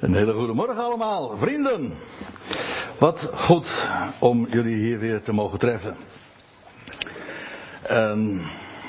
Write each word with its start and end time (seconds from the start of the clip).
Een 0.00 0.14
hele 0.14 0.32
goede 0.32 0.52
morgen 0.52 0.84
allemaal, 0.84 1.36
vrienden. 1.36 1.92
Wat 2.98 3.30
goed 3.34 3.88
om 4.18 4.46
jullie 4.50 4.76
hier 4.76 4.98
weer 4.98 5.22
te 5.22 5.32
mogen 5.32 5.58
treffen. 5.58 5.96
En 7.82 8.42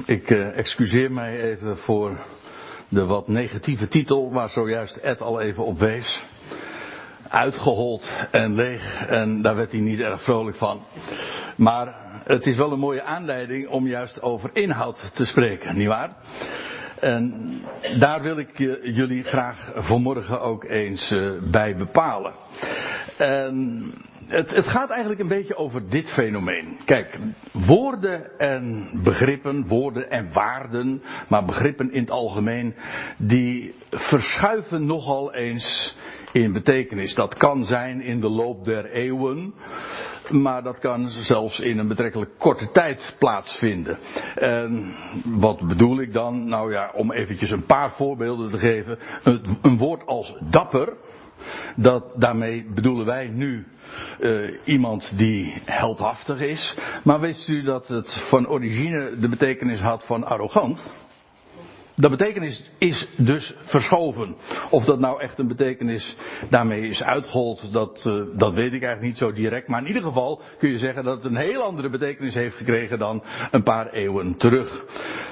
ik 0.06 0.30
eh, 0.30 0.58
excuseer 0.58 1.12
mij 1.12 1.42
even 1.42 1.78
voor 1.78 2.18
de 2.90 3.06
wat 3.06 3.28
negatieve 3.28 3.88
titel 3.88 4.32
waar 4.34 4.50
zojuist 4.50 4.96
Ed 4.96 5.22
al 5.22 5.42
even 5.42 5.66
op 5.66 5.80
wees. 5.80 6.24
Uitgehold 7.28 8.12
en 8.32 8.56
leeg 8.56 9.06
en 9.08 9.42
daar 9.42 9.56
werd 9.56 9.72
hij 9.72 9.82
niet 9.82 10.00
erg 10.00 10.24
vrolijk 10.24 10.58
van. 10.58 10.82
Maar 11.58 11.96
het 12.24 12.46
is 12.46 12.56
wel 12.56 12.72
een 12.72 12.80
mooie 12.80 13.04
aanleiding 13.04 13.68
om 13.68 13.88
juist 13.88 14.22
over 14.22 14.50
inhoud 14.54 15.12
te 15.16 15.26
spreken, 15.26 15.78
nietwaar? 15.78 16.16
En 17.02 17.52
daar 18.00 18.22
wil 18.22 18.38
ik 18.38 18.58
jullie 18.84 19.24
graag 19.24 19.72
vanmorgen 19.76 20.42
ook 20.42 20.64
eens 20.64 21.12
eh, 21.12 21.32
bij 21.52 21.76
bepalen. 21.76 22.34
En 23.18 23.84
het, 24.28 24.52
het, 24.52 24.68
gaat 24.68 24.90
eigenlijk 24.90 25.22
een 25.22 25.28
beetje 25.28 25.56
over 25.56 25.90
dit 25.90 26.12
fenomeen. 26.12 26.78
Kijk, 26.86 27.18
woorden 27.52 28.40
en 28.40 28.90
begrippen, 29.04 29.68
woorden 29.68 30.10
en 30.10 30.34
waarden, 30.34 31.02
maar 31.28 31.46
begrippen 31.46 31.92
in 31.92 32.02
het 32.02 32.12
algemeen, 32.12 32.76
die 33.18 33.74
verschuiven 33.90 34.86
nogal 34.86 35.34
eens 35.34 35.96
in 36.32 36.54
betekenis. 36.54 37.14
Dat 37.14 37.38
kan 37.38 37.66
zijn 37.66 38.02
in 38.02 38.22
de 38.22 38.30
loop 38.30 38.66
der 38.66 38.92
eeuwen, 38.92 39.54
maar 40.32 40.64
dat 40.64 40.80
kan 40.80 41.10
zelfs 41.10 41.60
in 41.60 41.78
een 41.78 41.88
betrekkelijk 41.88 42.32
korte 42.38 42.72
tijd 42.72 43.16
plaatsvinden. 43.20 43.98
En 44.36 44.96
wat 45.26 45.68
bedoel 45.68 46.00
ik 46.00 46.14
dan? 46.14 46.48
Nou 46.48 46.72
ja, 46.72 46.92
om 46.94 47.12
eventjes 47.12 47.52
een 47.52 47.66
paar 47.66 47.92
voorbeelden 47.92 48.50
te 48.50 48.58
geven. 48.58 49.00
Een 49.62 49.78
woord 49.78 50.06
als 50.06 50.36
dapper, 50.50 50.94
dat, 51.76 52.04
daarmee 52.16 52.66
bedoelen 52.74 53.06
wij 53.06 53.28
nu 53.28 53.66
uh, 54.20 54.58
iemand 54.64 55.18
die 55.18 55.62
heldhaftig 55.66 56.40
is. 56.40 56.78
Maar 57.04 57.20
wist 57.20 57.48
u 57.48 57.64
dat 57.64 57.88
het 57.88 58.26
van 58.30 58.48
origine 58.48 59.18
de 59.20 59.30
betekenis 59.30 59.80
had 59.80 60.06
van 60.06 60.24
arrogant? 60.24 60.82
De 62.02 62.10
betekenis 62.10 62.72
is 62.78 63.08
dus 63.18 63.54
verschoven. 63.64 64.36
Of 64.70 64.86
dat 64.86 65.00
nou 65.00 65.22
echt 65.22 65.40
een 65.40 65.48
betekenis 65.48 66.16
daarmee 66.50 66.88
is 66.88 67.04
uitgehold, 67.04 67.74
dat, 67.74 68.04
uh, 68.08 68.24
dat 68.38 68.54
weet 68.54 68.74
ik 68.74 68.84
eigenlijk 68.84 69.02
niet 69.02 69.18
zo 69.18 69.32
direct. 69.32 69.68
Maar 69.68 69.82
in 69.82 69.88
ieder 69.88 70.02
geval 70.02 70.42
kun 70.58 70.70
je 70.70 70.78
zeggen 70.78 71.04
dat 71.04 71.24
het 71.24 71.32
een 71.32 71.40
heel 71.40 71.62
andere 71.62 71.90
betekenis 71.90 72.34
heeft 72.34 72.56
gekregen 72.56 73.00
dan 73.00 73.24
een 73.52 73.64
paar 73.64 73.90
eeuwen 73.90 74.38
terug. 74.38 74.86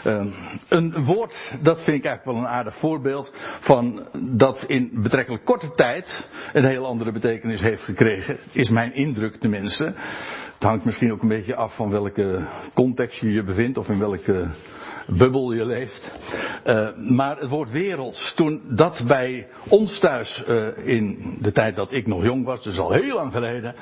Uh, 0.05 0.25
een 0.67 1.05
woord, 1.05 1.35
dat 1.61 1.83
vind 1.83 1.97
ik 1.97 2.05
eigenlijk 2.05 2.25
wel 2.25 2.35
een 2.35 2.57
aardig 2.57 2.75
voorbeeld 2.75 3.33
van 3.59 4.07
dat 4.35 4.63
in 4.67 4.91
betrekkelijk 4.93 5.45
korte 5.45 5.71
tijd 5.75 6.27
een 6.53 6.65
heel 6.65 6.85
andere 6.85 7.11
betekenis 7.11 7.61
heeft 7.61 7.83
gekregen. 7.83 8.37
Is 8.51 8.69
mijn 8.69 8.93
indruk 8.93 9.35
tenminste. 9.35 9.83
Het 10.53 10.67
hangt 10.67 10.85
misschien 10.85 11.11
ook 11.11 11.21
een 11.21 11.27
beetje 11.27 11.55
af 11.55 11.75
van 11.75 11.89
welke 11.89 12.47
context 12.73 13.19
je 13.19 13.31
je 13.31 13.43
bevindt 13.43 13.77
of 13.77 13.89
in 13.89 13.99
welke 13.99 14.47
bubbel 15.17 15.51
je 15.51 15.65
leeft. 15.65 16.11
Uh, 16.65 16.87
maar 16.95 17.37
het 17.37 17.49
woord 17.49 17.69
werelds, 17.69 18.33
toen 18.35 18.61
dat 18.67 19.03
bij 19.07 19.47
ons 19.69 19.99
thuis 19.99 20.43
uh, 20.47 20.67
in 20.83 21.35
de 21.41 21.51
tijd 21.51 21.75
dat 21.75 21.91
ik 21.91 22.07
nog 22.07 22.23
jong 22.23 22.45
was, 22.45 22.63
dus 22.63 22.79
al 22.79 22.91
heel 22.91 23.15
lang 23.15 23.31
geleden, 23.31 23.75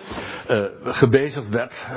uh, 0.50 0.66
gebezigd 0.84 1.50
werd, 1.50 1.88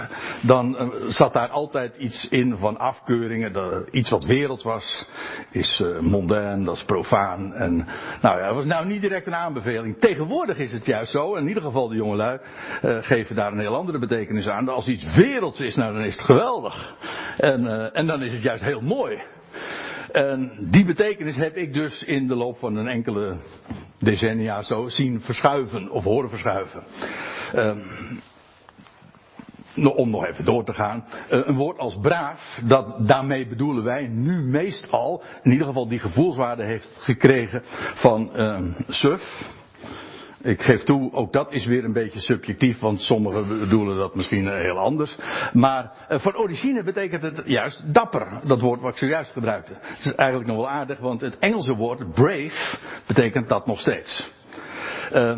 dan 0.46 0.92
zat 1.08 1.32
daar 1.32 1.48
altijd 1.48 1.96
iets 1.96 2.28
in 2.28 2.56
van 2.56 2.78
afkeuringen. 2.78 3.52
Dat, 3.52 3.88
iets 3.90 4.10
wat 4.10 4.24
werelds 4.24 4.62
was, 4.62 5.06
is 5.50 5.82
mondain, 6.00 6.64
dat 6.64 6.76
is 6.76 6.84
profaan. 6.84 7.54
En 7.54 7.86
nou 8.20 8.38
ja, 8.38 8.46
dat 8.46 8.54
was 8.54 8.64
nou 8.64 8.86
niet 8.86 9.00
direct 9.00 9.26
een 9.26 9.34
aanbeveling. 9.34 9.98
Tegenwoordig 9.98 10.58
is 10.58 10.72
het 10.72 10.86
juist 10.86 11.10
zo, 11.10 11.34
in 11.34 11.48
ieder 11.48 11.62
geval 11.62 11.88
de 11.88 11.96
jongelui 11.96 12.38
geven 12.82 13.36
daar 13.36 13.52
een 13.52 13.60
heel 13.60 13.76
andere 13.76 13.98
betekenis 13.98 14.48
aan. 14.48 14.68
Als 14.68 14.86
iets 14.86 15.16
werelds 15.16 15.60
is, 15.60 15.74
nou 15.74 15.92
dan 15.94 16.04
is 16.04 16.16
het 16.16 16.24
geweldig. 16.24 16.94
En, 17.38 17.92
en 17.92 18.06
dan 18.06 18.22
is 18.22 18.32
het 18.32 18.42
juist 18.42 18.62
heel 18.62 18.80
mooi. 18.80 19.19
En 20.12 20.52
die 20.60 20.84
betekenis 20.84 21.36
heb 21.36 21.56
ik 21.56 21.72
dus 21.72 22.02
in 22.02 22.26
de 22.26 22.34
loop 22.34 22.58
van 22.58 22.76
een 22.76 22.88
enkele 22.88 23.36
decennia 23.98 24.62
zo 24.62 24.88
zien 24.88 25.20
verschuiven 25.20 25.90
of 25.90 26.04
horen 26.04 26.28
verschuiven. 26.28 26.82
Um, 27.54 27.82
om 29.74 30.10
nog 30.10 30.26
even 30.26 30.44
door 30.44 30.64
te 30.64 30.72
gaan. 30.72 31.04
Een 31.28 31.56
woord 31.56 31.78
als 31.78 31.98
braaf, 32.00 32.60
dat, 32.64 33.08
daarmee 33.08 33.46
bedoelen 33.46 33.84
wij 33.84 34.06
nu 34.06 34.42
meestal, 34.42 35.22
in 35.42 35.52
ieder 35.52 35.66
geval 35.66 35.88
die 35.88 35.98
gevoelswaarde 35.98 36.64
heeft 36.64 36.96
gekregen 37.00 37.62
van 37.94 38.40
um, 38.40 38.74
suf. 38.88 39.58
Ik 40.42 40.62
geef 40.62 40.82
toe, 40.82 41.12
ook 41.12 41.32
dat 41.32 41.52
is 41.52 41.66
weer 41.66 41.84
een 41.84 41.92
beetje 41.92 42.20
subjectief, 42.20 42.78
want 42.78 43.00
sommigen 43.00 43.48
bedoelen 43.58 43.96
dat 43.96 44.14
misschien 44.14 44.48
eh, 44.48 44.60
heel 44.60 44.78
anders. 44.78 45.16
Maar 45.52 45.92
uh, 46.10 46.18
van 46.18 46.36
origine 46.36 46.82
betekent 46.82 47.22
het 47.22 47.42
juist 47.46 47.94
dapper, 47.94 48.40
dat 48.44 48.60
woord 48.60 48.80
wat 48.80 48.92
ik 48.92 48.98
zojuist 48.98 49.32
gebruikte. 49.32 49.72
Het 49.80 49.98
is 49.98 50.14
eigenlijk 50.14 50.48
nog 50.48 50.56
wel 50.56 50.68
aardig, 50.68 50.98
want 50.98 51.20
het 51.20 51.38
Engelse 51.38 51.74
woord 51.74 52.12
brave 52.12 52.76
betekent 53.06 53.48
dat 53.48 53.66
nog 53.66 53.80
steeds. 53.80 54.30
Uh, 55.12 55.36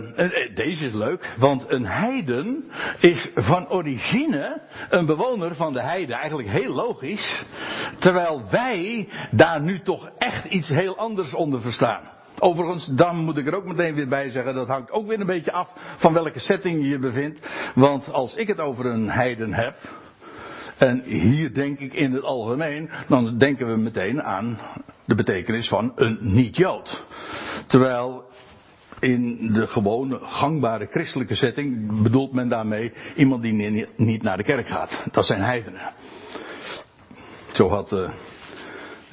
deze 0.54 0.86
is 0.86 0.92
leuk, 0.92 1.34
want 1.38 1.64
een 1.70 1.86
heiden 1.86 2.64
is 3.00 3.30
van 3.34 3.70
origine 3.70 4.62
een 4.90 5.06
bewoner 5.06 5.54
van 5.54 5.72
de 5.72 5.82
heide. 5.82 6.14
Eigenlijk 6.14 6.50
heel 6.50 6.72
logisch. 6.72 7.44
Terwijl 7.98 8.42
wij 8.50 9.08
daar 9.30 9.60
nu 9.60 9.80
toch 9.80 10.10
echt 10.19 10.44
iets 10.44 10.69
heel 10.69 10.96
anders 10.96 11.34
onder 11.34 11.60
verstaan. 11.60 12.10
Overigens, 12.44 12.86
dan 12.86 13.16
moet 13.16 13.36
ik 13.36 13.47
er 13.47 13.54
ook 13.54 13.64
meteen 13.64 13.94
weer 13.94 14.08
bij 14.08 14.30
zeggen, 14.30 14.54
dat 14.54 14.69
hangt 14.69 14.91
ook 14.91 15.06
weer 15.06 15.20
een 15.20 15.26
beetje 15.26 15.53
af 15.53 15.72
van 15.97 16.12
welke 16.12 16.38
setting 16.38 16.82
je 16.82 16.88
je 16.88 16.98
bevindt. 16.98 17.48
Want 17.75 18.12
als 18.12 18.34
ik 18.34 18.47
het 18.47 18.60
over 18.60 18.86
een 18.86 19.10
heiden 19.10 19.53
heb, 19.53 19.76
en 20.76 21.02
hier 21.02 21.54
denk 21.54 21.78
ik 21.78 21.94
in 21.94 22.12
het 22.12 22.22
algemeen, 22.22 22.91
dan 23.08 23.38
denken 23.38 23.66
we 23.66 23.76
meteen 23.76 24.22
aan 24.22 24.58
de 25.04 25.14
betekenis 25.14 25.69
van 25.69 25.92
een 25.94 26.19
niet-Jood. 26.20 27.04
Terwijl 27.66 28.25
in 29.00 29.52
de 29.52 29.66
gewone 29.66 30.19
gangbare 30.22 30.86
christelijke 30.86 31.34
setting 31.34 32.02
bedoelt 32.02 32.32
men 32.32 32.48
daarmee 32.48 32.92
iemand 33.16 33.42
die 33.42 33.86
niet 33.97 34.22
naar 34.22 34.36
de 34.36 34.44
kerk 34.44 34.66
gaat. 34.66 35.06
Dat 35.10 35.26
zijn 35.26 35.41
heidenen. 35.41 35.92
Zo 37.52 37.69
had 37.69 37.92
uh, 37.92 38.10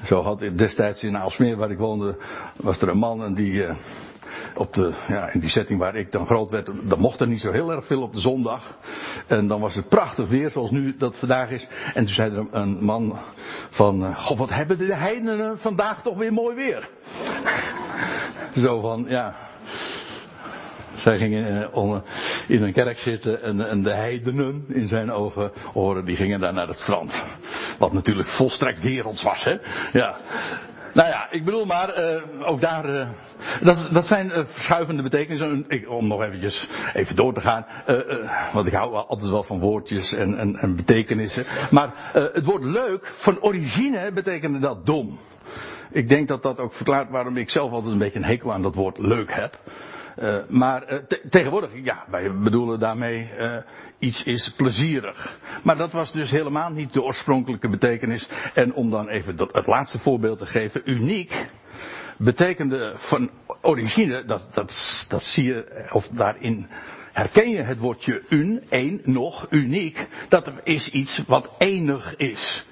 zo 0.03 0.21
had 0.21 0.41
ik 0.41 0.57
destijds 0.57 1.03
in 1.03 1.17
Aalsmeer, 1.17 1.57
waar 1.57 1.71
ik 1.71 1.77
woonde, 1.77 2.17
was 2.55 2.81
er 2.81 2.89
een 2.89 2.97
man 2.97 3.23
en 3.23 3.33
die 3.33 3.51
uh, 3.51 3.75
op 4.55 4.73
de, 4.73 4.93
ja, 5.07 5.33
in 5.33 5.39
die 5.39 5.49
setting 5.49 5.79
waar 5.79 5.95
ik 5.95 6.11
dan 6.11 6.25
groot 6.25 6.49
werd, 6.49 6.71
dan 6.83 6.99
mocht 6.99 7.19
er 7.19 7.27
niet 7.27 7.41
zo 7.41 7.51
heel 7.51 7.71
erg 7.71 7.85
veel 7.85 8.01
op 8.01 8.13
de 8.13 8.19
zondag. 8.19 8.77
En 9.27 9.47
dan 9.47 9.61
was 9.61 9.75
het 9.75 9.89
prachtig 9.89 10.29
weer, 10.29 10.49
zoals 10.49 10.71
nu 10.71 10.95
dat 10.97 11.19
vandaag 11.19 11.49
is. 11.49 11.67
En 11.93 12.05
toen 12.05 12.13
zei 12.13 12.35
er 12.35 12.47
een 12.51 12.83
man 12.83 13.19
van, 13.69 14.03
uh, 14.03 14.17
goh, 14.17 14.38
wat 14.38 14.49
hebben 14.49 14.77
de 14.77 14.95
heidenen 14.95 15.59
vandaag 15.59 16.01
toch 16.01 16.17
weer 16.17 16.33
mooi 16.33 16.55
weer. 16.55 16.89
zo 18.65 18.81
van, 18.81 19.05
ja, 19.07 19.35
zij 20.99 21.17
gingen 21.17 21.69
in 22.47 22.63
een 22.63 22.73
kerk 22.73 22.97
zitten 22.97 23.41
en, 23.41 23.83
de 23.83 23.93
heidenen 23.93 24.65
in 24.67 24.87
zijn 24.87 25.11
ogen 25.11 25.51
oren, 25.73 26.05
die 26.05 26.15
gingen 26.15 26.39
daar 26.39 26.53
naar 26.53 26.67
het 26.67 26.79
strand. 26.79 27.23
Wat 27.77 27.93
natuurlijk 27.93 28.27
volstrekt 28.27 28.81
werelds 28.81 29.23
was, 29.23 29.43
hè. 29.43 29.57
Ja. 29.91 30.17
Nou 30.93 31.09
ja, 31.09 31.27
ik 31.31 31.45
bedoel 31.45 31.65
maar, 31.65 31.99
uh, 31.99 32.47
ook 32.47 32.61
daar, 32.61 32.89
uh, 32.89 33.07
dat, 33.61 33.89
dat 33.91 34.05
zijn 34.05 34.31
verschuivende 34.47 35.03
betekenissen. 35.03 35.65
Ik, 35.67 35.89
om 35.89 36.07
nog 36.07 36.21
eventjes 36.21 36.69
even 36.93 37.15
door 37.15 37.33
te 37.33 37.41
gaan, 37.41 37.65
want 38.53 38.67
ik 38.67 38.73
hou 38.73 38.95
altijd 38.95 39.29
wel 39.29 39.43
van 39.43 39.59
woordjes 39.59 40.13
en, 40.13 40.38
en, 40.38 40.55
en 40.55 40.75
betekenissen. 40.75 41.45
Maar 41.71 41.93
het 42.13 42.45
woord 42.45 42.63
leuk, 42.63 43.13
van 43.17 43.41
origine 43.41 44.11
betekende 44.11 44.59
dat 44.59 44.85
dom. 44.85 45.19
Ik 45.91 46.09
denk 46.09 46.27
dat 46.27 46.41
dat 46.41 46.59
ook 46.59 46.73
verklaart 46.73 47.09
waarom 47.09 47.38
ik 47.38 47.49
zelf 47.49 47.71
altijd 47.71 47.91
een 47.91 47.99
beetje 47.99 48.19
een 48.19 48.25
hekel 48.25 48.53
aan 48.53 48.61
dat 48.61 48.75
woord 48.75 48.97
leuk 48.97 49.33
heb. 49.33 49.59
Uh, 50.19 50.38
maar 50.47 50.85
te 51.07 51.21
tegenwoordig, 51.30 51.71
ja, 51.83 52.06
wij 52.10 52.31
bedoelen 52.33 52.80
daarmee 52.80 53.31
uh, 53.38 53.57
iets 54.00 54.24
is 54.24 54.54
plezierig. 54.57 55.39
Maar 55.63 55.77
dat 55.77 55.92
was 55.92 56.12
dus 56.12 56.31
helemaal 56.31 56.69
niet 56.69 56.94
de 56.94 57.04
oorspronkelijke 57.04 57.69
betekenis. 57.69 58.30
En 58.54 58.74
om 58.74 58.89
dan 58.89 59.10
even 59.10 59.36
dat, 59.36 59.54
het 59.54 59.68
laatste 59.68 60.00
voorbeeld 60.00 60.39
te 60.39 60.45
geven, 60.45 60.81
uniek 60.86 61.48
betekende 62.18 62.95
van 62.98 63.30
origine, 63.62 64.25
dat, 64.25 64.54
dat, 64.54 65.06
dat 65.10 65.24
zie 65.24 65.44
je, 65.44 65.88
of 65.92 66.07
daarin 66.07 66.69
herken 67.12 67.50
je 67.50 67.63
het 67.63 67.80
woordje 67.80 68.24
un, 68.30 68.63
één, 68.69 69.01
nog, 69.04 69.48
uniek. 69.50 70.07
Dat 70.30 70.51
is 70.63 70.88
iets 70.88 71.24
wat 71.27 71.51
enig 71.57 72.15
is. 72.15 72.65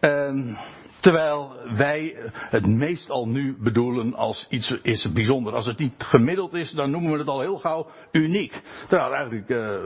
En 0.00 0.58
Terwijl 1.00 1.52
wij 1.76 2.16
het 2.32 2.66
meestal 2.66 3.28
nu 3.28 3.56
bedoelen 3.60 4.14
als 4.14 4.46
iets 4.48 4.76
is 4.82 5.12
bijzonder. 5.12 5.54
Als 5.54 5.66
het 5.66 5.78
niet 5.78 5.94
gemiddeld 5.98 6.54
is, 6.54 6.70
dan 6.70 6.90
noemen 6.90 7.12
we 7.12 7.18
het 7.18 7.28
al 7.28 7.40
heel 7.40 7.58
gauw 7.58 7.86
uniek. 8.12 8.62
Terwijl 8.88 9.14
eigenlijk 9.14 9.48
uh, 9.48 9.78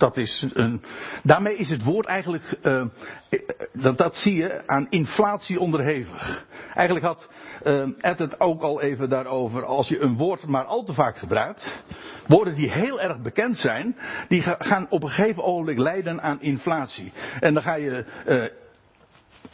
dat 0.00 0.16
is 0.16 0.46
een, 0.52 0.82
daarmee 1.22 1.56
is 1.56 1.68
het 1.68 1.84
woord 1.84 2.06
eigenlijk, 2.06 2.58
uh, 2.62 2.84
dat, 3.72 3.98
dat 3.98 4.16
zie 4.16 4.34
je 4.34 4.66
aan 4.66 4.86
inflatie 4.90 5.60
onderhevig. 5.60 6.44
Eigenlijk 6.74 7.06
had 7.06 7.28
uh, 7.64 7.88
Ed 7.98 8.18
het 8.18 8.40
ook 8.40 8.62
al 8.62 8.80
even 8.80 9.08
daarover, 9.08 9.64
als 9.64 9.88
je 9.88 10.00
een 10.00 10.16
woord 10.16 10.46
maar 10.46 10.64
al 10.64 10.84
te 10.84 10.94
vaak 10.94 11.18
gebruikt, 11.18 11.82
woorden 12.26 12.54
die 12.54 12.70
heel 12.70 13.00
erg 13.00 13.20
bekend 13.20 13.58
zijn, 13.58 13.96
die 14.28 14.42
gaan 14.42 14.86
op 14.90 15.02
een 15.02 15.08
gegeven 15.08 15.44
ogenblik 15.44 15.78
leiden 15.78 16.22
aan 16.22 16.40
inflatie. 16.40 17.12
En 17.40 17.54
dan 17.54 17.62
ga 17.62 17.74
je 17.74 18.04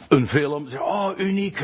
een 0.07 0.27
film. 0.27 0.67
Oh, 0.79 1.11
uniek. 1.17 1.63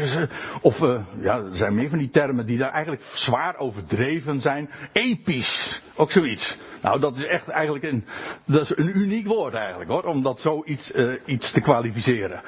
Of, 0.61 0.79
uh, 0.79 1.01
ja, 1.21 1.37
er 1.37 1.55
zijn 1.55 1.75
meer 1.75 1.89
van 1.89 1.97
die 1.97 2.09
termen 2.09 2.45
die 2.45 2.57
daar 2.57 2.71
eigenlijk 2.71 3.03
zwaar 3.13 3.57
overdreven 3.57 4.41
zijn. 4.41 4.69
Episch. 4.91 5.81
Ook 5.95 6.11
zoiets. 6.11 6.57
Nou, 6.81 6.99
dat 6.99 7.15
is 7.15 7.23
echt 7.23 7.47
eigenlijk 7.47 7.85
een, 7.85 8.05
dat 8.45 8.61
is 8.61 8.77
een 8.77 8.97
uniek 8.97 9.27
woord 9.27 9.53
eigenlijk 9.53 9.89
hoor. 9.89 10.03
Om 10.03 10.23
dat 10.23 10.39
zoiets 10.39 10.91
uh, 10.93 11.13
iets 11.25 11.51
te 11.51 11.61
kwalificeren. 11.61 12.41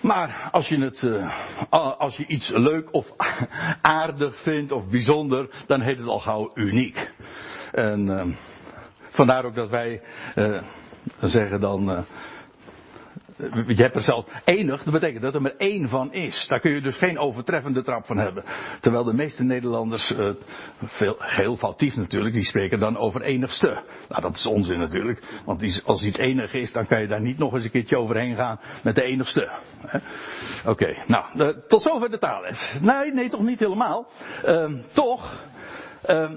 Maar 0.00 0.48
als 0.50 0.68
je 0.68 0.78
het, 0.78 1.02
uh, 1.02 1.32
als 1.98 2.16
je 2.16 2.26
iets 2.26 2.48
leuk 2.48 2.94
of 2.94 3.06
aardig 3.80 4.42
vindt 4.42 4.72
of 4.72 4.88
bijzonder, 4.88 5.50
dan 5.66 5.80
heet 5.80 5.98
het 5.98 6.06
al 6.06 6.18
gauw 6.18 6.50
uniek. 6.54 7.10
En 7.72 8.36
vandaar 9.10 9.44
ook 9.44 9.54
dat 9.54 9.70
wij 9.70 10.02
zeggen 11.20 11.60
dan 11.60 12.06
je 13.66 13.82
hebt 13.82 13.96
er 13.96 14.02
zelf 14.02 14.26
enig, 14.44 14.82
dat 14.82 14.92
betekent 14.92 15.22
dat 15.22 15.34
er 15.34 15.42
maar 15.42 15.56
één 15.56 15.88
van 15.88 16.12
is. 16.12 16.44
Daar 16.48 16.60
kun 16.60 16.70
je 16.70 16.80
dus 16.80 16.96
geen 16.96 17.18
overtreffende 17.18 17.82
trap 17.82 18.06
van 18.06 18.18
hebben. 18.18 18.44
Terwijl 18.80 19.04
de 19.04 19.12
meeste 19.12 19.44
Nederlanders, 19.44 20.10
uh, 20.10 20.30
veel, 20.84 21.16
heel 21.18 21.56
foutief 21.56 21.96
natuurlijk, 21.96 22.34
die 22.34 22.44
spreken 22.44 22.78
dan 22.78 22.96
over 22.96 23.22
enigste. 23.22 23.82
Nou, 24.08 24.22
dat 24.22 24.34
is 24.34 24.46
onzin 24.46 24.78
natuurlijk. 24.78 25.22
Want 25.44 25.82
als 25.84 26.02
iets 26.02 26.18
enig 26.18 26.52
is, 26.52 26.72
dan 26.72 26.86
kan 26.86 27.00
je 27.00 27.06
daar 27.06 27.20
niet 27.20 27.38
nog 27.38 27.54
eens 27.54 27.64
een 27.64 27.70
keertje 27.70 27.98
overheen 27.98 28.36
gaan 28.36 28.60
met 28.82 28.94
de 28.94 29.02
enigste. 29.02 29.48
Oké, 30.66 30.96
nou, 31.06 31.54
tot 31.68 31.82
zover 31.82 32.10
de 32.10 32.18
taalles. 32.18 32.76
Nee, 32.80 33.12
nee, 33.12 33.28
toch 33.28 33.42
niet 33.42 33.58
helemaal. 33.58 34.08
Uh, 34.46 34.72
toch. 34.92 35.46
Ehm, 36.02 36.34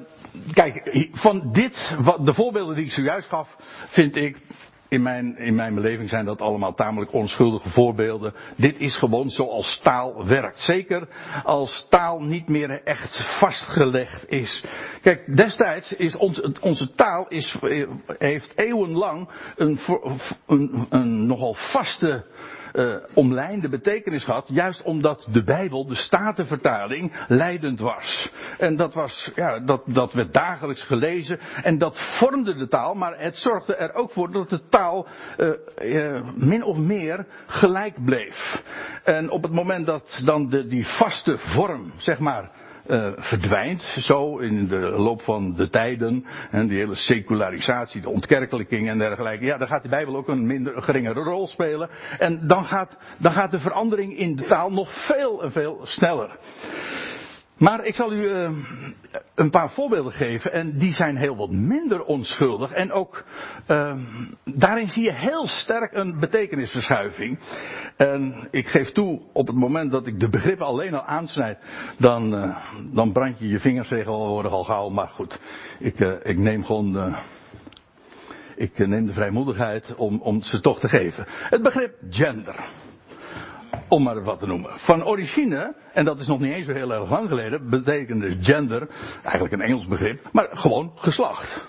kijk, 0.54 1.08
van 1.12 1.52
dit, 1.52 1.96
de 2.24 2.34
voorbeelden 2.34 2.76
die 2.76 2.86
ik 2.86 2.92
zojuist 2.92 3.28
gaf, 3.28 3.56
vind 3.90 4.16
ik 4.16 4.42
in 4.92 5.02
mijn, 5.02 5.38
in 5.38 5.56
mijn 5.56 5.76
beleving 5.76 6.10
zijn 6.10 6.26
dat 6.26 6.42
allemaal 6.42 6.74
tamelijk 6.74 7.14
onschuldige 7.14 7.70
voorbeelden. 7.70 8.34
Dit 8.56 8.80
is 8.80 8.96
gewoon 8.98 9.30
zoals 9.30 9.80
taal 9.84 10.26
werkt. 10.28 10.60
Zeker 10.60 11.08
als 11.44 11.88
taal 11.90 12.20
niet 12.20 12.48
meer 12.48 12.84
echt 12.84 13.38
vastgelegd 13.40 14.30
is. 14.30 14.64
Kijk, 15.02 15.36
destijds 15.36 15.94
is 15.94 16.16
onze, 16.16 16.56
onze 16.62 16.94
taal 16.94 17.28
is, 17.28 17.58
heeft 18.18 18.58
eeuwenlang 18.58 19.30
een, 19.56 19.80
een, 20.48 20.86
een 20.90 21.28
nogal 21.28 21.54
vaste 21.54 22.26
uh, 22.74 22.96
omlijnde 23.14 23.70
betekenis 23.70 24.24
gehad, 24.24 24.48
juist 24.48 24.82
omdat 24.82 25.28
de 25.32 25.44
Bijbel, 25.44 25.86
de 25.86 25.96
Statenvertaling, 25.96 27.26
leidend 27.28 27.80
was. 27.80 28.32
En 28.58 28.76
dat 28.76 28.94
was, 28.94 29.32
ja, 29.36 29.60
dat, 29.60 29.82
dat 29.86 30.14
werd 30.14 30.34
dagelijks 30.34 30.84
gelezen 30.84 31.40
en 31.64 31.78
dat 31.78 32.00
vormde 32.20 32.56
de 32.56 32.68
taal, 32.68 32.94
maar 32.94 33.20
het 33.20 33.38
zorgde 33.38 33.76
er 33.76 33.94
ook 33.94 34.12
voor 34.12 34.32
dat 34.32 34.50
de 34.50 34.68
taal 34.70 35.08
uh, 35.38 35.50
uh, 35.82 36.22
min 36.36 36.64
of 36.64 36.78
meer 36.78 37.26
gelijk 37.46 38.06
bleef. 38.06 38.64
En 39.04 39.30
op 39.30 39.44
het 39.44 39.54
moment 39.54 39.86
dat 39.86 40.22
dan 40.26 40.50
de, 40.50 40.68
die 40.68 40.88
vaste 40.88 41.38
vorm, 41.38 41.92
zeg 41.98 42.20
maar, 42.20 42.52
uh, 42.88 43.12
verdwijnt, 43.16 43.82
zo 43.82 44.38
in 44.38 44.68
de 44.68 44.80
loop 44.80 45.22
van 45.22 45.54
de 45.54 45.70
tijden. 45.70 46.26
En 46.52 46.68
die 46.68 46.78
hele 46.78 46.96
secularisatie, 46.96 48.02
de 48.02 48.10
ontkerkelijking 48.10 48.90
en 48.90 48.98
dergelijke. 48.98 49.46
Ja, 49.46 49.58
dan 49.58 49.68
gaat 49.68 49.84
de 49.84 49.90
Bijbel 49.90 50.16
ook 50.16 50.28
een 50.28 50.46
minder 50.46 50.82
geringere 50.82 51.24
rol 51.24 51.48
spelen. 51.48 51.90
En 52.20 52.48
dan 52.48 52.66
gaat, 52.66 52.98
dan 53.18 53.32
gaat 53.32 53.52
de 53.52 53.60
verandering 53.60 54.18
in 54.18 54.36
de 54.36 54.44
taal 54.44 54.72
nog 54.72 55.06
veel 55.06 55.44
en 55.44 55.52
veel 55.52 55.80
sneller. 55.84 56.38
Maar 57.62 57.86
ik 57.86 57.96
zal 57.96 58.14
u 58.14 58.22
uh, 58.22 58.52
een 59.36 59.50
paar 59.50 59.72
voorbeelden 59.72 60.12
geven 60.12 60.52
en 60.52 60.78
die 60.78 60.94
zijn 60.94 61.18
heel 61.18 61.36
wat 61.36 61.52
minder 61.52 62.04
onschuldig 62.04 62.72
en 62.72 62.92
ook 62.92 63.26
uh, 63.68 63.96
daarin 64.46 64.88
zie 64.88 65.04
je 65.04 65.14
heel 65.14 65.48
sterk 65.48 65.94
een 65.94 66.20
betekenisverschuiving. 66.20 67.40
En 67.98 68.48
ik 68.52 68.68
geef 68.68 68.92
toe, 68.92 69.22
op 69.34 69.48
het 69.48 69.56
moment 69.56 69.92
dat 69.92 70.08
ik 70.08 70.20
de 70.20 70.30
begrippen 70.30 70.66
alleen 70.66 70.94
al 70.94 71.06
aansnijd, 71.06 71.58
dan, 71.98 72.34
uh, 72.34 72.58
dan 72.92 73.12
brand 73.12 73.40
je 73.40 73.48
je 73.48 73.60
vingers 73.60 73.88
tegenwoordig 73.88 74.52
al 74.52 74.64
gauw. 74.64 74.90
Maar 74.90 75.08
goed, 75.08 75.40
ik, 75.80 76.00
ik 76.24 76.38
neem 76.38 76.66
gewoon 76.66 76.92
de, 76.92 77.16
ik 78.56 78.88
neem 78.88 79.06
de 79.06 79.14
vrijmoedigheid 79.14 79.96
om, 79.96 80.22
om 80.22 80.42
ze 80.42 80.60
toch 80.60 80.80
te 80.80 80.90
geven. 80.90 81.26
Het 81.28 81.62
begrip 81.62 81.96
gender 82.10 82.56
om 83.92 84.04
maar 84.04 84.24
wat 84.24 84.40
te 84.40 84.48
noemen. 84.48 84.80
Van 84.80 85.06
origine, 85.06 85.76
en 85.94 86.06
dat 86.06 86.20
is 86.20 86.28
nog 86.28 86.40
niet 86.40 86.54
eens 86.54 86.66
zo 86.66 86.74
heel 86.74 86.92
erg 86.92 87.10
lang 87.10 87.28
geleden, 87.28 87.70
betekende 87.70 88.38
gender, 88.42 88.90
eigenlijk 89.24 89.54
een 89.54 89.62
Engels 89.62 89.88
begrip, 89.88 90.30
maar 90.32 90.48
gewoon 90.52 90.92
geslacht. 90.96 91.68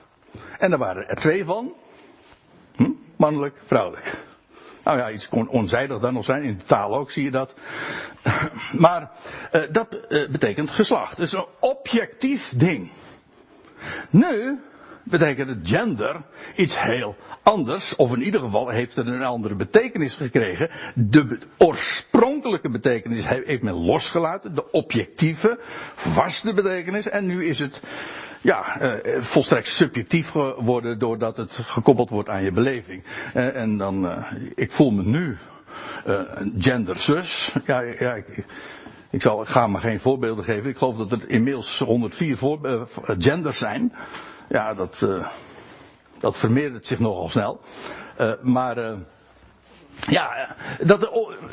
En 0.58 0.70
daar 0.70 0.78
waren 0.78 1.08
er 1.08 1.16
twee 1.16 1.44
van. 1.44 1.72
Hm? 2.74 2.90
Mannelijk, 3.16 3.60
vrouwelijk. 3.64 4.19
Nou 4.84 4.98
ja, 4.98 5.10
iets 5.10 5.28
kon 5.28 5.48
onzijdig 5.48 6.00
dan 6.00 6.12
nog 6.12 6.24
zijn, 6.24 6.42
in 6.42 6.58
de 6.58 6.64
taal 6.64 6.94
ook 6.94 7.10
zie 7.10 7.24
je 7.24 7.30
dat. 7.30 7.54
Maar 8.72 9.10
uh, 9.52 9.62
dat 9.70 9.98
uh, 10.08 10.30
betekent 10.30 10.70
geslacht. 10.70 11.10
Het 11.10 11.26
is 11.26 11.32
een 11.32 11.46
objectief 11.60 12.48
ding. 12.48 12.90
Nu 14.10 14.60
betekent 15.12 15.69
gender 15.69 16.17
iets 16.56 16.81
heel 16.81 17.17
anders, 17.43 17.97
of 17.97 18.12
in 18.12 18.23
ieder 18.23 18.41
geval 18.41 18.69
heeft 18.69 18.97
het 18.97 19.06
een 19.06 19.23
andere 19.23 19.56
betekenis 19.56 20.14
gekregen. 20.14 20.70
De 20.94 21.38
oorspronkelijke 21.59 22.70
betekenis 22.70 23.26
heeft 23.26 23.62
men 23.62 23.75
losgelaten, 23.75 24.55
de 24.55 24.70
objectieve, 24.70 25.59
vaste 25.94 26.55
betekenis, 26.55 27.09
en 27.09 27.26
nu 27.26 27.47
is 27.47 27.59
het 27.59 27.82
ja, 28.41 28.82
uh, 28.82 29.23
volstrekt 29.23 29.67
subjectief 29.67 30.29
geworden 30.29 30.99
doordat 30.99 31.37
het 31.37 31.53
gekoppeld 31.62 32.11
wordt 32.11 32.29
aan 32.29 32.43
je 32.43 32.53
beleving. 32.53 33.05
Uh, 33.35 33.56
en 33.56 33.79
dan, 33.79 34.05
uh, 34.05 34.26
ik 34.55 34.73
voel 34.73 34.91
me 34.91 35.03
nu 35.03 35.37
gender 36.59 36.97
zus. 36.97 37.56
Ja, 37.64 37.81
ja 37.81 38.14
ik, 38.14 38.44
ik 39.11 39.23
zal, 39.23 39.44
ga 39.44 39.67
maar 39.67 39.81
geen 39.81 40.00
voorbeelden 40.00 40.44
geven. 40.44 40.70
Ik 40.70 40.76
geloof 40.76 40.97
dat 40.97 41.12
er 41.12 41.31
inmiddels 41.31 41.79
104 41.79 42.37
voor, 42.37 42.88
genders 43.19 43.59
zijn. 43.59 43.93
Ja, 44.52 44.75
dat, 44.75 45.00
uh, 45.04 45.28
dat 46.19 46.38
vermeerdert 46.38 46.87
zich 46.87 46.99
nogal 46.99 47.28
snel. 47.28 47.60
Uh, 48.20 48.32
maar 48.43 48.78
uh, 48.78 48.99
ja, 50.06 50.56
dat, 50.81 51.08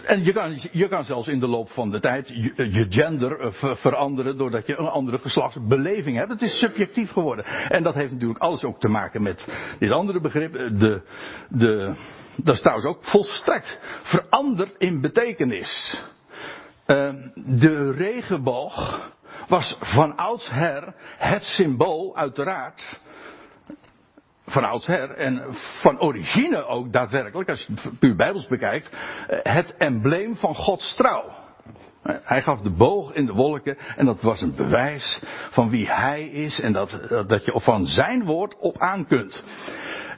en 0.06 0.24
je 0.24 0.34
kan, 0.34 0.60
je 0.72 0.88
kan 0.88 1.04
zelfs 1.04 1.28
in 1.28 1.40
de 1.40 1.48
loop 1.48 1.69
van 1.69 1.90
de 1.90 2.00
tijd 2.00 2.28
je, 2.28 2.69
je 2.72 2.86
gender 2.90 3.54
veranderen 3.78 4.38
doordat 4.38 4.66
je 4.66 4.78
een 4.78 4.88
andere 4.88 5.18
geslachtsbeleving 5.18 6.18
hebt. 6.18 6.30
Het 6.30 6.42
is 6.42 6.60
subjectief 6.60 7.12
geworden. 7.12 7.46
En 7.46 7.84
dat 7.84 7.96
heeft 7.96 8.12
natuurlijk 8.12 8.39
alles 8.39 8.63
ook 8.63 8.79
te 8.79 8.88
maken 8.88 9.22
met 9.22 9.48
dit 9.79 9.91
andere 9.91 10.22
begrip. 10.22 10.53
De, 10.53 11.01
de, 11.50 11.96
dat 12.36 12.56
is 12.56 12.62
trouwens 12.62 12.88
ook 12.88 13.03
volstrekt 13.03 13.79
veranderd 14.01 14.75
in 14.77 15.01
betekenis. 15.01 16.01
de 17.36 17.91
regenboog 17.91 19.08
was 19.50 19.77
van 19.79 20.15
oudsher 20.15 20.94
het 21.18 21.44
symbool, 21.44 22.15
uiteraard, 22.15 23.00
van 24.46 24.63
oudsher 24.63 25.12
en 25.12 25.44
van 25.82 26.00
origine 26.00 26.65
ook 26.65 26.94
daadwerkelijk, 26.94 27.50
als 27.50 27.65
je 27.65 27.74
het 27.74 28.00
puur 28.00 28.15
bijbels 28.15 28.48
bekijkt, 28.48 28.89
het 29.27 29.75
embleem 29.77 30.36
van 30.36 30.56
Gods 30.56 30.96
trouw. 30.96 31.24
Hij 32.03 32.41
gaf 32.41 32.62
de 32.62 32.70
boog 32.70 33.13
in 33.13 33.25
de 33.25 33.34
wolken 33.34 33.77
en 33.96 34.06
dat 34.06 34.22
was 34.22 34.41
een 34.41 34.56
bewijs 34.56 35.22
van 35.51 35.70
wie 35.70 35.91
hij 35.91 36.24
is 36.24 36.60
en 36.60 36.74
dat, 36.74 36.89
dat 37.27 37.46
je 37.46 37.60
van 37.60 37.86
zijn 37.86 38.25
woord 38.25 38.56
op 38.56 38.77
aan 38.77 39.06
kunt. 39.08 39.44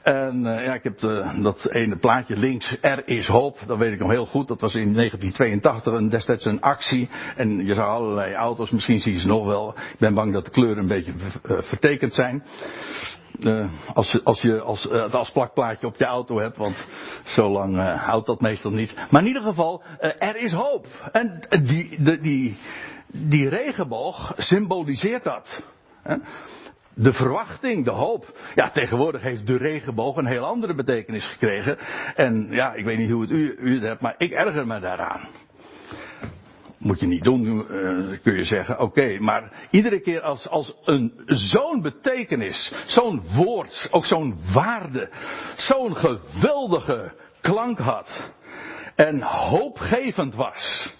En 0.02 0.36
uh, 0.36 0.64
ja, 0.64 0.74
ik 0.74 0.82
heb 0.82 0.98
de, 0.98 1.38
dat 1.42 1.70
ene 1.70 1.96
plaatje 1.96 2.36
links, 2.36 2.76
Er 2.80 3.08
is 3.08 3.26
hoop, 3.26 3.58
dat 3.66 3.78
weet 3.78 3.92
ik 3.92 3.98
nog 3.98 4.10
heel 4.10 4.26
goed. 4.26 4.48
Dat 4.48 4.60
was 4.60 4.74
in 4.74 4.94
1982 4.94 5.94
en 5.94 6.08
destijds 6.08 6.44
een 6.44 6.60
actie. 6.60 7.10
En 7.36 7.66
je 7.66 7.74
zag 7.74 7.86
allerlei 7.86 8.34
auto's, 8.34 8.70
misschien 8.70 9.00
zie 9.00 9.12
je 9.12 9.18
ze 9.18 9.26
nog 9.26 9.46
wel. 9.46 9.74
Ik 9.76 9.98
ben 9.98 10.14
bang 10.14 10.32
dat 10.32 10.44
de 10.44 10.50
kleuren 10.50 10.78
een 10.78 10.88
beetje 10.88 11.12
uh, 11.12 11.58
vertekend 11.60 12.14
zijn. 12.14 12.42
Als, 13.94 14.24
als 14.24 14.40
je 14.40 14.60
als, 14.60 14.86
uh, 14.86 15.02
het 15.02 15.14
afplakplaatje 15.14 15.86
op 15.86 15.96
je 15.96 16.04
auto 16.04 16.38
hebt, 16.38 16.56
want 16.56 16.86
zo 17.24 17.50
lang 17.50 17.96
houdt 17.98 18.26
dat 18.26 18.40
meestal 18.40 18.70
niet. 18.70 18.94
Maar 19.10 19.20
in 19.20 19.26
ieder 19.26 19.42
geval, 19.42 19.82
er 20.18 20.36
is 20.36 20.52
hoop. 20.52 20.86
En 21.12 21.46
die, 21.62 22.02
de, 22.02 22.20
die, 22.20 22.56
die 23.06 23.48
regenboog 23.48 24.32
symboliseert 24.36 25.24
dat 25.24 25.62
de 26.94 27.12
verwachting, 27.12 27.84
de 27.84 27.90
hoop. 27.90 28.38
Ja, 28.54 28.70
tegenwoordig 28.70 29.22
heeft 29.22 29.46
de 29.46 29.56
regenboog 29.56 30.16
een 30.16 30.26
heel 30.26 30.44
andere 30.44 30.74
betekenis 30.74 31.26
gekregen. 31.26 31.78
En 32.14 32.48
ja, 32.50 32.74
ik 32.74 32.84
weet 32.84 32.98
niet 32.98 33.10
hoe 33.10 33.20
het 33.20 33.30
u, 33.30 33.56
u 33.58 33.74
het 33.74 33.82
hebt, 33.82 34.00
maar 34.00 34.14
ik 34.18 34.30
erger 34.30 34.66
me 34.66 34.80
daaraan. 34.80 35.28
moet 36.78 37.00
je 37.00 37.06
niet 37.06 37.22
doen, 37.22 37.44
uh, 37.44 38.18
kun 38.22 38.36
je 38.36 38.44
zeggen. 38.44 38.78
Oké, 38.78 39.18
maar 39.18 39.52
iedere 39.70 40.00
keer 40.00 40.20
als, 40.20 40.48
als 40.48 40.74
een 40.84 41.22
zo'n 41.26 41.82
betekenis, 41.82 42.74
zo'n 42.86 43.22
woord, 43.34 43.88
ook 43.90 44.06
zo'n 44.06 44.36
waarde, 44.52 45.10
zo'n 45.56 45.96
geweldige 45.96 47.12
klank 47.40 47.78
had 47.78 48.30
en 48.94 49.22
hoopgevend 49.22 50.34
was. 50.34 50.90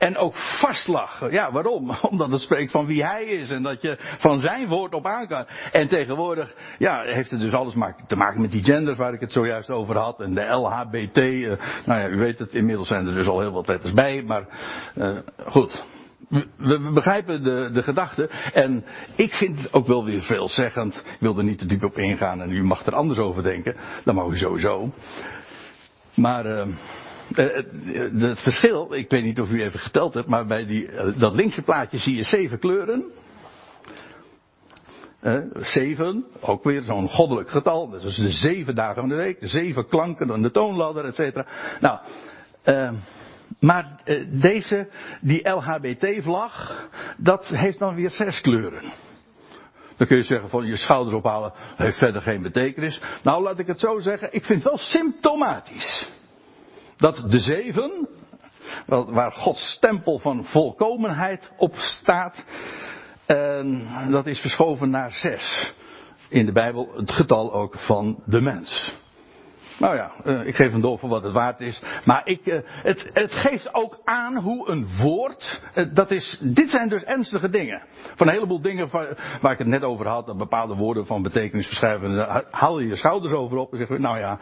En 0.00 0.16
ook 0.16 0.36
vastlag. 0.36 1.30
Ja, 1.30 1.52
waarom? 1.52 1.90
Omdat 2.10 2.30
het 2.30 2.40
spreekt 2.40 2.70
van 2.70 2.86
wie 2.86 3.04
hij 3.04 3.24
is 3.24 3.50
en 3.50 3.62
dat 3.62 3.82
je 3.82 3.98
van 4.18 4.40
zijn 4.40 4.68
woord 4.68 4.94
op 4.94 5.06
aan 5.06 5.26
kan. 5.26 5.46
En 5.72 5.88
tegenwoordig, 5.88 6.54
ja, 6.78 7.02
heeft 7.02 7.30
het 7.30 7.40
dus 7.40 7.52
alles 7.52 7.74
te 8.06 8.16
maken 8.16 8.40
met 8.40 8.50
die 8.50 8.64
genders 8.64 8.98
waar 8.98 9.12
ik 9.12 9.20
het 9.20 9.32
zojuist 9.32 9.70
over 9.70 9.96
had. 9.96 10.20
En 10.20 10.34
de 10.34 10.44
LHBT. 10.44 11.18
Uh, 11.18 11.48
nou 11.84 12.00
ja, 12.00 12.08
u 12.08 12.16
weet 12.16 12.38
het, 12.38 12.54
inmiddels 12.54 12.88
zijn 12.88 13.06
er 13.06 13.14
dus 13.14 13.26
al 13.26 13.40
heel 13.40 13.52
wat 13.52 13.66
letters 13.66 13.92
bij. 13.92 14.22
Maar 14.22 14.46
uh, 14.94 15.18
goed. 15.46 15.84
We, 16.28 16.46
we, 16.56 16.90
begrijpen 16.92 17.42
de, 17.42 17.70
de 17.72 17.82
gedachte. 17.82 18.30
En 18.52 18.84
ik 19.16 19.34
vind 19.34 19.58
het 19.58 19.72
ook 19.72 19.86
wel 19.86 20.04
weer 20.04 20.20
veelzeggend. 20.20 20.96
Ik 20.96 21.20
wil 21.20 21.38
er 21.38 21.44
niet 21.44 21.58
te 21.58 21.66
diep 21.66 21.84
op 21.84 21.98
ingaan 21.98 22.40
en 22.40 22.50
u 22.50 22.62
mag 22.62 22.86
er 22.86 22.94
anders 22.94 23.18
over 23.18 23.42
denken. 23.42 23.76
Dat 24.04 24.14
mag 24.14 24.26
u 24.26 24.36
sowieso. 24.36 24.90
Maar. 26.14 26.46
Uh, 26.46 26.66
het, 27.34 27.72
het, 28.20 28.40
verschil, 28.40 28.94
ik 28.94 29.10
weet 29.10 29.24
niet 29.24 29.40
of 29.40 29.50
u 29.50 29.62
even 29.62 29.80
geteld 29.80 30.14
hebt, 30.14 30.28
maar 30.28 30.46
bij 30.46 30.66
die, 30.66 30.90
dat 31.18 31.34
linkse 31.34 31.62
plaatje 31.62 31.98
zie 31.98 32.16
je 32.16 32.22
zeven 32.22 32.58
kleuren. 32.58 33.04
Zeven, 35.54 36.24
ook 36.40 36.64
weer 36.64 36.82
zo'n 36.82 37.08
goddelijk 37.08 37.50
getal. 37.50 37.90
Dat 37.90 38.02
is 38.02 38.16
de 38.16 38.30
zeven 38.30 38.74
dagen 38.74 39.00
van 39.00 39.08
de 39.08 39.14
week, 39.14 39.40
de 39.40 39.46
zeven 39.46 39.88
klanken 39.88 40.26
dan 40.26 40.42
de 40.42 40.50
toonladder, 40.50 41.04
et 41.04 41.14
cetera. 41.14 41.46
Nou, 41.80 41.98
uh, 42.64 42.92
maar 43.60 44.00
deze, 44.30 44.88
die 45.20 45.48
LHBT-vlag, 45.48 46.88
dat 47.16 47.46
heeft 47.48 47.78
dan 47.78 47.94
weer 47.94 48.10
zes 48.10 48.40
kleuren. 48.40 48.82
Dan 49.96 50.06
kun 50.06 50.16
je 50.16 50.22
zeggen 50.22 50.48
van 50.48 50.66
je 50.66 50.76
schouders 50.76 51.16
ophalen, 51.16 51.52
heeft 51.76 51.98
verder 51.98 52.22
geen 52.22 52.42
betekenis. 52.42 53.00
Nou, 53.22 53.42
laat 53.42 53.58
ik 53.58 53.66
het 53.66 53.80
zo 53.80 54.00
zeggen, 54.00 54.34
ik 54.34 54.44
vind 54.44 54.62
het 54.62 54.72
wel 54.72 54.78
symptomatisch. 54.78 56.10
Dat 57.00 57.24
de 57.30 57.38
zeven, 57.38 58.08
waar 58.86 59.32
Gods 59.32 59.70
stempel 59.70 60.18
van 60.18 60.44
volkomenheid 60.44 61.52
op 61.56 61.74
staat, 61.74 62.44
en 63.26 64.10
dat 64.10 64.26
is 64.26 64.40
verschoven 64.40 64.90
naar 64.90 65.12
zes. 65.12 65.74
In 66.28 66.46
de 66.46 66.52
Bijbel 66.52 66.92
het 66.96 67.10
getal 67.10 67.52
ook 67.52 67.78
van 67.78 68.22
de 68.26 68.40
mens. 68.40 68.92
Nou 69.78 69.96
ja, 69.96 70.12
uh, 70.24 70.46
ik 70.46 70.54
geef 70.54 70.70
hem 70.70 70.80
door 70.80 70.98
voor 70.98 71.08
wat 71.08 71.22
het 71.22 71.32
waard 71.32 71.60
is. 71.60 71.82
Maar 72.04 72.20
ik, 72.24 72.46
uh, 72.46 72.60
het, 72.64 73.10
het, 73.12 73.34
geeft 73.34 73.74
ook 73.74 74.00
aan 74.04 74.36
hoe 74.36 74.68
een 74.68 74.86
woord. 75.02 75.62
Uh, 75.74 75.84
dat 75.92 76.10
is, 76.10 76.38
dit 76.40 76.70
zijn 76.70 76.88
dus 76.88 77.02
ernstige 77.02 77.48
dingen. 77.48 77.82
Van 78.16 78.26
een 78.26 78.32
heleboel 78.32 78.60
dingen 78.60 78.90
waar, 79.40 79.52
ik 79.52 79.58
het 79.58 79.66
net 79.66 79.82
over 79.82 80.06
had. 80.06 80.26
Dat 80.26 80.38
bepaalde 80.38 80.74
woorden 80.74 81.06
van 81.06 81.22
betekenis 81.22 81.66
verschuiven. 81.66 82.44
Haal 82.50 82.80
je 82.80 82.88
je 82.88 82.96
schouders 82.96 83.32
over 83.32 83.56
op 83.56 83.72
en 83.72 83.78
zeg 83.78 83.88
je, 83.88 83.98
nou 83.98 84.18
ja, 84.18 84.38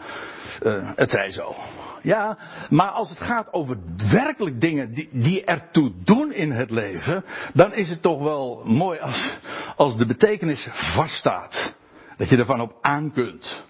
het 0.95 1.09
zij 1.09 1.31
zo. 1.31 1.55
Ja, 2.01 2.37
maar 2.69 2.89
als 2.89 3.09
het 3.09 3.19
gaat 3.19 3.53
over 3.53 3.77
werkelijk 4.11 4.61
dingen 4.61 4.93
die, 4.93 5.09
die 5.11 5.43
ertoe 5.45 5.91
doen 6.03 6.33
in 6.33 6.51
het 6.51 6.69
leven. 6.69 7.23
Dan 7.53 7.73
is 7.73 7.89
het 7.89 8.01
toch 8.01 8.21
wel 8.21 8.61
mooi 8.65 8.99
als, 8.99 9.37
als 9.75 9.97
de 9.97 10.05
betekenis 10.05 10.67
vaststaat. 10.71 11.77
Dat 12.17 12.29
je 12.29 12.37
ervan 12.37 12.61
op 12.61 12.77
aan 12.81 13.11
kunt. 13.11 13.67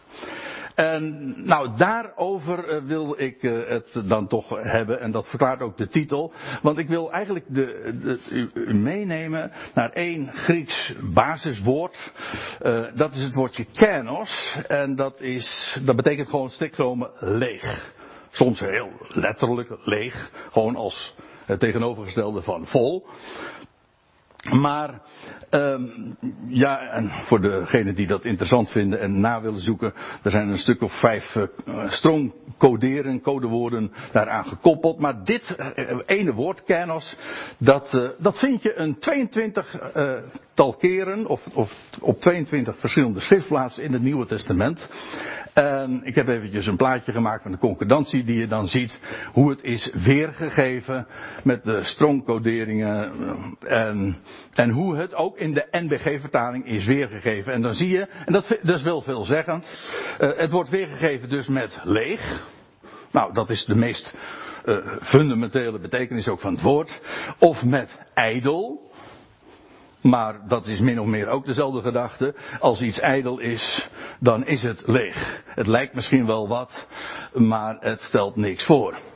En 0.80 1.34
nou, 1.46 1.78
daarover 1.78 2.76
uh, 2.76 2.84
wil 2.84 3.16
ik 3.18 3.44
uh, 3.44 3.68
het 3.68 4.02
dan 4.06 4.28
toch 4.28 4.50
hebben. 4.50 5.00
En 5.00 5.12
dat 5.12 5.30
verklaart 5.30 5.62
ook 5.62 5.78
de 5.78 5.88
titel. 5.88 6.34
Want 6.62 6.78
ik 6.78 6.88
wil 6.88 7.12
eigenlijk 7.12 7.46
de, 7.48 8.20
u, 8.54 8.74
meenemen 8.74 9.52
naar 9.74 9.90
één 9.90 10.34
Grieks 10.34 10.94
basiswoord. 11.14 12.12
Uh, 12.62 12.86
dat 12.96 13.12
is 13.12 13.24
het 13.24 13.34
woordje 13.34 13.66
kenos. 13.74 14.58
En 14.68 14.96
dat, 14.96 15.22
is, 15.22 15.80
dat 15.86 15.96
betekent 15.96 16.30
gewoon 16.30 16.50
stikgenomen 16.50 17.12
leeg. 17.20 17.98
Soms 18.32 18.60
heel 18.60 18.92
letterlijk 19.08 19.78
leeg. 19.84 20.32
Gewoon 20.52 20.76
als 20.76 21.16
het 21.46 21.60
tegenovergestelde 21.60 22.42
van 22.42 22.68
vol. 22.68 23.08
Maar, 24.44 25.02
um, 25.50 26.18
ja, 26.48 26.80
en 26.80 27.12
voor 27.28 27.42
degenen 27.42 27.96
die 27.96 28.08
dat 28.08 28.26
interessant 28.26 28.72
vinden 28.72 29.00
en 29.00 29.20
na 29.20 29.42
willen 29.42 29.60
zoeken, 29.60 29.94
er 30.24 30.32
zijn 30.32 30.50
een 30.50 30.58
stuk 30.58 30.82
of 30.82 31.00
vijf 31.00 31.36
uh, 31.36 31.90
strong 31.90 32.34
coderen, 32.58 33.22
codewoorden 33.22 33.92
daaraan 34.12 34.46
gekoppeld. 34.46 35.00
Maar 35.00 35.24
dit 35.24 35.56
uh, 35.58 36.00
ene 36.06 36.34
woord, 36.34 36.64
kenos, 36.64 37.18
dat, 37.58 38.14
dat 38.20 38.40
vind 38.40 38.62
je 38.62 38.80
een 38.80 39.00
22 39.00 39.78
tal 40.54 40.74
keren, 40.74 41.28
of, 41.28 41.42
of 41.54 41.76
op 42.02 42.20
22 42.20 42.80
verschillende 42.80 43.20
schriftplaatsen 43.20 43.84
in 43.84 43.94
het 43.94 44.02
Nieuwe 44.02 44.26
Testament. 44.26 44.90
En 45.54 46.02
ik 46.04 46.16
heb 46.16 46.28
eventjes 46.28 46.68
een 46.68 46.78
plaatje 46.78 47.12
gemaakt 47.12 47.42
van 47.42 47.52
de 47.52 47.58
concordantie 47.58 48.24
die 48.24 48.40
je 48.40 48.48
dan 48.48 48.68
ziet 48.68 49.00
hoe 49.34 49.50
het 49.50 49.64
is 49.64 49.92
weergegeven 50.04 51.08
met 51.44 51.64
de 51.64 51.84
strongcoderingen 51.84 53.12
en, 53.60 54.18
en 54.54 54.70
hoe 54.70 54.98
het 54.98 55.16
ook 55.16 55.38
in 55.38 55.54
de 55.54 55.68
NBG-vertaling 55.72 56.66
is 56.66 56.86
weergegeven. 56.86 57.54
En 57.54 57.62
dan 57.62 57.74
zie 57.74 57.90
je, 57.90 58.08
en 58.26 58.34
dat, 58.34 58.58
dat 58.62 58.76
is 58.76 58.84
wel 58.84 59.02
veelzeggend, 59.02 59.78
uh, 60.20 60.38
het 60.38 60.52
wordt 60.52 60.70
weergegeven 60.70 61.30
dus 61.30 61.48
met 61.48 61.80
leeg. 61.84 62.44
Nou, 63.12 63.34
dat 63.34 63.50
is 63.50 63.66
de 63.66 63.76
meest 63.76 64.16
uh, 64.66 64.78
fundamentele 65.02 65.80
betekenis 65.80 66.28
ook 66.28 66.40
van 66.40 66.54
het 66.54 66.62
woord. 66.62 67.02
Of 67.40 67.64
met 67.64 68.00
ijdel. 68.14 68.88
Maar 70.02 70.48
dat 70.48 70.68
is 70.68 70.80
min 70.80 71.00
of 71.00 71.08
meer 71.08 71.28
ook 71.28 71.46
dezelfde 71.46 71.82
gedachte. 71.82 72.36
Als 72.60 72.82
iets 72.82 73.00
ijdel 73.00 73.40
is, 73.40 73.90
dan 74.20 74.46
is 74.46 74.62
het 74.62 74.84
leeg. 74.86 75.42
Het 75.46 75.68
lijkt 75.68 75.94
misschien 75.94 76.26
wel 76.26 76.48
wat, 76.48 76.88
maar 77.34 77.78
het 77.80 78.02
stelt 78.02 78.36
niks 78.36 78.66
voor. 78.66 79.09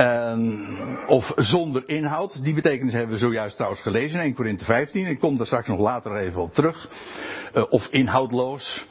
En, 0.00 0.68
of 1.06 1.32
zonder 1.36 1.88
inhoud. 1.88 2.42
Die 2.42 2.54
betekenis 2.54 2.92
hebben 2.92 3.12
we 3.12 3.18
zojuist 3.18 3.54
trouwens 3.54 3.82
gelezen 3.82 4.18
in 4.18 4.24
1 4.24 4.34
Korinthe 4.34 4.64
15. 4.64 5.06
Ik 5.06 5.18
kom 5.18 5.36
daar 5.36 5.46
straks 5.46 5.68
nog 5.68 5.78
later 5.78 6.16
even 6.16 6.42
op 6.42 6.54
terug. 6.54 6.88
Uh, 7.54 7.64
of 7.68 7.86
inhoudloos. 7.86 8.86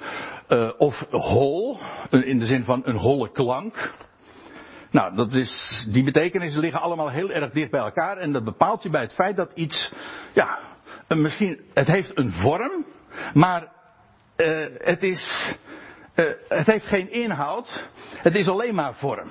Uh, 0.50 0.72
of 0.78 1.06
hol. 1.10 1.78
In 2.10 2.40
de 2.40 2.46
zin 2.46 2.64
van 2.64 2.82
een 2.86 2.96
holle 2.96 3.32
klank. 3.32 3.94
Nou, 4.92 5.16
dat 5.16 5.34
is, 5.34 5.86
die 5.92 6.04
betekenissen 6.04 6.60
liggen 6.60 6.82
allemaal 6.82 7.10
heel 7.10 7.32
erg 7.32 7.52
dicht 7.52 7.72
bij 7.72 7.82
elkaar. 7.82 8.18
En 8.18 8.32
dat 8.32 8.44
bepaalt 8.44 8.84
je 8.84 8.90
bij 8.90 9.02
het 9.02 9.14
feit 9.14 9.36
dat 9.36 9.52
iets, 9.54 9.94
ja, 10.34 10.60
misschien, 11.08 11.60
het 11.74 11.88
heeft 11.88 12.18
een 12.18 12.32
vorm, 12.32 12.86
maar 13.34 13.68
uh, 14.38 14.66
het 14.78 15.04
is, 15.04 15.56
het 16.48 16.66
heeft 16.66 16.86
geen 16.86 17.12
inhoud. 17.12 17.90
Het 18.16 18.36
is 18.36 18.48
alleen 18.48 18.76
maar 18.76 18.96
vorm. 18.96 19.30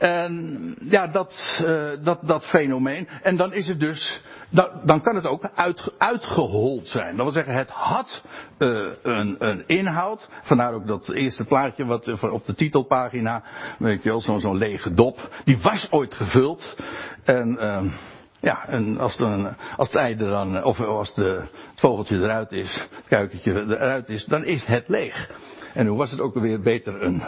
En 0.00 0.74
ja, 0.88 1.06
dat, 1.06 1.60
uh, 1.62 1.90
dat, 2.02 2.18
dat 2.22 2.46
fenomeen. 2.46 3.08
En 3.22 3.36
dan 3.36 3.52
is 3.52 3.66
het 3.66 3.80
dus, 3.80 4.22
dan, 4.50 4.68
dan 4.84 5.00
kan 5.02 5.14
het 5.14 5.26
ook 5.26 5.50
uit, 5.54 5.92
uitgehold 5.98 6.86
zijn. 6.86 7.16
Dat 7.16 7.24
wil 7.24 7.30
zeggen, 7.30 7.54
het 7.54 7.70
had 7.70 8.22
uh, 8.58 8.88
een, 9.02 9.36
een 9.38 9.66
inhoud. 9.66 10.28
Vandaar 10.42 10.72
ook 10.72 10.86
dat 10.86 11.08
eerste 11.08 11.44
plaatje 11.44 11.84
wat 11.84 12.22
op 12.30 12.46
de 12.46 12.54
titelpagina, 12.54 13.42
weet 13.78 14.02
je 14.02 14.08
wel, 14.08 14.20
zo'n 14.20 14.40
zo 14.40 14.54
lege 14.54 14.94
dop. 14.94 15.30
Die 15.44 15.58
was 15.62 15.86
ooit 15.90 16.14
gevuld. 16.14 16.76
En 17.24 17.56
uh, 17.60 17.92
ja, 18.40 18.68
en 18.68 18.98
als, 18.98 19.16
dan, 19.16 19.56
als 19.76 19.88
het 19.88 19.96
ei 19.96 20.14
er 20.14 20.30
dan, 20.30 20.64
of 20.64 20.80
als 20.80 21.14
de, 21.14 21.42
het 21.70 21.80
vogeltje 21.80 22.16
eruit 22.16 22.52
is, 22.52 22.86
het 22.90 23.08
kuikentje 23.08 23.52
eruit 23.52 24.08
is, 24.08 24.24
dan 24.24 24.44
is 24.44 24.64
het 24.64 24.88
leeg. 24.88 25.30
En 25.74 25.86
hoe 25.86 25.98
was 25.98 26.10
het 26.10 26.20
ook 26.20 26.34
alweer 26.34 26.60
beter 26.60 27.02
een, 27.02 27.22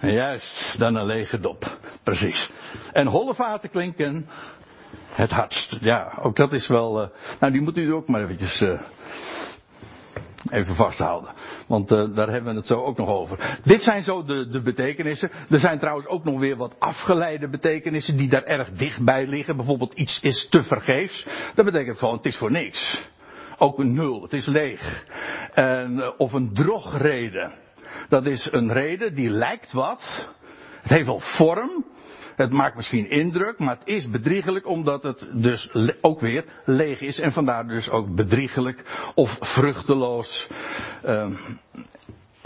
juist, 0.00 0.78
dan 0.78 0.94
een 0.94 1.06
lege 1.06 1.38
dop. 1.38 1.78
Precies. 2.02 2.50
En 2.92 3.06
holle 3.06 3.34
vaten 3.34 3.70
klinken 3.70 4.28
het 5.10 5.30
hardst. 5.30 5.76
Ja, 5.80 6.18
ook 6.22 6.36
dat 6.36 6.52
is 6.52 6.68
wel, 6.68 7.02
uh, 7.02 7.08
nou 7.40 7.52
die 7.52 7.62
moet 7.62 7.78
u 7.78 7.92
ook 7.92 8.08
maar 8.08 8.22
eventjes, 8.22 8.60
uh, 8.60 8.80
even 10.50 10.74
vasthouden. 10.74 11.30
Want 11.66 11.92
uh, 11.92 12.14
daar 12.14 12.28
hebben 12.28 12.52
we 12.52 12.58
het 12.58 12.66
zo 12.66 12.82
ook 12.82 12.96
nog 12.96 13.08
over. 13.08 13.58
Dit 13.64 13.82
zijn 13.82 14.02
zo 14.02 14.24
de, 14.24 14.48
de 14.48 14.62
betekenissen. 14.62 15.30
Er 15.50 15.58
zijn 15.58 15.78
trouwens 15.78 16.06
ook 16.06 16.24
nog 16.24 16.38
weer 16.38 16.56
wat 16.56 16.76
afgeleide 16.78 17.48
betekenissen 17.48 18.16
die 18.16 18.28
daar 18.28 18.44
erg 18.44 18.70
dichtbij 18.70 19.26
liggen. 19.26 19.56
Bijvoorbeeld 19.56 19.94
iets 19.94 20.20
is 20.20 20.48
te 20.48 20.62
vergeefs. 20.62 21.26
Dat 21.54 21.64
betekent 21.64 21.98
gewoon 21.98 22.16
het 22.16 22.26
is 22.26 22.36
voor 22.36 22.50
niks. 22.50 23.08
Ook 23.58 23.78
een 23.78 23.94
nul, 23.94 24.22
het 24.22 24.32
is 24.32 24.46
leeg. 24.46 25.04
En, 25.54 26.18
of 26.18 26.32
een 26.32 26.54
drogreden. 26.54 27.52
Dat 28.10 28.26
is 28.26 28.48
een 28.50 28.72
reden 28.72 29.14
die 29.14 29.30
lijkt 29.30 29.72
wat. 29.72 30.28
Het 30.80 30.90
heeft 30.90 31.06
wel 31.06 31.20
vorm. 31.20 31.84
Het 32.36 32.50
maakt 32.50 32.76
misschien 32.76 33.10
indruk, 33.10 33.58
maar 33.58 33.78
het 33.78 33.86
is 33.86 34.10
bedriegelijk 34.10 34.66
omdat 34.66 35.02
het 35.02 35.30
dus 35.32 35.74
ook 36.00 36.20
weer 36.20 36.44
leeg 36.64 37.00
is 37.00 37.18
en 37.18 37.32
vandaar 37.32 37.66
dus 37.66 37.90
ook 37.90 38.14
bedriegelijk 38.14 39.10
of 39.14 39.36
vruchteloos. 39.40 40.48
Uh, 41.04 41.30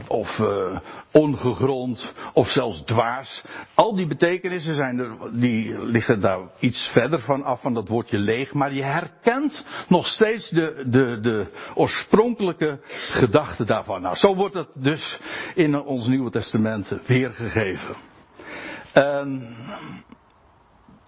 of 0.09 0.39
uh, 0.39 0.79
ongegrond, 1.13 2.15
of 2.33 2.49
zelfs 2.49 2.83
dwaas. 2.85 3.45
Al 3.75 3.95
die 3.95 4.07
betekenissen 4.07 4.75
zijn 4.75 4.99
er, 4.99 5.17
die 5.33 5.85
liggen 5.85 6.21
daar 6.21 6.39
iets 6.61 6.91
verder 6.93 7.21
van 7.21 7.43
af 7.45 7.61
van 7.61 7.75
dat 7.75 7.89
woordje 7.89 8.19
leeg, 8.19 8.53
maar 8.53 8.73
je 8.73 8.85
herkent 8.85 9.65
nog 9.89 10.07
steeds 10.07 10.49
de, 10.49 10.85
de, 10.87 11.21
de 11.21 11.47
oorspronkelijke 11.75 12.81
gedachte 13.11 13.65
daarvan. 13.65 14.03
Nou, 14.03 14.17
zo 14.17 14.35
wordt 14.35 14.55
het 14.55 14.69
dus 14.75 15.21
in 15.55 15.81
ons 15.81 16.07
Nieuwe 16.07 16.31
Testament 16.31 16.97
weergegeven. 17.07 17.97
En 18.93 19.57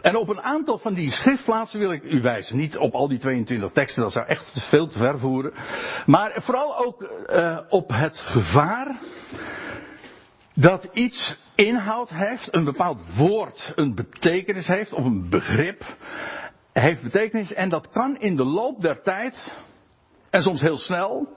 en 0.07 0.17
op 0.17 0.29
een 0.29 0.43
aantal 0.43 0.79
van 0.79 0.95
die 0.95 1.11
schriftplaatsen 1.11 1.79
wil 1.79 1.93
ik 1.93 2.03
u 2.03 2.21
wijzen. 2.21 2.57
Niet 2.57 2.77
op 2.77 2.95
al 2.95 3.09
die 3.09 3.19
22 3.19 3.71
teksten, 3.71 4.03
dat 4.03 4.13
zou 4.13 4.27
echt 4.27 4.69
veel 4.69 4.87
te 4.87 4.99
ver 4.99 5.19
voeren. 5.19 5.53
Maar 6.05 6.43
vooral 6.43 6.79
ook 6.79 7.11
uh, 7.27 7.61
op 7.69 7.89
het 7.89 8.17
gevaar 8.17 8.99
dat 10.55 10.89
iets 10.93 11.37
inhoud 11.55 12.11
heeft, 12.11 12.55
een 12.55 12.65
bepaald 12.65 13.17
woord 13.17 13.73
een 13.75 13.95
betekenis 13.95 14.67
heeft, 14.67 14.93
of 14.93 15.05
een 15.05 15.29
begrip 15.31 15.97
heeft 16.73 17.03
betekenis. 17.03 17.53
En 17.53 17.69
dat 17.69 17.89
kan 17.91 18.17
in 18.17 18.37
de 18.37 18.45
loop 18.45 18.81
der 18.81 19.03
tijd, 19.03 19.59
en 20.31 20.43
soms 20.43 20.61
heel 20.61 20.79
snel, 20.79 21.29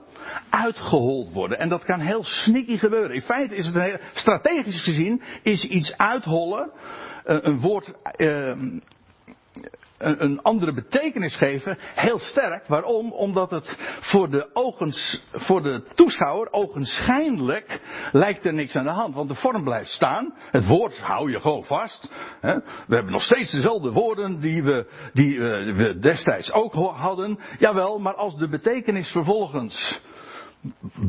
uitgehold 0.49 1.33
worden. 1.33 1.59
En 1.59 1.69
dat 1.69 1.85
kan 1.85 1.99
heel 1.99 2.23
sneaky 2.23 2.77
gebeuren. 2.77 3.15
In 3.15 3.21
feite 3.21 3.55
is 3.55 3.65
het 3.65 3.75
een 3.75 3.81
heel, 3.81 3.99
strategisch 4.13 4.81
gezien, 4.81 5.21
is 5.43 5.63
iets 5.63 5.97
uithollen 5.97 6.71
een 7.23 7.59
woord 7.59 7.93
een, 9.99 10.23
een 10.23 10.41
andere 10.41 10.73
betekenis 10.73 11.35
geven 11.35 11.77
heel 11.95 12.19
sterk. 12.19 12.67
Waarom? 12.67 13.11
Omdat 13.11 13.51
het 13.51 13.77
voor 13.99 14.29
de, 14.29 14.49
ogens, 14.53 15.23
voor 15.31 15.61
de 15.61 15.83
toeschouwer 15.95 16.51
ogenschijnlijk 16.51 17.81
lijkt 18.11 18.45
er 18.45 18.53
niks 18.53 18.75
aan 18.75 18.83
de 18.83 18.89
hand. 18.89 19.15
Want 19.15 19.29
de 19.29 19.35
vorm 19.35 19.63
blijft 19.63 19.89
staan. 19.89 20.33
Het 20.51 20.67
woord 20.67 20.99
hou 20.99 21.31
je 21.31 21.39
gewoon 21.39 21.63
vast. 21.63 22.11
We 22.41 22.95
hebben 22.95 23.11
nog 23.11 23.23
steeds 23.23 23.51
dezelfde 23.51 23.91
woorden 23.91 24.39
die 24.39 24.63
we, 24.63 24.87
die 25.13 25.39
we 25.73 25.97
destijds 25.99 26.53
ook 26.53 26.73
hadden. 26.73 27.39
Jawel, 27.59 27.99
maar 27.99 28.15
als 28.15 28.37
de 28.37 28.49
betekenis 28.49 29.11
vervolgens 29.11 30.01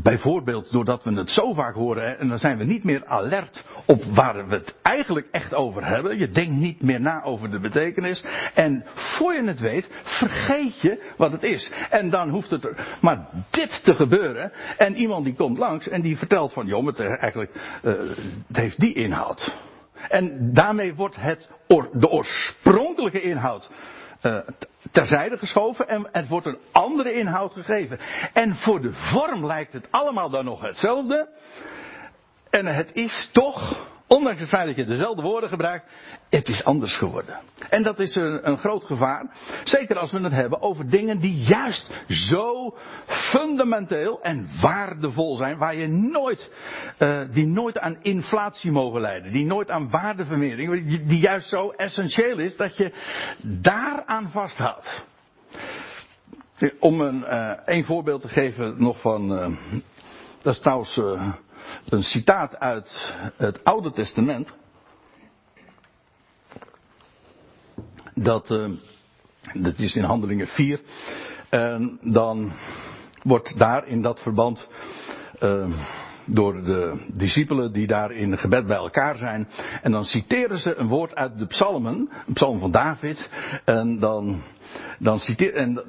Bijvoorbeeld 0.02 0.72
doordat 0.72 1.04
we 1.04 1.12
het 1.12 1.30
zo 1.30 1.52
vaak 1.52 1.74
horen 1.74 2.18
en 2.18 2.28
dan 2.28 2.38
zijn 2.38 2.58
we 2.58 2.64
niet 2.64 2.84
meer 2.84 3.06
alert 3.06 3.64
op 3.86 4.02
waar 4.04 4.48
we 4.48 4.54
het 4.54 4.74
eigenlijk 4.82 5.28
echt 5.30 5.54
over 5.54 5.86
hebben. 5.86 6.18
Je 6.18 6.28
denkt 6.28 6.52
niet 6.52 6.82
meer 6.82 7.00
na 7.00 7.22
over 7.22 7.50
de 7.50 7.60
betekenis. 7.60 8.24
En 8.54 8.84
voor 8.94 9.32
je 9.32 9.44
het 9.44 9.58
weet, 9.58 9.88
vergeet 10.02 10.80
je 10.80 11.12
wat 11.16 11.32
het 11.32 11.42
is. 11.42 11.72
En 11.90 12.10
dan 12.10 12.28
hoeft 12.28 12.50
het 12.50 12.64
er 12.64 12.96
maar 13.00 13.28
dit 13.50 13.80
te 13.84 13.94
gebeuren. 13.94 14.52
En 14.76 14.96
iemand 14.96 15.24
die 15.24 15.34
komt 15.34 15.58
langs 15.58 15.88
en 15.88 16.02
die 16.02 16.16
vertelt 16.16 16.52
van, 16.52 16.66
joh, 16.66 16.86
het, 16.86 17.00
eigenlijk, 17.00 17.80
uh, 17.82 17.94
het 18.46 18.56
heeft 18.56 18.80
die 18.80 18.94
inhoud. 18.94 19.56
En 20.08 20.54
daarmee 20.54 20.94
wordt 20.94 21.16
het, 21.16 21.48
de 21.92 22.08
oorspronkelijke 22.08 23.22
inhoud 23.22 23.70
uh, 24.22 24.38
terzijde 24.90 25.38
geschoven 25.38 25.88
en 25.88 26.08
het 26.12 26.28
wordt 26.28 26.46
een 26.46 26.58
andere 26.72 27.12
inhoud 27.12 27.52
gegeven. 27.52 27.98
En 28.32 28.56
voor 28.56 28.80
de 28.80 28.92
vorm 28.92 29.46
lijkt 29.46 29.72
het 29.72 29.88
allemaal 29.90 30.30
dan 30.30 30.44
nog 30.44 30.60
hetzelfde. 30.60 31.28
En 32.50 32.66
het 32.66 32.92
is 32.94 33.30
toch, 33.32 33.86
ondanks 34.10 34.40
het 34.40 34.48
feit 34.48 34.66
dat 34.66 34.76
je 34.76 34.84
dezelfde 34.84 35.22
woorden 35.22 35.48
gebruikt, 35.48 35.84
het 36.30 36.48
is 36.48 36.64
anders 36.64 36.96
geworden. 36.96 37.38
En 37.68 37.82
dat 37.82 37.98
is 37.98 38.14
een, 38.14 38.48
een, 38.48 38.58
groot 38.58 38.84
gevaar. 38.84 39.30
Zeker 39.64 39.98
als 39.98 40.12
we 40.12 40.20
het 40.20 40.32
hebben 40.32 40.62
over 40.62 40.90
dingen 40.90 41.18
die 41.18 41.34
juist 41.34 42.02
zo 42.08 42.76
fundamenteel 43.06 44.22
en 44.22 44.48
waardevol 44.60 45.36
zijn, 45.36 45.58
waar 45.58 45.74
je 45.74 45.86
nooit, 45.86 46.50
uh, 46.98 47.20
die 47.32 47.46
nooit 47.46 47.78
aan 47.78 47.98
inflatie 48.02 48.70
mogen 48.70 49.00
leiden, 49.00 49.32
die 49.32 49.44
nooit 49.44 49.70
aan 49.70 49.90
waardevermindering, 49.90 51.06
die, 51.06 51.20
juist 51.20 51.48
zo 51.48 51.70
essentieel 51.70 52.38
is 52.38 52.56
dat 52.56 52.76
je 52.76 52.94
daaraan 53.42 54.30
vasthoudt. 54.30 55.04
Om 56.78 57.00
een, 57.00 57.20
uh, 57.20 57.52
een 57.64 57.84
voorbeeld 57.84 58.22
te 58.22 58.28
geven 58.28 58.74
nog 58.78 59.00
van, 59.00 59.32
uh, 59.32 59.56
dat 60.42 60.54
is 60.54 60.60
trouwens 60.60 61.00
een 61.88 62.02
citaat 62.02 62.58
uit 62.58 63.16
het 63.36 63.64
Oude 63.64 63.92
Testament. 63.92 64.52
Dat, 68.14 68.50
uh, 68.50 68.70
dat 69.52 69.78
is 69.78 69.94
in 69.94 70.02
Handelingen 70.02 70.46
4. 70.46 70.80
En 71.48 71.98
dan 72.02 72.52
wordt 73.22 73.58
daar 73.58 73.86
in 73.86 74.02
dat 74.02 74.20
verband 74.20 74.68
uh, 75.42 75.66
door 76.24 76.62
de 76.62 77.06
discipelen 77.12 77.72
die 77.72 77.86
daar 77.86 78.12
in 78.12 78.38
gebed 78.38 78.66
bij 78.66 78.76
elkaar 78.76 79.16
zijn. 79.16 79.48
En 79.82 79.92
dan 79.92 80.04
citeren 80.04 80.58
ze 80.58 80.74
een 80.74 80.88
woord 80.88 81.14
uit 81.14 81.38
de 81.38 81.46
psalmen, 81.46 82.10
een 82.26 82.34
psalm 82.34 82.58
van 82.58 82.70
David. 82.70 83.30
En 83.64 83.98
dan, 83.98 84.42
dan 84.98 85.18
citeren, 85.18 85.54
en 85.54 85.84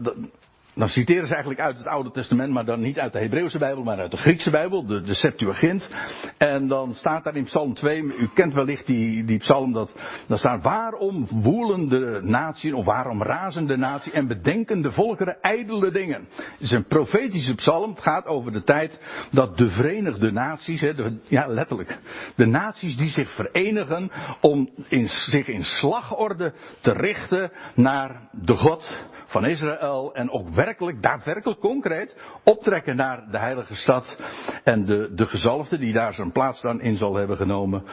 dan 0.73 0.89
citeren 0.89 1.25
ze 1.25 1.31
eigenlijk 1.33 1.61
uit 1.61 1.77
het 1.77 1.87
Oude 1.87 2.11
Testament, 2.11 2.53
maar 2.53 2.65
dan 2.65 2.79
niet 2.79 2.99
uit 2.99 3.13
de 3.13 3.19
Hebreeuwse 3.19 3.57
Bijbel, 3.57 3.83
maar 3.83 3.99
uit 3.99 4.11
de 4.11 4.17
Griekse 4.17 4.49
Bijbel, 4.49 4.85
de, 4.85 5.13
Septuagint. 5.13 5.89
En 6.37 6.67
dan 6.67 6.93
staat 6.93 7.23
daar 7.23 7.35
in 7.35 7.43
Psalm 7.43 7.73
2, 7.73 8.01
u 8.01 8.29
kent 8.33 8.53
wellicht 8.53 8.85
die, 8.85 9.23
die 9.23 9.37
psalm, 9.37 9.73
dat, 9.73 9.95
dan 10.27 10.37
staat 10.37 10.63
waarom 10.63 11.27
woelen 11.29 11.89
de 11.89 12.19
natie, 12.21 12.75
of 12.75 12.85
waarom 12.85 13.23
razen 13.23 13.67
de 13.67 13.77
natie 13.77 14.11
en 14.11 14.27
bedenken 14.27 14.81
de 14.81 14.91
volkeren 14.91 15.41
ijdele 15.41 15.91
dingen. 15.91 16.27
Het 16.35 16.59
is 16.59 16.71
een 16.71 16.87
profetische 16.87 17.55
psalm, 17.55 17.89
het 17.89 18.01
gaat 18.01 18.25
over 18.25 18.51
de 18.51 18.63
tijd 18.63 18.99
dat 19.31 19.57
de 19.57 19.69
Verenigde 19.69 20.31
Naties, 20.31 20.81
hè, 20.81 20.91
ja 21.27 21.47
letterlijk, 21.47 21.97
de 22.35 22.45
naties 22.45 22.97
die 22.97 23.09
zich 23.09 23.31
verenigen 23.31 24.11
om 24.41 24.69
in, 24.89 25.09
zich 25.09 25.47
in 25.47 25.63
slagorde 25.63 26.53
te 26.81 26.91
richten 26.91 27.51
naar 27.75 28.29
de 28.31 28.55
God 28.55 29.09
van 29.31 29.45
Israël 29.45 30.13
en 30.13 30.31
ook 30.31 30.49
werkelijk, 30.49 31.01
daadwerkelijk 31.01 31.59
concreet 31.59 32.15
optrekken 32.43 32.95
naar 32.95 33.31
de 33.31 33.37
heilige 33.37 33.75
stad 33.75 34.17
en 34.63 34.85
de, 34.85 35.11
de 35.15 35.25
gezalfde 35.25 35.77
die 35.77 35.93
daar 35.93 36.13
zijn 36.13 36.31
plaats 36.31 36.61
dan 36.61 36.81
in 36.81 36.97
zal 36.97 37.15
hebben 37.15 37.37
genomen, 37.37 37.83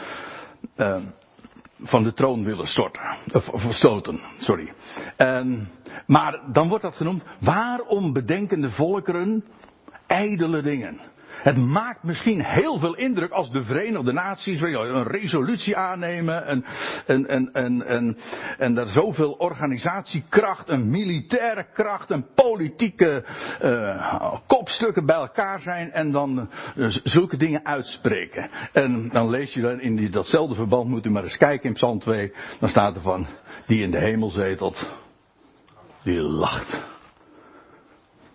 uh, 0.77 0.97
van 1.83 2.03
de 2.03 2.13
troon 2.13 2.45
willen 2.45 2.67
storten, 2.67 3.17
of, 3.33 3.75
stoten, 3.75 4.21
sorry. 4.39 4.73
En, 5.17 5.69
maar 6.07 6.41
dan 6.53 6.69
wordt 6.69 6.85
dat 6.85 6.97
genoemd, 6.97 7.25
waarom 7.41 8.13
bedenken 8.13 8.61
de 8.61 8.71
volkeren 8.71 9.45
ijdele 10.07 10.63
dingen? 10.63 11.01
Het 11.39 11.57
maakt 11.57 12.03
misschien 12.03 12.45
heel 12.45 12.79
veel 12.79 12.95
indruk 12.95 13.31
als 13.31 13.51
de 13.51 13.65
Verenigde 13.65 14.13
Naties 14.13 14.61
een 14.61 15.07
resolutie 15.07 15.77
aannemen 15.77 16.47
en, 16.47 16.65
en, 17.07 17.27
en, 17.27 17.53
en, 17.53 17.87
en, 17.87 18.17
en 18.59 18.77
er 18.77 18.89
zoveel 18.89 19.33
organisatiekracht, 19.33 20.69
een 20.69 20.91
militaire 20.91 21.67
kracht, 21.73 22.11
een 22.11 22.27
politieke 22.35 23.25
uh, 23.63 24.35
kopstukken 24.47 25.07
bij 25.07 25.17
elkaar 25.17 25.61
zijn 25.61 25.93
en 25.93 26.11
dan 26.11 26.49
uh, 26.77 26.87
zulke 26.89 27.37
dingen 27.37 27.67
uitspreken. 27.67 28.51
En 28.73 29.09
dan 29.09 29.31
lees 29.31 29.53
je 29.53 29.61
dan 29.61 29.81
in 29.81 29.97
die, 29.97 30.11
datzelfde 30.11 30.55
verband, 30.55 30.89
moet 30.89 31.07
u 31.07 31.11
maar 31.11 31.23
eens 31.23 31.37
kijken 31.37 31.69
in 31.69 31.75
Psalm 31.75 31.99
2, 31.99 32.33
dan 32.61 32.69
staat 32.69 32.95
er 32.95 33.01
van, 33.01 33.27
die 33.67 33.83
in 33.83 33.91
de 33.91 33.99
hemel 33.99 34.31
zetelt, 34.31 34.91
die 36.03 36.21
lacht. 36.21 36.87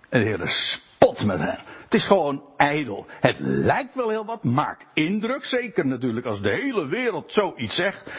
En 0.09 0.19
de 0.19 0.25
Heer 0.25 0.47
spot 0.47 1.25
met 1.25 1.39
hen. 1.39 1.72
Het 1.93 2.01
is 2.01 2.07
gewoon 2.07 2.49
ijdel. 2.57 3.05
Het 3.19 3.35
lijkt 3.39 3.95
wel 3.95 4.09
heel 4.09 4.25
wat, 4.25 4.43
maakt 4.43 4.85
indruk, 4.93 5.43
zeker 5.45 5.85
natuurlijk 5.85 6.25
als 6.25 6.41
de 6.41 6.49
hele 6.49 6.87
wereld 6.87 7.31
zoiets 7.31 7.75
zegt. 7.75 8.11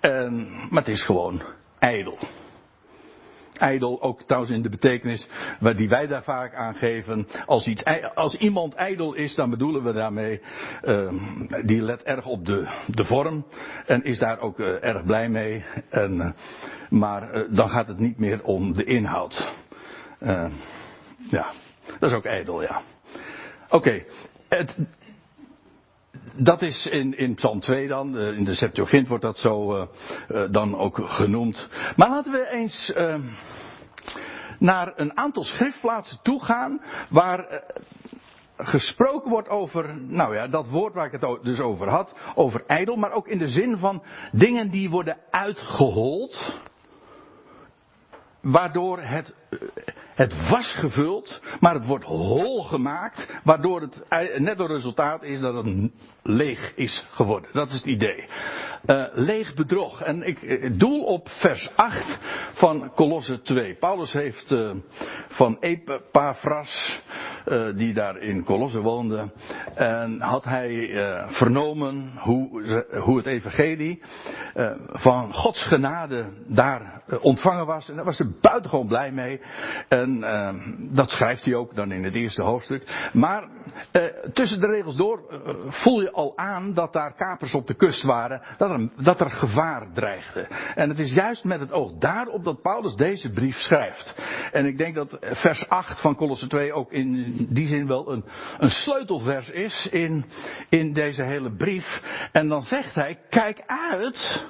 En, 0.00 0.48
maar 0.70 0.84
het 0.84 0.94
is 0.94 1.04
gewoon 1.04 1.42
ijdel. 1.78 2.18
Ijdel, 3.52 4.02
ook 4.02 4.22
trouwens 4.22 4.52
in 4.52 4.62
de 4.62 4.68
betekenis 4.68 5.28
die 5.76 5.88
wij 5.88 6.06
daar 6.06 6.22
vaak 6.22 6.54
aangeven. 6.54 7.26
Als, 7.46 7.66
iets, 7.66 7.84
als 8.14 8.34
iemand 8.34 8.74
ijdel 8.74 9.14
is, 9.14 9.34
dan 9.34 9.50
bedoelen 9.50 9.84
we 9.84 9.92
daarmee, 9.92 10.40
uh, 10.84 11.12
die 11.64 11.82
let 11.82 12.02
erg 12.02 12.26
op 12.26 12.44
de, 12.44 12.68
de 12.86 13.04
vorm 13.04 13.46
en 13.86 14.04
is 14.04 14.18
daar 14.18 14.40
ook 14.40 14.58
uh, 14.58 14.84
erg 14.84 15.04
blij 15.04 15.28
mee. 15.28 15.64
En, 15.88 16.14
uh, 16.14 16.30
maar 16.90 17.34
uh, 17.34 17.54
dan 17.54 17.70
gaat 17.70 17.88
het 17.88 17.98
niet 17.98 18.18
meer 18.18 18.42
om 18.42 18.72
de 18.72 18.84
inhoud. 18.84 19.52
ja, 21.30 21.50
dat 21.98 22.10
is 22.10 22.16
ook 22.16 22.24
ijdel, 22.24 22.62
ja. 22.62 22.82
Oké, 23.70 24.04
dat 26.36 26.62
is 26.62 26.86
in, 26.86 27.16
in 27.16 27.34
Psalm 27.34 27.60
2 27.60 27.88
dan, 27.88 28.18
in 28.18 28.44
de 28.44 28.54
Septuagint 28.54 29.08
wordt 29.08 29.24
dat 29.24 29.38
zo 29.38 29.76
uh, 29.76 29.86
uh, 30.28 30.44
dan 30.50 30.76
ook 30.76 31.00
genoemd. 31.04 31.68
Maar 31.96 32.08
laten 32.08 32.32
we 32.32 32.50
eens 32.50 32.92
uh, 32.96 33.16
naar 34.58 34.92
een 34.96 35.16
aantal 35.16 35.42
schriftplaatsen 35.42 36.18
toe 36.22 36.44
gaan 36.44 36.80
waar 37.08 37.62
gesproken 38.56 39.30
wordt 39.30 39.48
over, 39.48 40.00
nou 40.00 40.34
ja, 40.34 40.48
dat 40.48 40.68
woord 40.68 40.94
waar 40.94 41.12
ik 41.12 41.20
het 41.20 41.44
dus 41.44 41.60
over 41.60 41.88
had, 41.88 42.14
over 42.34 42.64
ijdel, 42.66 42.96
maar 42.96 43.12
ook 43.12 43.28
in 43.28 43.38
de 43.38 43.48
zin 43.48 43.78
van 43.78 44.02
dingen 44.32 44.70
die 44.70 44.90
worden 44.90 45.16
uitgehold 45.30 46.60
waardoor 48.40 49.00
het, 49.00 49.34
het 50.14 50.48
was 50.48 50.76
gevuld, 50.78 51.40
maar 51.60 51.74
het 51.74 51.86
wordt 51.86 52.04
hol 52.04 52.62
gemaakt, 52.62 53.40
waardoor 53.44 53.80
het 53.80 54.04
netto 54.38 54.66
resultaat 54.66 55.22
is 55.22 55.40
dat 55.40 55.64
het 55.64 55.90
leeg 56.22 56.72
is 56.74 57.06
geworden. 57.10 57.50
Dat 57.52 57.68
is 57.68 57.74
het 57.74 57.86
idee. 57.86 58.24
Uh, 58.86 59.04
leeg 59.12 59.54
bedrog. 59.54 60.02
En 60.02 60.22
ik 60.22 60.78
doel 60.78 61.04
op 61.04 61.28
vers 61.28 61.70
8 61.76 62.18
van 62.52 62.92
Colosse 62.94 63.40
2. 63.40 63.74
Paulus 63.74 64.12
heeft 64.12 64.50
uh, 64.50 64.70
van 65.28 65.56
Epaphras, 65.60 67.02
uh, 67.46 67.76
die 67.76 67.94
daar 67.94 68.18
in 68.18 68.44
Colosse 68.44 68.80
woonde, 68.80 69.32
en 69.74 70.20
had 70.20 70.44
hij 70.44 70.90
vernomen 71.28 72.12
hoe, 72.16 72.84
hoe 73.00 73.16
het 73.16 73.26
evangelie 73.26 74.02
van 74.92 75.34
Gods 75.34 75.62
genade 75.62 76.26
daar 76.46 77.02
ontvangen 77.20 77.66
was. 77.66 77.88
En 77.88 77.96
daar 77.96 78.04
was 78.04 78.18
hij 78.18 78.28
buitengewoon 78.40 78.86
blij 78.86 79.12
mee. 79.12 79.37
En 79.88 80.20
dat 80.92 81.10
schrijft 81.10 81.44
hij 81.44 81.54
ook 81.54 81.74
dan 81.74 81.92
in 81.92 82.04
het 82.04 82.14
eerste 82.14 82.42
hoofdstuk. 82.42 83.10
Maar 83.12 83.48
tussen 84.32 84.60
de 84.60 84.66
regels 84.66 84.96
door 84.96 85.22
voel 85.68 86.00
je 86.00 86.12
al 86.12 86.32
aan 86.36 86.74
dat 86.74 86.92
daar 86.92 87.14
kapers 87.14 87.54
op 87.54 87.66
de 87.66 87.74
kust 87.74 88.02
waren. 88.02 88.42
Dat 88.56 88.70
er, 88.70 88.88
dat 88.96 89.20
er 89.20 89.30
gevaar 89.30 89.92
dreigde. 89.92 90.46
En 90.74 90.88
het 90.88 90.98
is 90.98 91.12
juist 91.12 91.44
met 91.44 91.60
het 91.60 91.72
oog 91.72 91.92
daarop 91.98 92.44
dat 92.44 92.62
Paulus 92.62 92.94
deze 92.94 93.30
brief 93.30 93.56
schrijft. 93.56 94.14
En 94.52 94.66
ik 94.66 94.78
denk 94.78 94.94
dat 94.94 95.18
vers 95.20 95.68
8 95.68 96.00
van 96.00 96.14
Colosse 96.14 96.46
2 96.46 96.72
ook 96.72 96.92
in 96.92 97.36
die 97.50 97.66
zin 97.66 97.86
wel 97.86 98.12
een, 98.12 98.24
een 98.58 98.70
sleutelvers 98.70 99.50
is 99.50 99.88
in, 99.90 100.24
in 100.68 100.92
deze 100.92 101.24
hele 101.24 101.56
brief. 101.56 102.00
En 102.32 102.48
dan 102.48 102.62
zegt 102.62 102.94
hij, 102.94 103.18
kijk 103.30 103.62
uit. 103.66 104.46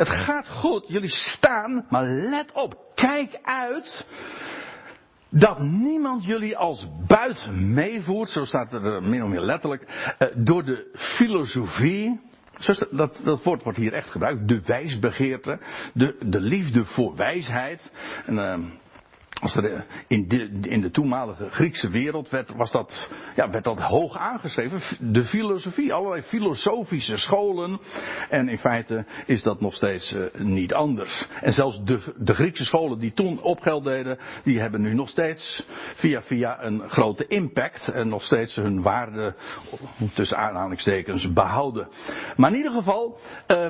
Het 0.00 0.08
gaat 0.08 0.48
goed, 0.48 0.84
jullie 0.88 1.10
staan, 1.10 1.86
maar 1.88 2.04
let 2.04 2.52
op, 2.52 2.74
kijk 2.94 3.38
uit 3.42 4.06
dat 5.30 5.58
niemand 5.58 6.24
jullie 6.24 6.56
als 6.56 6.86
buit 7.06 7.48
meevoert, 7.52 8.28
zo 8.28 8.44
staat 8.44 8.72
er 8.72 9.02
min 9.02 9.22
of 9.22 9.28
meer 9.28 9.40
letterlijk, 9.40 9.82
eh, 10.18 10.28
door 10.34 10.64
de 10.64 10.90
filosofie. 11.16 12.20
Dat, 12.90 13.20
dat 13.24 13.42
woord 13.42 13.62
wordt 13.62 13.78
hier 13.78 13.92
echt 13.92 14.10
gebruikt, 14.10 14.48
de 14.48 14.60
wijsbegeerte, 14.64 15.60
de, 15.94 16.16
de 16.20 16.40
liefde 16.40 16.84
voor 16.84 17.16
wijsheid. 17.16 17.92
En, 18.26 18.34
uh, 18.34 18.58
als 19.40 19.56
er 19.56 19.72
eh, 19.72 19.80
in 20.06 20.28
de, 20.28 20.48
in 20.62 20.80
de 20.80 20.90
toenmalige 20.90 21.50
Griekse 21.50 21.90
wereld 21.90 22.30
werd, 22.30 22.50
was 22.54 22.70
dat, 22.70 23.10
ja, 23.36 23.50
werd 23.50 23.64
dat 23.64 23.80
hoog 23.80 24.16
aangeschreven. 24.16 24.80
De 25.12 25.24
filosofie, 25.24 25.92
allerlei 25.92 26.22
filosofische 26.22 27.16
scholen. 27.16 27.80
En 28.28 28.48
in 28.48 28.58
feite 28.58 29.04
is 29.26 29.42
dat 29.42 29.60
nog 29.60 29.74
steeds 29.74 30.12
uh, 30.12 30.26
niet 30.34 30.74
anders. 30.74 31.28
En 31.40 31.52
zelfs 31.52 31.84
de, 31.84 32.14
de 32.16 32.34
Griekse 32.34 32.64
scholen 32.64 32.98
die 32.98 33.12
toen 33.12 33.42
opgeld 33.42 33.84
deden, 33.84 34.18
die 34.44 34.60
hebben 34.60 34.80
nu 34.80 34.94
nog 34.94 35.08
steeds 35.08 35.66
via 35.94 36.22
via 36.22 36.64
een 36.64 36.88
grote 36.88 37.26
impact. 37.26 37.88
En 37.88 38.08
nog 38.08 38.22
steeds 38.22 38.54
hun 38.54 38.82
waarde 38.82 39.34
tussen 40.14 40.36
aanhalingstekens 40.36 41.32
behouden. 41.32 41.88
Maar 42.36 42.50
in 42.50 42.56
ieder 42.56 42.72
geval, 42.72 43.18
uh, 43.48 43.66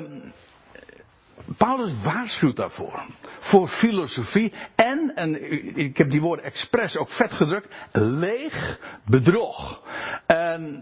Paulus 1.57 1.91
waarschuwt 2.03 2.55
daarvoor. 2.55 3.05
Voor 3.39 3.67
filosofie 3.67 4.53
en, 4.75 5.11
en 5.15 5.51
ik 5.77 5.97
heb 5.97 6.09
die 6.09 6.21
woorden 6.21 6.45
expres 6.45 6.97
ook 6.97 7.09
vet 7.09 7.31
gedrukt, 7.31 7.75
leeg 7.91 8.79
bedrog. 9.05 9.81
En 10.25 10.81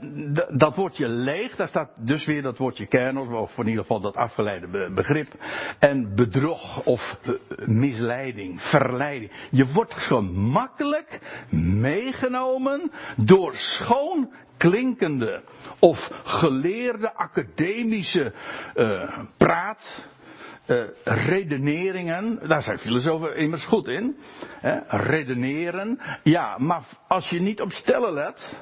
dat 0.51 0.75
woordje 0.75 1.07
leeg, 1.07 1.55
daar 1.55 1.67
staat 1.67 1.89
dus 1.95 2.25
weer 2.25 2.41
dat 2.41 2.57
woordje 2.57 2.85
kernos, 2.85 3.27
of 3.27 3.57
in 3.57 3.67
ieder 3.67 3.81
geval 3.81 4.01
dat 4.01 4.15
afgeleide 4.15 4.91
begrip. 4.93 5.27
En 5.79 6.15
bedrog 6.15 6.85
of 6.85 7.17
eh, 7.23 7.33
misleiding, 7.67 8.61
verleiding. 8.61 9.31
Je 9.51 9.65
wordt 9.65 9.93
gemakkelijk 9.93 11.19
meegenomen 11.49 12.91
door 13.15 13.55
schoon 13.55 14.33
klinkende 14.57 15.43
of 15.79 16.09
geleerde 16.23 17.13
academische 17.13 18.33
uh, 18.75 19.19
praat 19.37 20.07
uh, 20.69 20.83
redeneringen, 21.03 22.47
daar 22.47 22.61
zijn 22.61 22.77
filosofen 22.77 23.35
immers 23.35 23.65
goed 23.65 23.87
in. 23.87 24.17
Hè, 24.59 24.79
redeneren. 24.87 25.99
Ja, 26.23 26.57
maar 26.57 26.83
als 27.07 27.29
je 27.29 27.41
niet 27.41 27.61
op 27.61 27.71
stellen 27.71 28.13
let, 28.13 28.57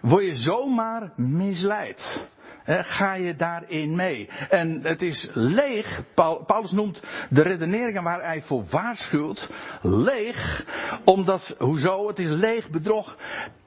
word 0.00 0.24
je 0.24 0.36
zomaar 0.36 1.12
misleid. 1.16 2.26
ga 2.64 3.14
je 3.14 3.36
daarin 3.36 3.96
mee? 3.96 4.28
En 4.48 4.80
het 4.82 5.02
is 5.02 5.30
leeg. 5.32 6.02
Paulus 6.46 6.70
noemt 6.70 7.02
de 7.30 7.42
redeneringen 7.42 8.02
waar 8.02 8.22
hij 8.22 8.42
voor 8.42 8.64
waarschuwt 8.70 9.50
leeg. 9.82 10.64
Omdat, 11.04 11.54
hoezo? 11.58 12.08
Het 12.08 12.18
is 12.18 12.28
leeg 12.28 12.70
bedrog. 12.70 13.16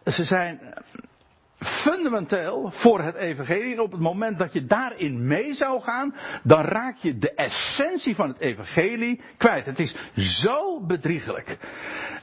Ze 0.04 0.24
zijn 0.24 0.60
fundamenteel 1.82 2.72
voor 2.74 3.02
het 3.02 3.16
evangelie. 3.16 3.82
Op 3.82 3.92
het 3.92 4.02
moment 4.02 4.40
dat 4.40 4.54
je 4.54 4.66
daarin 4.66 5.28
mee 5.28 5.54
zou 5.54 5.82
gaan, 5.82 6.16
dan 6.44 6.62
raak 6.62 6.98
je 6.98 7.18
de 7.18 7.34
essentie 7.34 8.16
van 8.16 8.28
het 8.28 8.40
evangelie 8.40 9.22
kwijt. 9.38 9.66
Het 9.66 9.80
is 9.80 9.96
zo 10.16 10.86
bedriegelijk. 10.86 11.58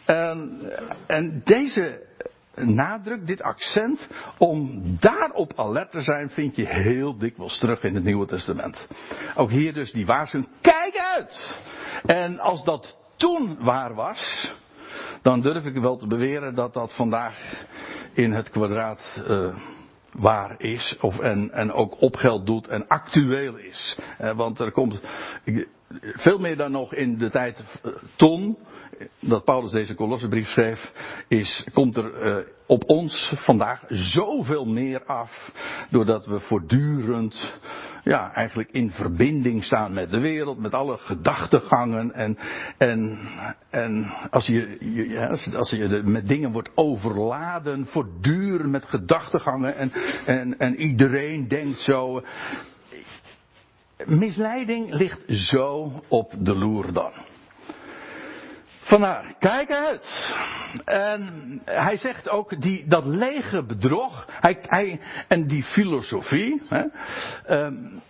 En, 0.06 0.60
en 1.06 1.40
deze 1.44 2.06
nadruk, 2.54 3.26
dit 3.26 3.42
accent, 3.42 4.08
om 4.38 4.82
daarop 5.00 5.52
alert 5.56 5.90
te 5.90 6.00
zijn, 6.00 6.30
vind 6.30 6.56
je 6.56 6.66
heel 6.66 7.18
dikwijls 7.18 7.58
terug 7.58 7.82
in 7.82 7.94
het 7.94 8.04
Nieuwe 8.04 8.26
Testament. 8.26 8.86
Ook 9.34 9.50
hier 9.50 9.72
dus 9.72 9.92
die 9.92 10.06
waarschuwing, 10.06 10.52
kijk 10.60 10.96
uit! 10.96 11.60
En 12.04 12.38
als 12.38 12.64
dat 12.64 12.96
toen 13.16 13.56
waar 13.60 13.94
was, 13.94 14.52
dan 15.22 15.40
durf 15.40 15.64
ik 15.64 15.76
wel 15.76 15.96
te 15.96 16.07
beweren 16.07 16.54
dat 16.54 16.74
dat 16.74 16.94
vandaag 16.94 17.64
in 18.12 18.33
het 18.33 18.50
kwadraat 18.50 19.22
uh, 19.28 19.54
waar 20.12 20.54
is. 20.59 20.96
Of, 21.00 21.18
en, 21.18 21.50
en 21.52 21.72
ook 21.72 22.00
opgeld 22.00 22.46
doet 22.46 22.68
en 22.68 22.87
actueel 22.88 23.57
is. 23.57 23.98
Uh, 24.20 24.37
want 24.37 24.61
er 24.61 24.72
komt 24.72 25.00
veel 26.01 26.38
meer 26.38 26.57
dan 26.57 26.70
nog 26.70 26.94
in 26.94 27.18
de 27.18 27.31
tijd 27.31 27.64
uh, 27.85 27.92
ton. 28.16 28.59
Dat 29.20 29.44
Paulus 29.44 29.70
deze 29.70 29.94
Kolossenbrief 29.94 30.48
schreef. 30.48 30.92
Is, 31.29 31.66
komt 31.72 31.96
er 31.96 32.46
op 32.66 32.83
ons 32.87 33.33
vandaag 33.37 33.85
zoveel 33.88 34.64
meer 34.64 35.05
af. 35.05 35.53
Doordat 35.90 36.27
we 36.27 36.40
voortdurend 36.40 37.59
ja, 38.09 38.33
eigenlijk 38.33 38.70
in 38.70 38.90
verbinding 38.90 39.64
staan 39.64 39.92
met 39.92 40.11
de 40.11 40.20
wereld, 40.20 40.59
met 40.59 40.74
alle 40.74 40.96
gedachtegangen. 40.96 42.12
En, 42.12 42.38
en, 42.79 43.18
en 43.70 44.12
als 44.31 44.46
je, 44.46 44.77
je 44.94 45.57
als 45.57 45.70
je 45.70 46.03
met 46.05 46.29
dingen 46.29 46.53
wordt 46.53 46.70
overladen, 46.74 47.87
voortdurend 47.87 48.70
met 48.70 48.85
gedachtegangen 48.85 49.77
en, 49.77 49.92
en, 50.27 50.59
en 50.59 50.77
iedereen 50.77 51.48
denkt 51.48 51.81
zo. 51.81 52.22
Misleiding 54.06 54.94
ligt 54.94 55.20
zo 55.26 55.92
op 56.08 56.34
de 56.38 56.56
loer 56.56 56.92
dan. 56.92 57.12
Vandaar, 58.88 59.35
kijk 59.38 59.70
uit. 59.70 60.33
En 60.85 61.61
hij 61.64 61.96
zegt 61.96 62.29
ook 62.29 62.61
die, 62.61 62.85
dat 62.87 63.05
lege 63.05 63.64
bedrog 63.64 64.29
hij, 64.40 64.59
hij, 64.61 65.01
en 65.29 65.46
die 65.46 65.62
filosofie, 65.62 66.62
hè, 66.68 66.85
um, 67.64 68.01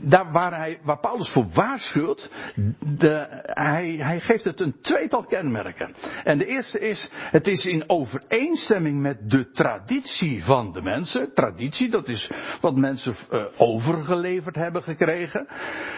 daar 0.00 0.32
waar, 0.32 0.56
hij, 0.56 0.78
waar 0.82 0.98
Paulus 0.98 1.30
voor 1.30 1.46
waarschuwt, 1.54 2.30
de, 2.98 3.42
hij, 3.44 3.96
hij 3.98 4.20
geeft 4.20 4.44
het 4.44 4.60
een 4.60 4.80
tweetal 4.80 5.24
kenmerken. 5.24 5.94
En 6.24 6.38
de 6.38 6.46
eerste 6.46 6.78
is, 6.78 7.10
het 7.12 7.46
is 7.46 7.64
in 7.64 7.84
overeenstemming 7.86 9.00
met 9.00 9.30
de 9.30 9.50
traditie 9.50 10.44
van 10.44 10.72
de 10.72 10.82
mensen. 10.82 11.34
Traditie, 11.34 11.90
dat 11.90 12.08
is 12.08 12.30
wat 12.60 12.76
mensen 12.76 13.14
uh, 13.30 13.44
overgeleverd 13.56 14.54
hebben 14.54 14.82
gekregen. 14.82 15.46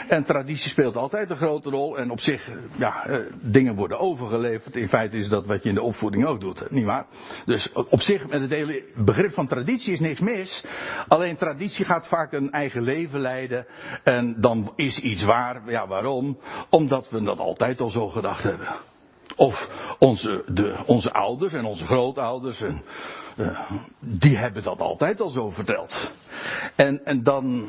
En 0.09 0.25
traditie 0.25 0.71
speelt 0.71 0.97
altijd 0.97 1.31
een 1.31 1.37
grote 1.37 1.71
rol. 1.71 1.99
En 1.99 2.11
op 2.11 2.21
zich, 2.21 2.51
ja, 2.79 3.09
uh, 3.09 3.17
dingen 3.43 3.75
worden 3.75 3.99
overgeleverd. 4.25 4.77
In 4.77 4.89
feite 4.89 5.17
is 5.17 5.29
dat 5.29 5.47
wat 5.47 5.63
je 5.63 5.69
in 5.69 5.75
de 5.75 5.83
opvoeding 5.83 6.27
ook 6.27 6.41
doet, 6.41 6.71
niet 6.71 6.85
waar? 6.85 7.07
Dus 7.45 7.73
op 7.73 8.01
zich, 8.01 8.29
met 8.29 8.41
het 8.41 8.51
hele 8.51 8.85
begrip 8.97 9.33
van 9.33 9.47
traditie 9.47 9.93
is 9.93 10.01
niks 10.01 10.21
mis. 10.21 10.65
Alleen 11.09 11.37
traditie 11.37 11.85
gaat 11.85 12.09
vaak 12.09 12.33
een 12.33 12.51
eigen 12.51 12.83
leven 12.83 13.21
leiden 13.21 13.67
en 14.05 14.41
dan 14.41 14.73
is 14.77 14.99
iets 14.99 15.25
waar. 15.25 15.63
Ja, 15.71 15.87
waarom? 15.87 16.39
Omdat 16.71 17.11
we 17.11 17.23
dat 17.23 17.39
altijd 17.39 17.81
al 17.81 17.91
zo 17.91 18.09
gedacht 18.09 18.43
hebben. 18.43 18.69
Of 19.37 19.69
onze, 19.99 20.45
de, 20.47 20.83
onze 20.87 21.13
ouders 21.13 21.53
en 21.53 21.65
onze 21.65 21.87
grootouders, 21.87 22.61
en, 22.61 22.83
uh, 23.37 23.71
die 24.01 24.37
hebben 24.37 24.63
dat 24.63 24.81
altijd 24.81 25.21
al 25.21 25.29
zo 25.29 25.51
verteld. 25.51 26.13
En, 26.77 27.05
en 27.05 27.23
dan, 27.23 27.69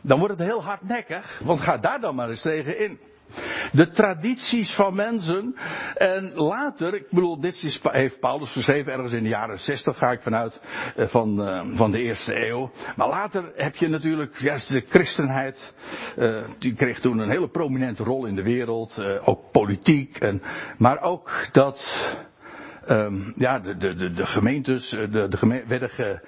dan 0.00 0.18
wordt 0.18 0.38
het 0.38 0.48
heel 0.48 0.62
hardnekkig, 0.62 1.40
want 1.44 1.60
ga 1.60 1.78
daar 1.78 2.00
dan 2.00 2.14
maar 2.14 2.28
eens 2.28 2.42
tegen 2.42 2.78
in. 2.78 2.98
De 3.72 3.90
tradities 3.90 4.74
van 4.74 4.94
mensen. 4.94 5.54
En 5.94 6.32
later, 6.34 6.94
ik 6.94 7.06
bedoel, 7.10 7.40
dit 7.40 7.62
is, 7.62 7.80
heeft 7.82 8.20
Paulus 8.20 8.52
geschreven 8.52 8.92
ergens 8.92 9.12
in 9.12 9.22
de 9.22 9.28
jaren 9.28 9.58
60, 9.58 9.98
ga 9.98 10.10
ik 10.10 10.20
vanuit, 10.20 10.60
eh, 10.96 11.06
van, 11.06 11.42
eh, 11.42 11.66
van 11.70 11.90
de 11.90 11.98
eerste 11.98 12.46
eeuw. 12.46 12.70
Maar 12.96 13.08
later 13.08 13.52
heb 13.54 13.76
je 13.76 13.88
natuurlijk, 13.88 14.38
juist 14.38 14.68
de 14.68 14.84
christenheid, 14.88 15.74
uh, 16.18 16.44
die 16.58 16.74
kreeg 16.74 17.00
toen 17.00 17.18
een 17.18 17.30
hele 17.30 17.48
prominente 17.48 18.02
rol 18.02 18.26
in 18.26 18.34
de 18.34 18.42
wereld. 18.42 19.02
ook 19.24 19.50
politiek. 19.52 20.18
En, 20.18 20.42
maar 20.78 21.00
ook 21.00 21.48
dat 21.52 22.14
um, 22.88 23.32
ja, 23.36 23.58
de, 23.58 23.76
de, 23.76 24.10
de, 24.12 24.26
gemeentes 24.26 24.90
de, 24.90 25.08
de 25.28 25.64
werden 25.66 26.20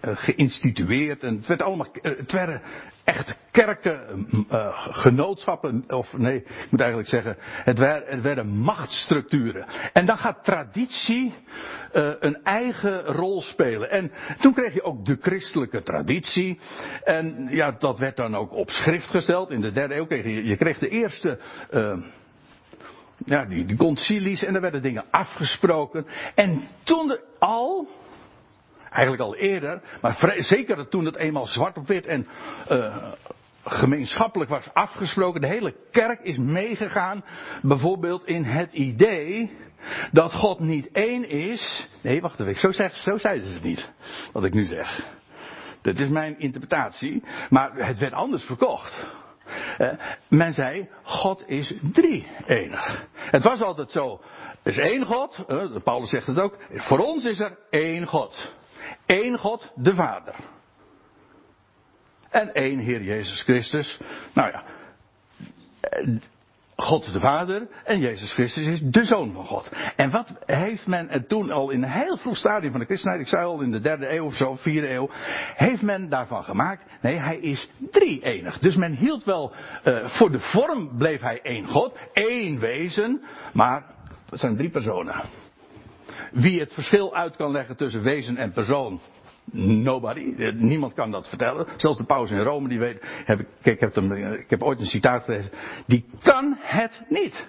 geïnstitueerd. 0.00 1.22
En 1.22 1.36
het 1.36 1.46
werd 1.46 1.62
allemaal, 1.62 1.86
het 1.92 2.32
echt 3.04 3.36
kerken, 3.50 4.26
uh, 4.50 4.68
genootschappen, 4.74 5.84
of 5.88 6.12
nee, 6.12 6.36
ik 6.36 6.66
moet 6.70 6.80
eigenlijk 6.80 7.10
zeggen, 7.10 7.36
het, 7.40 7.78
werd, 7.78 8.08
het 8.08 8.20
werden 8.20 8.48
machtsstructuren. 8.48 9.66
En 9.92 10.06
dan 10.06 10.16
gaat 10.16 10.44
traditie 10.44 11.34
uh, 11.94 12.12
een 12.18 12.42
eigen 12.42 13.04
rol 13.04 13.42
spelen. 13.42 13.90
En 13.90 14.12
toen 14.40 14.54
kreeg 14.54 14.74
je 14.74 14.82
ook 14.82 15.04
de 15.04 15.18
christelijke 15.20 15.82
traditie. 15.82 16.58
En 17.04 17.48
ja, 17.50 17.72
dat 17.78 17.98
werd 17.98 18.16
dan 18.16 18.36
ook 18.36 18.52
op 18.52 18.70
schrift 18.70 19.10
gesteld. 19.10 19.50
In 19.50 19.60
de 19.60 19.72
derde 19.72 19.94
eeuw 19.94 20.06
kreeg 20.06 20.24
je, 20.24 20.44
je 20.44 20.56
kreeg 20.56 20.78
de 20.78 20.88
eerste, 20.88 21.38
uh, 21.70 21.98
ja, 23.24 23.44
die, 23.44 23.76
concilies 23.76 24.42
en 24.44 24.54
er 24.54 24.60
werden 24.60 24.82
dingen 24.82 25.04
afgesproken. 25.10 26.06
En 26.34 26.68
toen 26.82 27.18
al, 27.38 27.88
eigenlijk 28.94 29.22
al 29.22 29.36
eerder, 29.36 29.82
maar 30.00 30.34
zeker 30.38 30.88
toen 30.88 31.04
het 31.04 31.16
eenmaal 31.16 31.46
zwart 31.46 31.76
op 31.76 31.86
wit 31.86 32.06
en 32.06 32.26
uh, 32.70 32.96
gemeenschappelijk 33.64 34.50
was 34.50 34.70
afgesproken, 34.72 35.40
de 35.40 35.46
hele 35.46 35.74
kerk 35.90 36.20
is 36.20 36.36
meegegaan, 36.36 37.24
bijvoorbeeld 37.62 38.26
in 38.26 38.44
het 38.44 38.72
idee 38.72 39.56
dat 40.12 40.32
God 40.32 40.58
niet 40.58 40.90
één 40.90 41.28
is. 41.28 41.88
Nee, 42.00 42.20
wacht 42.20 42.40
even, 42.40 42.54
zo, 42.54 42.70
zeg, 42.70 42.96
zo 42.96 43.18
zeiden 43.18 43.48
ze 43.48 43.54
het 43.54 43.62
niet, 43.62 43.88
wat 44.32 44.44
ik 44.44 44.54
nu 44.54 44.64
zeg. 44.64 45.06
Dit 45.82 46.00
is 46.00 46.08
mijn 46.08 46.38
interpretatie, 46.38 47.22
maar 47.50 47.74
het 47.74 47.98
werd 47.98 48.12
anders 48.12 48.42
verkocht. 48.44 49.06
Uh, 49.78 49.92
men 50.28 50.52
zei, 50.52 50.88
God 51.02 51.48
is 51.48 51.74
drie 51.92 52.26
enig. 52.46 53.06
Het 53.14 53.42
was 53.42 53.60
altijd 53.60 53.90
zo, 53.90 54.20
er 54.62 54.70
is 54.70 54.78
één 54.78 55.04
God, 55.04 55.44
uh, 55.48 55.76
Paulus 55.84 56.10
zegt 56.10 56.26
het 56.26 56.40
ook, 56.40 56.58
voor 56.72 56.98
ons 56.98 57.24
is 57.24 57.40
er 57.40 57.58
één 57.70 58.06
God. 58.06 58.52
Eén 59.06 59.38
God, 59.38 59.72
de 59.74 59.94
Vader. 59.94 60.34
En 62.30 62.52
één 62.52 62.78
Heer 62.78 63.02
Jezus 63.02 63.42
Christus. 63.42 64.00
Nou 64.32 64.50
ja, 64.50 64.64
God 66.76 67.12
de 67.12 67.20
Vader 67.20 67.68
en 67.84 67.98
Jezus 67.98 68.32
Christus 68.32 68.66
is 68.66 68.80
de 68.80 69.04
Zoon 69.04 69.32
van 69.32 69.44
God. 69.44 69.70
En 69.96 70.10
wat 70.10 70.34
heeft 70.46 70.86
men 70.86 71.24
toen 71.26 71.50
al 71.50 71.70
in 71.70 71.82
een 71.82 71.90
heel 71.90 72.16
vroeg 72.16 72.36
stadium 72.36 72.70
van 72.70 72.80
de 72.80 72.86
christenheid, 72.86 73.20
ik 73.20 73.28
zei 73.28 73.44
al 73.44 73.60
in 73.60 73.70
de 73.70 73.80
derde 73.80 74.14
eeuw 74.14 74.24
of 74.24 74.34
zo, 74.34 74.54
vierde 74.54 74.90
eeuw, 74.90 75.08
heeft 75.54 75.82
men 75.82 76.08
daarvan 76.08 76.44
gemaakt, 76.44 76.84
nee, 77.02 77.16
hij 77.16 77.38
is 77.38 77.70
drie 77.90 78.24
enig. 78.24 78.58
Dus 78.58 78.76
men 78.76 78.92
hield 78.92 79.24
wel, 79.24 79.52
uh, 79.84 80.08
voor 80.08 80.30
de 80.30 80.40
vorm 80.40 80.96
bleef 80.96 81.20
hij 81.20 81.40
één 81.42 81.68
God, 81.68 81.96
één 82.12 82.58
wezen, 82.58 83.22
maar 83.52 83.84
het 84.30 84.40
zijn 84.40 84.56
drie 84.56 84.70
personen. 84.70 85.14
Wie 86.34 86.60
het 86.60 86.72
verschil 86.72 87.14
uit 87.14 87.36
kan 87.36 87.50
leggen 87.50 87.76
tussen 87.76 88.02
wezen 88.02 88.36
en 88.36 88.52
persoon, 88.52 89.00
Nobody. 89.52 90.34
Eh, 90.38 90.52
niemand 90.52 90.94
kan 90.94 91.10
dat 91.10 91.28
vertellen. 91.28 91.66
Zelfs 91.76 91.98
de 91.98 92.04
paus 92.04 92.30
in 92.30 92.38
Rome, 92.38 92.68
die 92.68 92.78
weet. 92.78 92.98
Heb 93.24 93.40
ik, 93.40 93.46
ik, 93.62 93.80
heb 93.80 93.94
hem, 93.94 94.12
ik 94.32 94.50
heb 94.50 94.62
ooit 94.62 94.80
een 94.80 94.86
citaat 94.86 95.24
gelezen. 95.24 95.50
Die 95.86 96.04
kan 96.22 96.56
het 96.60 97.04
niet. 97.08 97.46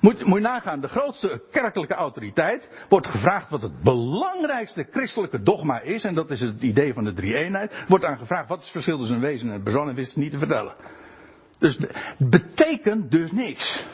Moet, 0.00 0.24
moet 0.24 0.38
je 0.38 0.44
nagaan, 0.44 0.80
de 0.80 0.88
grootste 0.88 1.42
kerkelijke 1.50 1.94
autoriteit 1.94 2.70
wordt 2.88 3.06
gevraagd 3.06 3.50
wat 3.50 3.62
het 3.62 3.82
belangrijkste 3.82 4.86
christelijke 4.90 5.42
dogma 5.42 5.80
is. 5.80 6.04
En 6.04 6.14
dat 6.14 6.30
is 6.30 6.40
het 6.40 6.62
idee 6.62 6.92
van 6.92 7.04
de 7.04 7.12
drie-eenheid. 7.12 7.84
Wordt 7.88 8.04
aan 8.04 8.18
gevraagd 8.18 8.48
wat 8.48 8.58
is 8.58 8.64
het 8.64 8.72
verschil 8.72 8.98
tussen 8.98 9.20
wezen 9.20 9.50
en 9.50 9.62
persoon 9.62 9.88
en 9.88 9.94
wist 9.94 10.14
het 10.14 10.22
niet 10.22 10.32
te 10.32 10.38
vertellen. 10.38 10.74
Dus 11.58 11.78
betekent 12.18 13.10
dus 13.10 13.32
niks. 13.32 13.84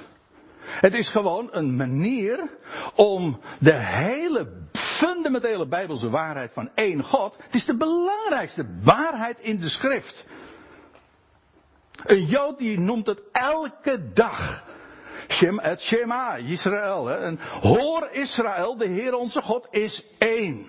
Het 0.66 0.94
is 0.94 1.08
gewoon 1.08 1.48
een 1.50 1.76
manier 1.76 2.50
om 2.94 3.40
de 3.58 3.74
hele 3.74 4.68
fundamentele 4.72 5.68
bijbelse 5.68 6.08
waarheid 6.08 6.52
van 6.52 6.70
één 6.74 7.04
God. 7.04 7.36
Het 7.38 7.54
is 7.54 7.64
de 7.64 7.76
belangrijkste 7.76 8.80
waarheid 8.82 9.38
in 9.40 9.58
de 9.58 9.68
schrift. 9.68 10.24
Een 12.04 12.26
Jood 12.26 12.58
die 12.58 12.78
noemt 12.78 13.06
het 13.06 13.22
elke 13.32 14.12
dag. 14.12 14.64
Het 15.26 15.80
Shema, 15.80 16.36
Israël. 16.36 17.36
Hoor 17.60 18.08
Israël, 18.12 18.76
de 18.76 18.86
Heer 18.86 19.14
onze 19.14 19.42
God 19.42 19.66
is 19.70 20.04
één. 20.18 20.66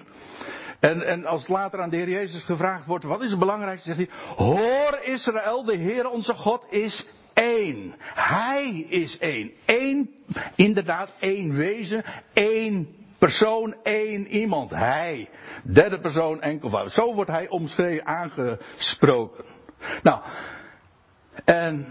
En, 0.79 1.07
en 1.07 1.25
als 1.25 1.47
later 1.47 1.81
aan 1.81 1.89
de 1.89 1.95
Heer 1.95 2.09
Jezus 2.09 2.43
gevraagd 2.43 2.85
wordt, 2.85 3.03
wat 3.03 3.21
is 3.21 3.29
het 3.29 3.39
belangrijkste, 3.39 3.93
zegt 3.93 4.09
hij, 4.09 4.35
hoor 4.45 4.99
Israël, 5.01 5.63
de 5.63 5.77
Heer 5.77 6.09
onze 6.09 6.33
God 6.33 6.65
is 6.69 7.05
één. 7.37 7.95
Hij 8.13 8.85
is 8.89 9.17
één. 9.17 9.51
Eén, 9.65 10.15
inderdaad, 10.55 11.09
één 11.19 11.55
wezen, 11.55 12.03
één 12.33 12.95
persoon, 13.17 13.75
één 13.83 14.27
iemand. 14.27 14.69
Hij. 14.69 15.29
Derde 15.63 15.99
persoon, 15.99 16.41
enkelvoud. 16.41 16.91
Zo 16.91 17.13
wordt 17.13 17.31
hij 17.31 17.49
omschreven, 17.49 18.05
aangesproken. 18.05 19.43
Nou, 20.03 20.21
en 21.45 21.87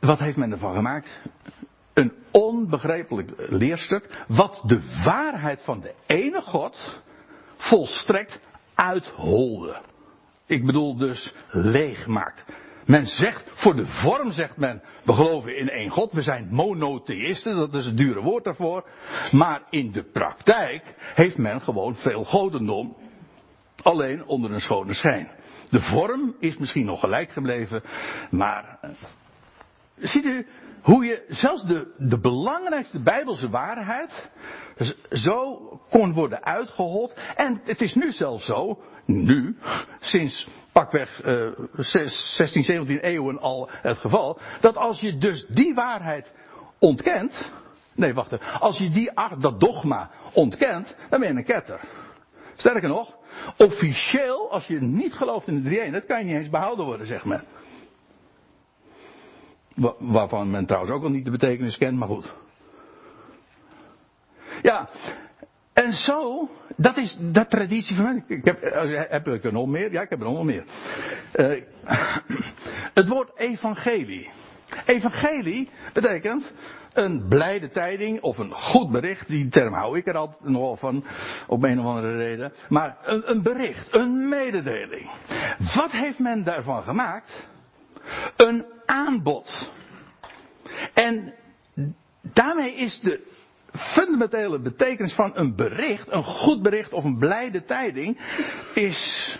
wat 0.00 0.18
heeft 0.18 0.36
men 0.36 0.52
ervan 0.52 0.74
gemaakt? 0.74 1.20
Een 1.94 2.12
onbegrijpelijk 2.30 3.32
leerstuk, 3.36 4.24
wat 4.28 4.62
de 4.66 5.02
waarheid 5.04 5.62
van 5.62 5.80
de 5.80 5.94
ene 6.06 6.42
God 6.42 7.02
volstrekt 7.56 8.40
uitholde. 8.74 9.80
Ik 10.46 10.66
bedoel 10.66 10.96
dus 10.96 11.34
leeg 11.50 12.06
maakt. 12.06 12.44
Men 12.86 13.06
zegt, 13.06 13.44
voor 13.54 13.76
de 13.76 13.86
vorm 13.86 14.32
zegt 14.32 14.56
men, 14.56 14.82
we 15.04 15.12
geloven 15.12 15.58
in 15.58 15.68
één 15.68 15.90
God, 15.90 16.12
we 16.12 16.22
zijn 16.22 16.48
monotheïsten, 16.50 17.56
dat 17.56 17.74
is 17.74 17.84
het 17.84 17.96
dure 17.96 18.20
woord 18.20 18.44
daarvoor. 18.44 18.88
Maar 19.30 19.62
in 19.70 19.92
de 19.92 20.02
praktijk 20.02 20.94
heeft 21.14 21.38
men 21.38 21.60
gewoon 21.60 21.96
veel 21.96 22.24
godendom, 22.24 22.96
alleen 23.82 24.26
onder 24.26 24.52
een 24.52 24.60
schone 24.60 24.94
schijn. 24.94 25.30
De 25.70 25.80
vorm 25.80 26.36
is 26.38 26.56
misschien 26.56 26.86
nog 26.86 27.00
gelijk 27.00 27.30
gebleven, 27.30 27.82
maar 28.30 28.78
eh, 28.80 28.90
ziet 29.96 30.24
u 30.24 30.46
hoe 30.86 31.04
je 31.04 31.24
zelfs 31.28 31.62
de, 31.62 31.94
de 31.98 32.20
belangrijkste 32.20 33.02
bijbelse 33.02 33.48
waarheid 33.48 34.30
zo 35.10 35.56
kon 35.90 36.12
worden 36.12 36.44
uitgehold. 36.44 37.14
En 37.34 37.60
het 37.64 37.80
is 37.80 37.94
nu 37.94 38.12
zelfs 38.12 38.44
zo, 38.44 38.82
nu, 39.06 39.56
sinds 40.00 40.48
pakweg 40.72 41.24
uh, 41.24 41.50
16, 41.76 42.64
17 42.64 42.98
eeuwen 42.98 43.38
al 43.38 43.68
het 43.70 43.98
geval, 43.98 44.38
dat 44.60 44.76
als 44.76 45.00
je 45.00 45.18
dus 45.18 45.46
die 45.48 45.74
waarheid 45.74 46.32
ontkent, 46.78 47.50
nee 47.94 48.14
wacht 48.14 48.32
even, 48.32 48.60
als 48.60 48.78
je 48.78 48.90
die, 48.90 49.10
dat 49.38 49.60
dogma 49.60 50.10
ontkent, 50.32 50.96
dan 51.10 51.20
ben 51.20 51.32
je 51.32 51.38
een 51.38 51.44
ketter. 51.44 51.80
Sterker 52.56 52.88
nog, 52.88 53.16
officieel, 53.56 54.50
als 54.50 54.66
je 54.66 54.80
niet 54.80 55.14
gelooft 55.14 55.46
in 55.46 55.62
de 55.62 55.68
drie 55.68 55.90
dat 55.90 56.06
kan 56.06 56.18
je 56.18 56.24
niet 56.24 56.36
eens 56.36 56.50
behouden 56.50 56.84
worden, 56.84 57.06
zeg 57.06 57.24
men. 57.24 57.44
Waarvan 59.98 60.50
men 60.50 60.66
trouwens 60.66 60.94
ook 60.94 61.02
al 61.02 61.10
niet 61.10 61.24
de 61.24 61.30
betekenis 61.30 61.76
kent, 61.76 61.98
maar 61.98 62.08
goed. 62.08 62.34
Ja, 64.62 64.88
en 65.72 65.92
zo, 65.92 66.48
dat 66.76 66.96
is 66.96 67.18
de 67.32 67.46
traditie 67.46 67.96
van 67.96 68.04
mij. 68.04 68.24
Ik 68.26 68.44
heb, 68.44 68.62
eh, 68.62 69.02
heb 69.08 69.26
ik 69.26 69.44
er 69.44 69.52
nog 69.52 69.66
meer? 69.66 69.92
Ja, 69.92 70.02
ik 70.02 70.10
heb 70.10 70.20
er 70.20 70.32
nog 70.32 70.44
meer. 70.44 70.64
Uh, 71.34 71.62
het 72.94 73.08
woord 73.08 73.30
evangelie. 73.38 74.30
Evangelie 74.86 75.68
betekent 75.92 76.52
een 76.92 77.28
blijde 77.28 77.70
tijding 77.70 78.20
of 78.20 78.38
een 78.38 78.52
goed 78.52 78.90
bericht. 78.90 79.28
Die 79.28 79.48
term 79.48 79.72
hou 79.74 79.98
ik 79.98 80.06
er 80.06 80.16
altijd 80.16 80.44
nogal 80.44 80.76
van, 80.76 81.04
op 81.46 81.62
een 81.62 81.78
of 81.78 81.84
andere 81.84 82.16
reden. 82.16 82.52
Maar 82.68 82.96
een, 83.04 83.30
een 83.30 83.42
bericht, 83.42 83.94
een 83.94 84.28
mededeling. 84.28 85.10
Wat 85.74 85.90
heeft 85.90 86.18
men 86.18 86.44
daarvan 86.44 86.82
gemaakt? 86.82 87.48
Een 88.36 88.66
aanbod. 88.86 89.70
En 90.94 91.34
daarmee 92.22 92.74
is 92.74 93.00
de 93.00 93.20
fundamentele 93.70 94.60
betekenis 94.60 95.14
van 95.14 95.32
een 95.34 95.56
bericht, 95.56 96.06
een 96.10 96.24
goed 96.24 96.62
bericht 96.62 96.92
of 96.92 97.04
een 97.04 97.18
blijde 97.18 97.64
tijding, 97.64 98.20
is 98.74 99.30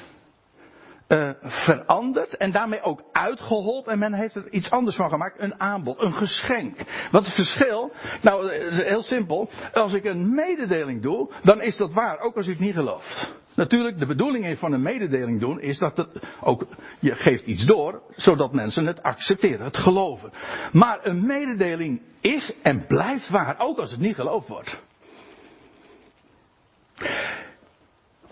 uh, 1.08 1.30
veranderd 1.42 2.36
en 2.36 2.52
daarmee 2.52 2.82
ook 2.82 3.02
uitgehold 3.12 3.86
en 3.86 3.98
men 3.98 4.12
heeft 4.12 4.34
er 4.34 4.50
iets 4.50 4.70
anders 4.70 4.96
van 4.96 5.08
gemaakt, 5.08 5.40
een 5.40 5.60
aanbod, 5.60 6.00
een 6.00 6.12
geschenk. 6.12 6.76
Wat 7.10 7.22
is 7.22 7.26
het 7.26 7.36
verschil? 7.36 7.92
Nou, 8.22 8.52
heel 8.84 9.02
simpel. 9.02 9.50
Als 9.72 9.92
ik 9.92 10.04
een 10.04 10.34
mededeling 10.34 11.02
doe, 11.02 11.32
dan 11.42 11.62
is 11.62 11.76
dat 11.76 11.92
waar, 11.92 12.18
ook 12.18 12.36
als 12.36 12.46
u 12.46 12.50
het 12.50 12.60
niet 12.60 12.74
gelooft. 12.74 13.32
Natuurlijk, 13.56 13.98
de 13.98 14.06
bedoeling 14.06 14.58
van 14.58 14.72
een 14.72 14.82
mededeling 14.82 15.40
doen 15.40 15.60
is 15.60 15.78
dat 15.78 15.96
het 15.96 16.08
ook, 16.40 16.66
je 16.98 17.14
geeft 17.14 17.46
iets 17.46 17.66
door, 17.66 18.02
zodat 18.16 18.52
mensen 18.52 18.86
het 18.86 19.02
accepteren, 19.02 19.64
het 19.64 19.76
geloven. 19.76 20.32
Maar 20.72 20.98
een 21.02 21.26
mededeling 21.26 22.00
is 22.20 22.52
en 22.62 22.86
blijft 22.86 23.28
waar, 23.28 23.58
ook 23.58 23.78
als 23.78 23.90
het 23.90 24.00
niet 24.00 24.14
geloofd 24.14 24.48
wordt. 24.48 24.82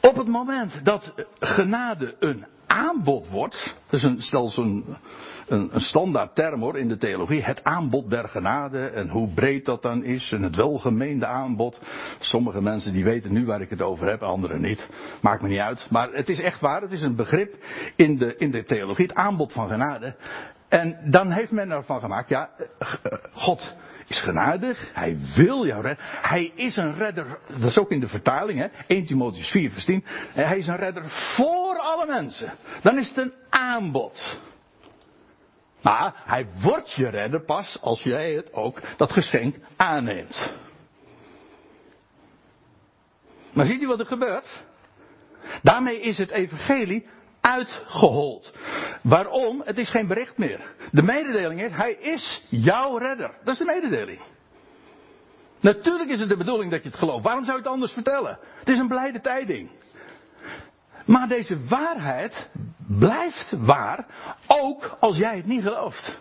Op 0.00 0.16
het 0.16 0.28
moment 0.28 0.84
dat 0.84 1.14
genade 1.38 2.16
een 2.18 2.46
aanbod 2.74 3.28
wordt, 3.28 3.74
dat 3.90 4.00
is 4.00 4.02
een, 4.02 4.20
zelfs 4.20 4.56
een, 4.56 4.84
een, 5.46 5.68
een 5.72 5.80
standaard 5.80 6.34
term 6.34 6.60
hoor 6.60 6.78
in 6.78 6.88
de 6.88 6.96
theologie, 6.96 7.42
het 7.42 7.64
aanbod 7.64 8.10
der 8.10 8.28
genade 8.28 8.87
en 8.87 9.08
hoe 9.08 9.28
breed 9.28 9.64
dat 9.64 9.82
dan 9.82 10.04
is 10.04 10.32
en 10.32 10.42
het 10.42 10.56
welgemeende 10.56 11.26
aanbod. 11.26 11.80
Sommige 12.18 12.60
mensen 12.60 12.92
die 12.92 13.04
weten 13.04 13.32
nu 13.32 13.46
waar 13.46 13.60
ik 13.60 13.70
het 13.70 13.82
over 13.82 14.10
heb, 14.10 14.22
anderen 14.22 14.60
niet. 14.60 14.88
Maakt 15.20 15.42
me 15.42 15.48
niet 15.48 15.58
uit. 15.58 15.87
Maar 15.90 16.12
het 16.12 16.28
is 16.28 16.40
echt 16.40 16.60
waar, 16.60 16.82
het 16.82 16.92
is 16.92 17.02
een 17.02 17.16
begrip 17.16 17.54
in 17.96 18.16
de, 18.16 18.37
in 18.37 18.50
de 18.50 18.64
theologie, 18.64 19.06
het 19.06 19.16
aanbod 19.16 19.52
van 19.52 19.68
genade. 19.68 20.16
En 20.68 20.98
dan 21.10 21.30
heeft 21.30 21.50
men 21.50 21.70
ervan 21.70 22.00
gemaakt, 22.00 22.28
ja, 22.28 22.50
God 23.32 23.76
is 24.06 24.20
genadig, 24.20 24.90
hij 24.92 25.16
wil 25.34 25.66
jou 25.66 25.82
redden. 25.82 26.04
Hij 26.06 26.52
is 26.54 26.76
een 26.76 26.94
redder, 26.94 27.38
dat 27.48 27.70
is 27.70 27.78
ook 27.78 27.90
in 27.90 28.00
de 28.00 28.08
vertaling, 28.08 28.58
hè, 28.58 28.66
1 28.86 29.06
Timotheus 29.06 29.50
4 29.50 29.70
vers 29.70 29.84
10. 29.84 30.04
Hij 30.32 30.58
is 30.58 30.66
een 30.66 30.76
redder 30.76 31.10
voor 31.10 31.78
alle 31.78 32.06
mensen. 32.06 32.52
Dan 32.82 32.98
is 32.98 33.08
het 33.08 33.16
een 33.16 33.32
aanbod. 33.50 34.38
Maar 35.82 36.14
hij 36.24 36.46
wordt 36.62 36.92
je 36.92 37.08
redder 37.08 37.44
pas 37.44 37.78
als 37.80 38.02
jij 38.02 38.32
het 38.32 38.52
ook, 38.52 38.80
dat 38.96 39.12
geschenk, 39.12 39.56
aanneemt. 39.76 40.52
Maar 43.52 43.66
ziet 43.66 43.82
u 43.82 43.86
wat 43.86 44.00
er 44.00 44.06
gebeurt? 44.06 44.64
Daarmee 45.62 46.00
is 46.00 46.18
het 46.18 46.30
evangelie 46.30 47.06
uitgehold. 47.44 48.52
Waarom? 49.02 49.62
Het 49.64 49.78
is 49.78 49.90
geen 49.90 50.07
bericht 50.07 50.38
meer. 50.38 50.61
De 50.90 51.02
mededeling 51.02 51.62
is, 51.62 51.70
hij 51.72 51.92
is 51.92 52.42
jouw 52.48 52.96
redder. 52.96 53.30
Dat 53.44 53.52
is 53.52 53.59
de 53.59 53.64
mededeling. 53.64 54.20
Natuurlijk 55.61 56.11
is 56.11 56.20
het 56.20 56.28
de 56.28 56.37
bedoeling 56.37 56.70
dat 56.70 56.83
je 56.83 56.88
het 56.88 56.98
gelooft. 56.98 57.24
Waarom 57.24 57.44
zou 57.44 57.57
je 57.57 57.62
het 57.62 57.72
anders 57.72 57.92
vertellen? 57.92 58.38
Het 58.59 58.68
is 58.68 58.78
een 58.78 58.88
blijde 58.88 59.20
tijding. 59.20 59.70
Maar 61.07 61.28
deze 61.28 61.66
waarheid 61.66 62.48
blijft 62.98 63.54
waar, 63.59 64.07
ook 64.46 64.96
als 65.00 65.16
jij 65.16 65.37
het 65.37 65.46
niet 65.46 65.62
gelooft. 65.62 66.20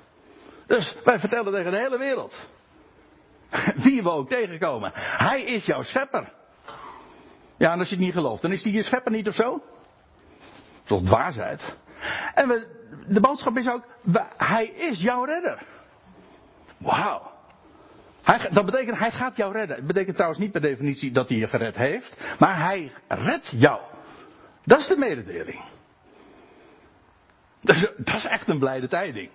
Dus 0.68 0.96
wij 1.04 1.20
vertellen 1.20 1.54
tegen 1.54 1.72
de 1.72 1.78
hele 1.78 1.98
wereld. 1.98 2.36
Wie 3.76 4.04
we 4.04 4.10
ook 4.10 4.30
tegenkomen. 4.30 4.92
Hij 4.96 5.44
is 5.44 5.66
jouw 5.66 5.84
schepper. 5.84 6.34
Ja, 7.58 7.72
en 7.72 7.80
als 7.80 7.90
je 7.90 7.96
het 7.96 8.04
niet 8.04 8.14
gelooft, 8.14 8.42
dan 8.42 8.52
is 8.52 8.64
hij 8.64 8.72
je 8.72 8.84
schepper 8.84 9.12
niet 9.12 9.28
of 9.28 9.36
zo? 9.36 9.62
Tot 10.84 11.06
dwaasheid. 11.06 11.76
En 12.34 12.48
we, 12.48 12.68
de 13.08 13.20
boodschap 13.20 13.58
is 13.58 13.68
ook, 13.68 13.84
hij 14.38 14.66
is 14.66 15.00
jouw 15.02 15.24
redder. 15.24 15.64
Wauw. 16.78 17.32
dat 18.52 18.66
betekent, 18.66 19.00
hij 19.00 19.12
gaat 19.12 19.38
jou 19.38 19.54
redden. 19.54 19.76
Het 19.76 19.88
betekent 19.88 20.16
trouwens 20.16 20.42
niet 20.42 20.52
per 20.52 20.62
definitie 20.62 21.12
dat 21.12 21.30
hij 21.30 21.38
je 21.38 21.48
gered 21.48 21.76
heeft, 21.76 22.18
maar 22.40 22.62
hij 22.62 22.92
redt 23.08 23.54
jou. 23.56 23.82
Dat 24.64 24.80
is 24.80 24.88
de 24.88 24.98
mededeling. 24.98 25.62
Dat 27.62 27.76
is, 27.76 27.92
dat 27.98 28.26
echt 28.26 28.48
een 28.48 28.60
blijde 28.60 28.88
tijding. 28.88 29.30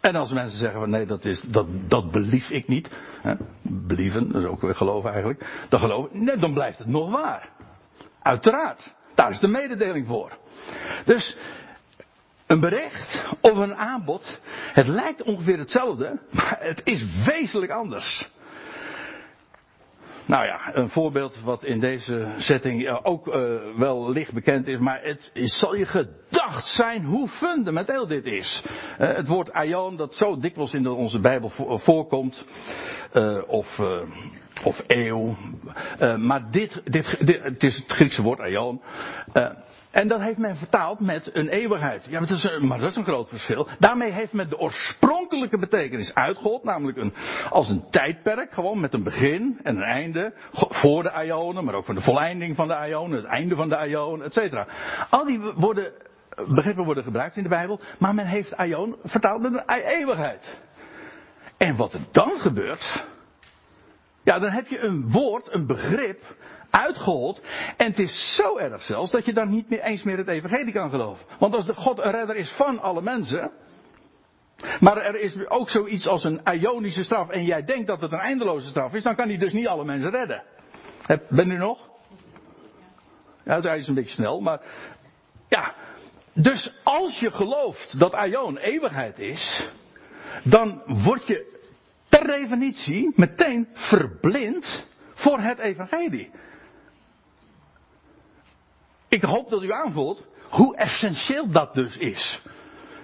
En 0.00 0.14
als 0.14 0.32
mensen 0.32 0.58
zeggen 0.58 0.80
van 0.80 0.90
nee, 0.90 1.06
dat, 1.06 1.24
is, 1.24 1.40
dat, 1.40 1.66
dat 1.88 2.10
belief 2.10 2.50
ik 2.50 2.68
niet. 2.68 2.90
Hè, 3.22 3.34
believen, 3.62 4.32
dat 4.32 4.42
is 4.42 4.48
ook 4.48 4.60
weer 4.60 4.74
geloven 4.74 5.10
eigenlijk. 5.10 5.66
Dan, 5.68 5.80
geloven, 5.80 6.24
nee, 6.24 6.36
dan 6.36 6.52
blijft 6.52 6.78
het 6.78 6.86
nog 6.86 7.10
waar. 7.10 7.48
Uiteraard. 8.22 8.94
Daar 9.16 9.30
is 9.30 9.38
de 9.38 9.48
mededeling 9.48 10.06
voor. 10.06 10.38
Dus 11.04 11.36
een 12.46 12.60
bericht 12.60 13.22
of 13.40 13.56
een 13.56 13.74
aanbod, 13.74 14.40
het 14.72 14.86
lijkt 14.86 15.22
ongeveer 15.22 15.58
hetzelfde, 15.58 16.18
maar 16.30 16.56
het 16.60 16.80
is 16.84 17.04
wezenlijk 17.26 17.72
anders. 17.72 18.28
Nou 20.26 20.44
ja, 20.44 20.70
een 20.72 20.88
voorbeeld 20.88 21.40
wat 21.44 21.64
in 21.64 21.80
deze 21.80 22.34
setting 22.36 23.00
ook 23.02 23.26
uh, 23.26 23.34
wel 23.76 24.10
licht 24.10 24.32
bekend 24.32 24.66
is, 24.66 24.78
maar 24.78 25.00
het 25.02 25.30
zal 25.32 25.74
je 25.74 25.86
gedacht 25.86 26.66
zijn 26.66 27.04
hoe 27.04 27.28
fundamenteel 27.28 28.06
dit 28.06 28.26
is. 28.26 28.64
Uh, 28.66 29.14
het 29.14 29.26
woord 29.26 29.52
aion 29.52 29.96
dat 29.96 30.14
zo 30.14 30.36
dikwijls 30.36 30.74
in 30.74 30.88
onze 30.88 31.20
Bijbel 31.20 31.50
voorkomt, 31.78 32.44
of, 33.46 33.80
of 34.64 34.82
eeuw, 34.86 35.36
maar 36.16 36.50
dit, 36.50 36.80
dit, 36.84 37.26
dit, 37.26 37.42
het 37.42 37.62
is 37.62 37.76
het 37.76 37.92
Griekse 37.92 38.22
woord 38.22 38.40
aion. 38.40 38.80
En 39.96 40.08
dat 40.08 40.20
heeft 40.20 40.38
men 40.38 40.56
vertaald 40.56 41.00
met 41.00 41.30
een 41.32 41.48
eeuwigheid. 41.48 42.04
Ja, 42.04 42.18
maar 42.18 42.28
dat, 42.28 42.36
is 42.36 42.44
een, 42.44 42.66
maar 42.66 42.78
dat 42.78 42.90
is 42.90 42.96
een 42.96 43.04
groot 43.04 43.28
verschil. 43.28 43.68
Daarmee 43.78 44.12
heeft 44.12 44.32
men 44.32 44.48
de 44.48 44.58
oorspronkelijke 44.58 45.58
betekenis 45.58 46.14
uitgehold, 46.14 46.64
namelijk 46.64 46.98
een, 46.98 47.14
als 47.50 47.68
een 47.68 47.84
tijdperk, 47.90 48.52
gewoon 48.52 48.80
met 48.80 48.94
een 48.94 49.02
begin 49.02 49.60
en 49.62 49.76
een 49.76 49.82
einde, 49.82 50.32
voor 50.52 51.02
de 51.02 51.24
Ionen, 51.24 51.64
maar 51.64 51.74
ook 51.74 51.84
voor 51.84 51.94
de 51.94 52.00
volleinding 52.00 52.56
van 52.56 52.68
de 52.68 52.86
Ionen, 52.88 53.16
het 53.16 53.26
einde 53.26 53.54
van 53.54 53.68
de 53.68 53.86
Ionen, 53.88 54.26
et 54.26 54.32
cetera. 54.32 54.66
Al 55.10 55.24
die 55.24 55.40
worden, 55.40 55.92
begrippen 56.46 56.84
worden 56.84 57.04
gebruikt 57.04 57.36
in 57.36 57.42
de 57.42 57.48
Bijbel, 57.48 57.80
maar 57.98 58.14
men 58.14 58.26
heeft 58.26 58.54
Ion 58.60 58.96
vertaald 59.04 59.42
met 59.42 59.52
een 59.52 59.80
eeuwigheid. 59.82 60.60
En 61.56 61.76
wat 61.76 61.92
er 61.92 62.00
dan 62.12 62.40
gebeurt, 62.40 63.06
ja, 64.22 64.38
dan 64.38 64.50
heb 64.50 64.66
je 64.66 64.80
een 64.80 65.10
woord, 65.10 65.52
een 65.52 65.66
begrip, 65.66 66.22
uitgehold. 66.76 67.40
En 67.76 67.86
het 67.86 67.98
is 67.98 68.34
zo 68.34 68.58
erg 68.58 68.82
zelfs 68.82 69.10
dat 69.10 69.24
je 69.24 69.32
dan 69.32 69.50
niet 69.50 69.68
meer 69.68 69.80
eens 69.80 70.02
meer 70.02 70.16
het 70.16 70.28
evangelie 70.28 70.72
kan 70.72 70.90
geloven. 70.90 71.26
Want 71.38 71.54
als 71.54 71.66
de 71.66 71.74
God 71.74 71.98
een 71.98 72.10
redder 72.10 72.36
is 72.36 72.50
van 72.50 72.78
alle 72.78 73.02
mensen. 73.02 73.50
Maar 74.80 74.96
er 74.96 75.20
is 75.20 75.48
ook 75.48 75.70
zoiets 75.70 76.06
als 76.06 76.24
een 76.24 76.40
ionische 76.52 77.04
straf. 77.04 77.28
En 77.28 77.44
jij 77.44 77.64
denkt 77.64 77.86
dat 77.86 78.00
het 78.00 78.12
een 78.12 78.18
eindeloze 78.18 78.68
straf 78.68 78.94
is. 78.94 79.02
Dan 79.02 79.14
kan 79.14 79.28
hij 79.28 79.38
dus 79.38 79.52
niet 79.52 79.66
alle 79.66 79.84
mensen 79.84 80.10
redden. 80.10 80.42
Ben 81.28 81.50
u 81.50 81.56
nog? 81.56 81.88
Ja, 83.44 83.60
dat 83.60 83.78
is 83.78 83.88
een 83.88 83.94
beetje 83.94 84.14
snel. 84.14 84.40
Maar 84.40 84.60
ja. 85.48 85.74
Dus 86.32 86.72
als 86.82 87.18
je 87.18 87.30
gelooft 87.30 87.98
dat 87.98 88.12
Aion 88.12 88.56
eeuwigheid 88.56 89.18
is. 89.18 89.70
Dan 90.42 90.82
word 90.86 91.26
je 91.26 91.54
per 92.08 92.26
definitie 92.26 93.12
meteen 93.14 93.68
verblind 93.72 94.86
voor 95.14 95.40
het 95.40 95.58
evangelie. 95.58 96.30
Ik 99.08 99.22
hoop 99.22 99.50
dat 99.50 99.62
u 99.62 99.72
aanvoelt 99.72 100.26
hoe 100.50 100.76
essentieel 100.76 101.50
dat 101.50 101.74
dus 101.74 101.96
is. 101.96 102.42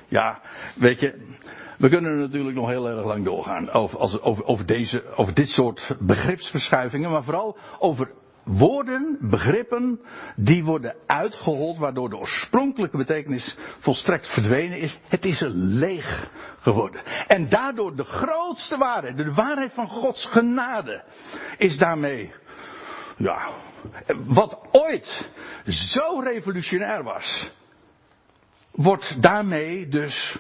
Ja, 0.09 0.41
weet 0.75 1.01
je, 1.01 1.35
we 1.79 1.89
kunnen 1.89 2.19
natuurlijk 2.19 2.57
nog 2.57 2.69
heel 2.69 2.89
erg 2.89 3.05
lang 3.05 3.25
doorgaan 3.25 3.71
over, 3.71 4.21
over, 4.21 4.45
over, 4.45 4.67
deze, 4.67 5.15
over 5.17 5.35
dit 5.35 5.49
soort 5.49 5.97
begripsverschuivingen, 5.99 7.11
maar 7.11 7.25
vooral 7.25 7.59
over 7.79 8.11
woorden, 8.45 9.19
begrippen, 9.21 10.01
die 10.37 10.65
worden 10.65 10.95
uitgehold, 11.07 11.79
waardoor 11.79 12.09
de 12.09 12.17
oorspronkelijke 12.17 12.97
betekenis 12.97 13.57
volstrekt 13.79 14.33
verdwenen 14.33 14.79
is. 14.79 14.99
Het 15.09 15.25
is 15.25 15.41
een 15.41 15.57
leeg 15.57 16.33
geworden. 16.61 17.03
En 17.27 17.49
daardoor 17.49 17.97
de 17.97 18.05
grootste 18.05 18.77
waarheid, 18.77 19.17
de 19.17 19.33
waarheid 19.33 19.73
van 19.73 19.89
Gods 19.89 20.27
genade, 20.27 21.05
is 21.59 21.77
daarmee 21.77 22.33
ja, 23.17 23.49
wat 24.27 24.59
ooit 24.71 25.31
zo 25.67 26.21
revolutionair 26.21 27.03
was, 27.03 27.51
wordt 28.71 29.23
daarmee 29.23 29.89
dus, 29.89 30.37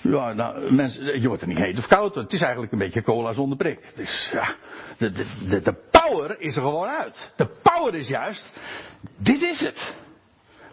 ja, 0.00 0.32
nou, 0.32 0.72
mensen, 0.72 1.20
je 1.20 1.28
wordt 1.28 1.42
er 1.42 1.48
niet 1.48 1.58
heet 1.58 1.78
of 1.78 1.86
koud, 1.86 2.14
het 2.14 2.32
is 2.32 2.40
eigenlijk 2.40 2.72
een 2.72 2.78
beetje 2.78 3.02
cola 3.02 3.32
zonder 3.32 3.58
prik. 3.58 3.92
Dus 3.94 4.30
ja, 4.32 4.54
de, 4.98 5.10
de, 5.48 5.60
de 5.60 5.74
power 5.90 6.40
is 6.40 6.56
er 6.56 6.62
gewoon 6.62 6.88
uit. 6.88 7.32
De 7.36 7.48
power 7.62 7.94
is 7.94 8.08
juist, 8.08 8.52
dit 9.16 9.42
is 9.42 9.60
het. 9.60 9.94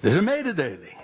Dit 0.02 0.12
is 0.12 0.18
een 0.18 0.24
mededeling. 0.24 1.02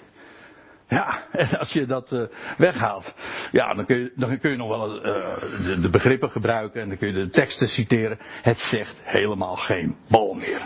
Ja, 0.89 1.23
en 1.31 1.59
als 1.59 1.71
je 1.71 1.85
dat 1.85 2.11
uh, 2.11 2.23
weghaalt, 2.57 3.15
ja, 3.51 3.73
dan 3.73 3.85
kun 3.85 3.97
je, 3.97 4.11
dan 4.15 4.39
kun 4.39 4.51
je 4.51 4.57
nog 4.57 4.67
wel 4.67 4.95
uh, 4.95 5.37
de, 5.65 5.79
de, 5.79 5.89
begrippen 5.89 6.31
gebruiken 6.31 6.81
en 6.81 6.87
dan 6.87 6.97
kun 6.97 7.07
je 7.07 7.13
de 7.13 7.29
teksten 7.29 7.67
citeren. 7.67 8.17
Het 8.41 8.59
zegt 8.59 9.01
helemaal 9.03 9.55
geen 9.55 9.95
bal 10.09 10.33
meer. 10.33 10.61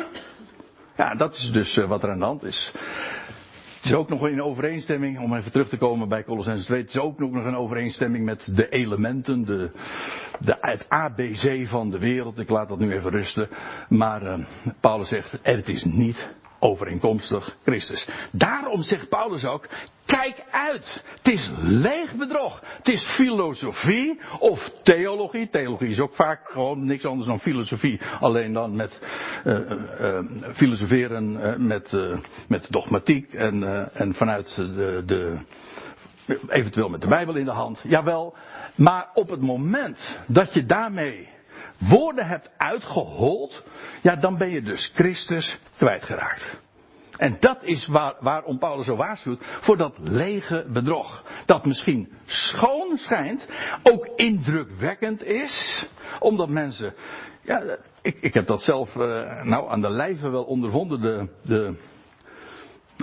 Ja, 1.04 1.16
dat 1.16 1.34
is 1.34 1.50
dus 1.52 1.78
uh, 1.78 1.88
wat 1.88 2.04
er 2.04 2.12
aan 2.12 2.20
de 2.20 2.26
hand 2.26 2.44
is. 2.44 2.72
Het 3.76 3.92
is 3.92 3.94
ook 3.94 4.10
nog 4.10 4.28
in 4.28 4.42
overeenstemming, 4.42 5.20
om 5.20 5.36
even 5.36 5.52
terug 5.52 5.70
te 5.70 5.78
komen 5.78 6.10
bij 6.10 6.24
Colossens 6.24 6.66
2, 6.66 6.82
het 6.82 6.90
is 6.90 6.98
ook 6.98 7.20
nog 7.20 7.46
een 7.46 7.56
overeenstemming 7.56 8.26
met 8.26 8.52
de 8.56 8.70
elementen, 8.70 9.46
de, 9.46 9.72
de, 10.40 10.58
het 10.62 10.90
ABC 10.90 11.68
van 11.68 11.90
de 11.90 12.00
wereld. 12.00 12.40
Ik 12.40 12.50
laat 12.50 12.70
dat 12.70 12.80
nu 12.80 12.94
even 12.94 13.12
rusten. 13.12 13.50
Maar 13.90 14.48
Paulus 14.80 15.08
zegt, 15.08 15.38
het 15.42 15.68
is 15.68 15.84
niet 15.84 16.34
overeenkomstig 16.64 17.58
Christus. 17.64 18.08
Daarom 18.32 18.84
zegt 18.84 19.10
Paulus 19.10 19.46
ook, 19.46 19.68
kijk 20.06 20.44
uit. 20.52 21.04
Het 21.18 21.34
is 21.34 21.50
leeg 21.62 22.16
bedrog. 22.16 22.62
Het 22.78 22.88
is 22.88 23.06
filosofie 23.06 24.20
of 24.40 24.72
theologie. 24.84 25.50
Theologie 25.50 25.90
is 25.90 26.00
ook 26.00 26.16
vaak 26.16 26.50
gewoon 26.50 26.86
niks 26.86 27.06
anders 27.06 27.28
dan 27.28 27.40
filosofie. 27.40 28.00
Alleen 28.20 28.54
dan 28.54 28.76
met 28.76 29.00
uh, 29.46 30.20
filosoferen 30.54 31.68
met, 31.68 31.98
met 32.48 32.68
dogmatiek 32.70 33.34
en, 33.34 33.64
en 33.94 34.14
vanuit 34.14 34.56
de, 34.56 35.04
de 35.06 35.38
eventueel 36.48 36.90
met 36.90 37.02
de 37.02 37.08
Bijbel 37.08 37.36
in 37.36 37.46
de 37.46 37.52
hand. 37.52 37.84
Jawel, 37.88 38.36
maar 38.76 39.10
op 39.14 39.30
het 39.30 39.42
moment 39.42 40.20
dat 40.28 40.54
je 40.54 40.66
daarmee 40.66 41.30
woorden 41.80 42.28
hebt 42.28 42.50
uitgehold, 42.58 43.64
ja, 44.02 44.16
dan 44.16 44.38
ben 44.38 44.50
je 44.50 44.62
dus 44.62 44.92
Christus 44.96 45.60
kwijtgeraakt. 45.78 46.62
En 47.18 47.38
dat 47.40 47.64
is 47.64 47.88
waar, 47.88 48.16
waarom 48.20 48.60
Paulus 48.60 48.86
zo 48.86 48.96
waarschuwt 48.96 49.40
voor 49.62 49.78
dat 49.78 49.98
lege 50.02 50.66
bedrog. 50.68 51.24
Dat 51.46 51.66
misschien 51.66 52.12
schoon 52.26 52.98
schijnt, 52.98 53.48
ook 53.84 54.08
indrukwekkend 54.16 55.24
is, 55.24 55.88
omdat 56.20 56.50
mensen, 56.50 56.94
ja, 57.42 57.78
ik, 58.02 58.18
ik 58.22 58.34
heb 58.34 58.48
dat 58.48 58.62
zelf 58.62 58.96
uh, 58.96 59.44
nou 59.44 59.70
aan 59.70 59.82
de 59.82 59.90
lijve 59.90 60.30
wel 60.30 60.44
ondervonden, 60.44 61.02
de, 61.02 61.28
de 61.44 61.76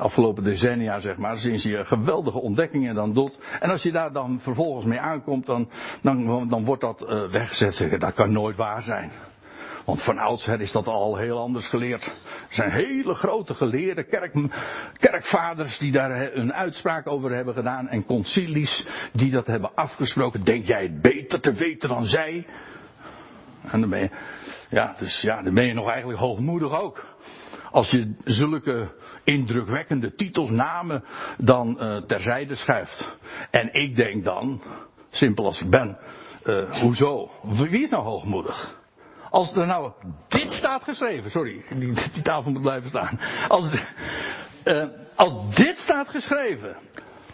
afgelopen 0.01 0.45
decennia, 0.45 1.01
zeg 1.01 1.17
maar, 1.17 1.39
sinds 1.39 1.63
je 1.63 1.85
geweldige 1.85 2.41
ontdekkingen 2.41 2.95
dan 2.95 3.13
doet. 3.13 3.39
En 3.61 3.71
als 3.71 3.83
je 3.83 3.93
daar 3.93 4.13
dan 4.13 4.41
vervolgens 4.41 4.87
mee 4.87 5.01
aankomt, 5.01 5.47
dan, 5.47 5.71
dan, 6.03 6.49
dan 6.49 6.65
wordt 6.65 6.83
dat 6.83 7.03
uh, 7.03 7.31
weggezet. 7.31 8.01
Dat 8.01 8.15
kan 8.15 8.33
nooit 8.33 8.57
waar 8.57 8.83
zijn. 8.83 9.11
Want 9.85 10.03
van 10.03 10.19
oudsher 10.19 10.61
is 10.61 10.73
dat 10.73 10.87
al 10.87 11.17
heel 11.17 11.39
anders 11.39 11.67
geleerd. 11.67 12.05
Er 12.05 12.55
zijn 12.55 12.71
hele 12.71 13.15
grote 13.15 13.55
geleerden, 13.55 14.09
kerk, 14.09 14.33
kerkvaders 14.99 15.79
die 15.79 15.93
daar 15.93 16.35
een 16.35 16.53
uitspraak 16.53 17.07
over 17.07 17.35
hebben 17.35 17.55
gedaan. 17.55 17.89
En 17.89 18.05
concilies 18.05 18.87
die 19.13 19.31
dat 19.31 19.47
hebben 19.47 19.75
afgesproken. 19.75 20.45
Denk 20.45 20.67
jij 20.67 20.83
het 20.83 21.03
beter 21.03 21.41
te 21.41 21.53
weten 21.53 21.89
dan 21.89 22.05
zij? 22.05 22.47
En 23.63 23.81
dan 23.81 23.91
ben 23.91 24.01
je, 24.01 24.11
ja, 24.69 24.95
dus 24.99 25.21
ja, 25.21 25.43
dan 25.43 25.55
ben 25.55 25.67
je 25.67 25.75
nog 25.75 25.89
eigenlijk 25.89 26.19
hoogmoedig 26.19 26.81
ook. 26.81 27.05
Als 27.71 27.91
je 27.91 28.15
zulke 28.25 28.91
indrukwekkende 29.25 30.15
titels, 30.15 30.51
namen 30.51 31.05
dan 31.39 31.77
uh, 31.81 31.97
terzijde 31.97 32.55
schuift. 32.55 33.17
En 33.51 33.75
ik 33.75 33.97
denk 33.97 34.25
dan, 34.25 34.63
simpel 35.11 35.45
als 35.45 35.61
ik 35.61 35.71
ben, 35.71 35.99
uh, 36.45 36.81
hoezo? 36.81 37.31
Wie 37.43 37.83
is 37.83 37.91
nou 37.91 38.03
hoogmoedig? 38.03 38.79
Als 39.31 39.55
er 39.55 39.67
nou 39.67 39.93
dit 40.29 40.51
staat 40.51 40.85
geschreven, 40.85 41.31
sorry, 41.31 41.65
die, 41.79 42.23
tafel 42.23 42.51
moet 42.51 42.63
blijven 42.63 42.89
staan. 42.89 43.21
Als, 43.49 43.73
uh, 44.65 44.85
als 45.15 45.55
dit 45.55 45.79
staat 45.79 46.09
geschreven, 46.09 46.77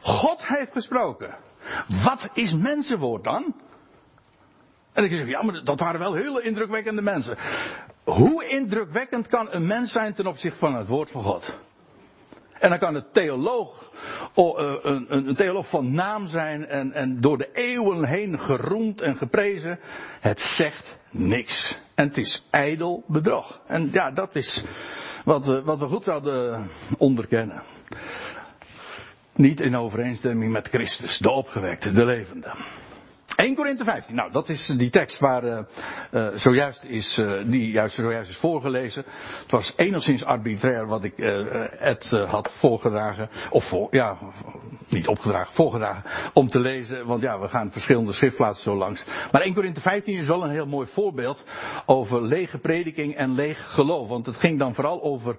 God 0.00 0.46
heeft 0.46 0.72
gesproken. 0.72 1.36
Wat 2.04 2.30
is 2.34 2.52
mensenwoord 2.52 3.24
dan? 3.24 3.54
En 4.92 5.04
ik 5.04 5.12
zeg, 5.12 5.26
ja, 5.26 5.42
maar 5.42 5.64
dat 5.64 5.80
waren 5.80 6.00
wel 6.00 6.14
hele 6.14 6.42
indrukwekkende 6.42 7.02
mensen. 7.02 7.36
Hoe 8.04 8.44
indrukwekkend 8.44 9.26
kan 9.28 9.52
een 9.52 9.66
mens 9.66 9.92
zijn 9.92 10.14
ten 10.14 10.26
opzichte 10.26 10.58
van 10.58 10.76
het 10.76 10.86
woord 10.86 11.10
van 11.10 11.22
God? 11.22 11.58
En 12.58 12.68
dan 12.68 12.78
kan 12.78 13.04
theoloog, 13.12 13.92
oh, 14.34 14.58
een, 14.82 15.06
een, 15.08 15.34
theoloog 15.34 15.68
van 15.68 15.94
naam 15.94 16.28
zijn 16.28 16.66
en, 16.66 16.92
en 16.92 17.20
door 17.20 17.38
de 17.38 17.48
eeuwen 17.52 18.08
heen 18.08 18.38
geroemd 18.38 19.00
en 19.00 19.16
geprezen. 19.16 19.78
Het 20.20 20.40
zegt 20.40 20.98
niks. 21.10 21.78
En 21.94 22.08
het 22.08 22.16
is 22.16 22.46
ijdel 22.50 23.04
bedrog. 23.06 23.60
En 23.66 23.88
ja, 23.92 24.10
dat 24.10 24.36
is 24.36 24.64
wat 25.24 25.46
wat 25.46 25.78
we 25.78 25.86
goed 25.86 26.04
zouden 26.04 26.70
onderkennen. 26.98 27.62
Niet 29.34 29.60
in 29.60 29.76
overeenstemming 29.76 30.52
met 30.52 30.68
Christus, 30.68 31.18
de 31.18 31.30
opgewekte, 31.30 31.92
de 31.92 32.04
levende. 32.04 32.54
1 33.36 33.54
Korinthe 33.54 33.84
15. 33.84 34.14
Nou, 34.14 34.32
dat 34.32 34.48
is 34.48 34.72
die 34.76 34.90
tekst 34.90 35.18
waar 35.18 35.44
uh, 35.44 35.58
uh, 36.12 36.28
zojuist 36.34 36.84
is, 36.84 37.20
die 37.46 37.70
juist 37.70 37.94
zojuist 37.94 38.30
is 38.30 38.36
voorgelezen. 38.36 39.04
Het 39.42 39.50
was 39.50 39.72
enigszins 39.76 40.24
arbitrair 40.24 40.86
wat 40.86 41.04
ik 41.04 41.12
het 41.78 42.10
had 42.26 42.54
voorgedragen. 42.58 43.28
Of 43.50 43.72
ja, 43.90 44.18
niet 44.88 45.06
opgedragen, 45.06 45.54
voorgedragen. 45.54 46.30
Om 46.32 46.48
te 46.48 46.60
lezen, 46.60 47.06
want 47.06 47.22
ja, 47.22 47.40
we 47.40 47.48
gaan 47.48 47.72
verschillende 47.72 48.12
schriftplaatsen 48.12 48.64
zo 48.64 48.76
langs. 48.76 49.04
Maar 49.32 49.40
1 49.40 49.54
Korinthe 49.54 49.80
15 49.80 50.18
is 50.18 50.26
wel 50.26 50.44
een 50.44 50.50
heel 50.50 50.66
mooi 50.66 50.88
voorbeeld 50.92 51.44
over 51.86 52.22
lege 52.22 52.58
prediking 52.58 53.14
en 53.14 53.34
leeg 53.34 53.74
geloof. 53.74 54.08
Want 54.08 54.26
het 54.26 54.36
ging 54.36 54.58
dan 54.58 54.74
vooral 54.74 55.02
over, 55.02 55.36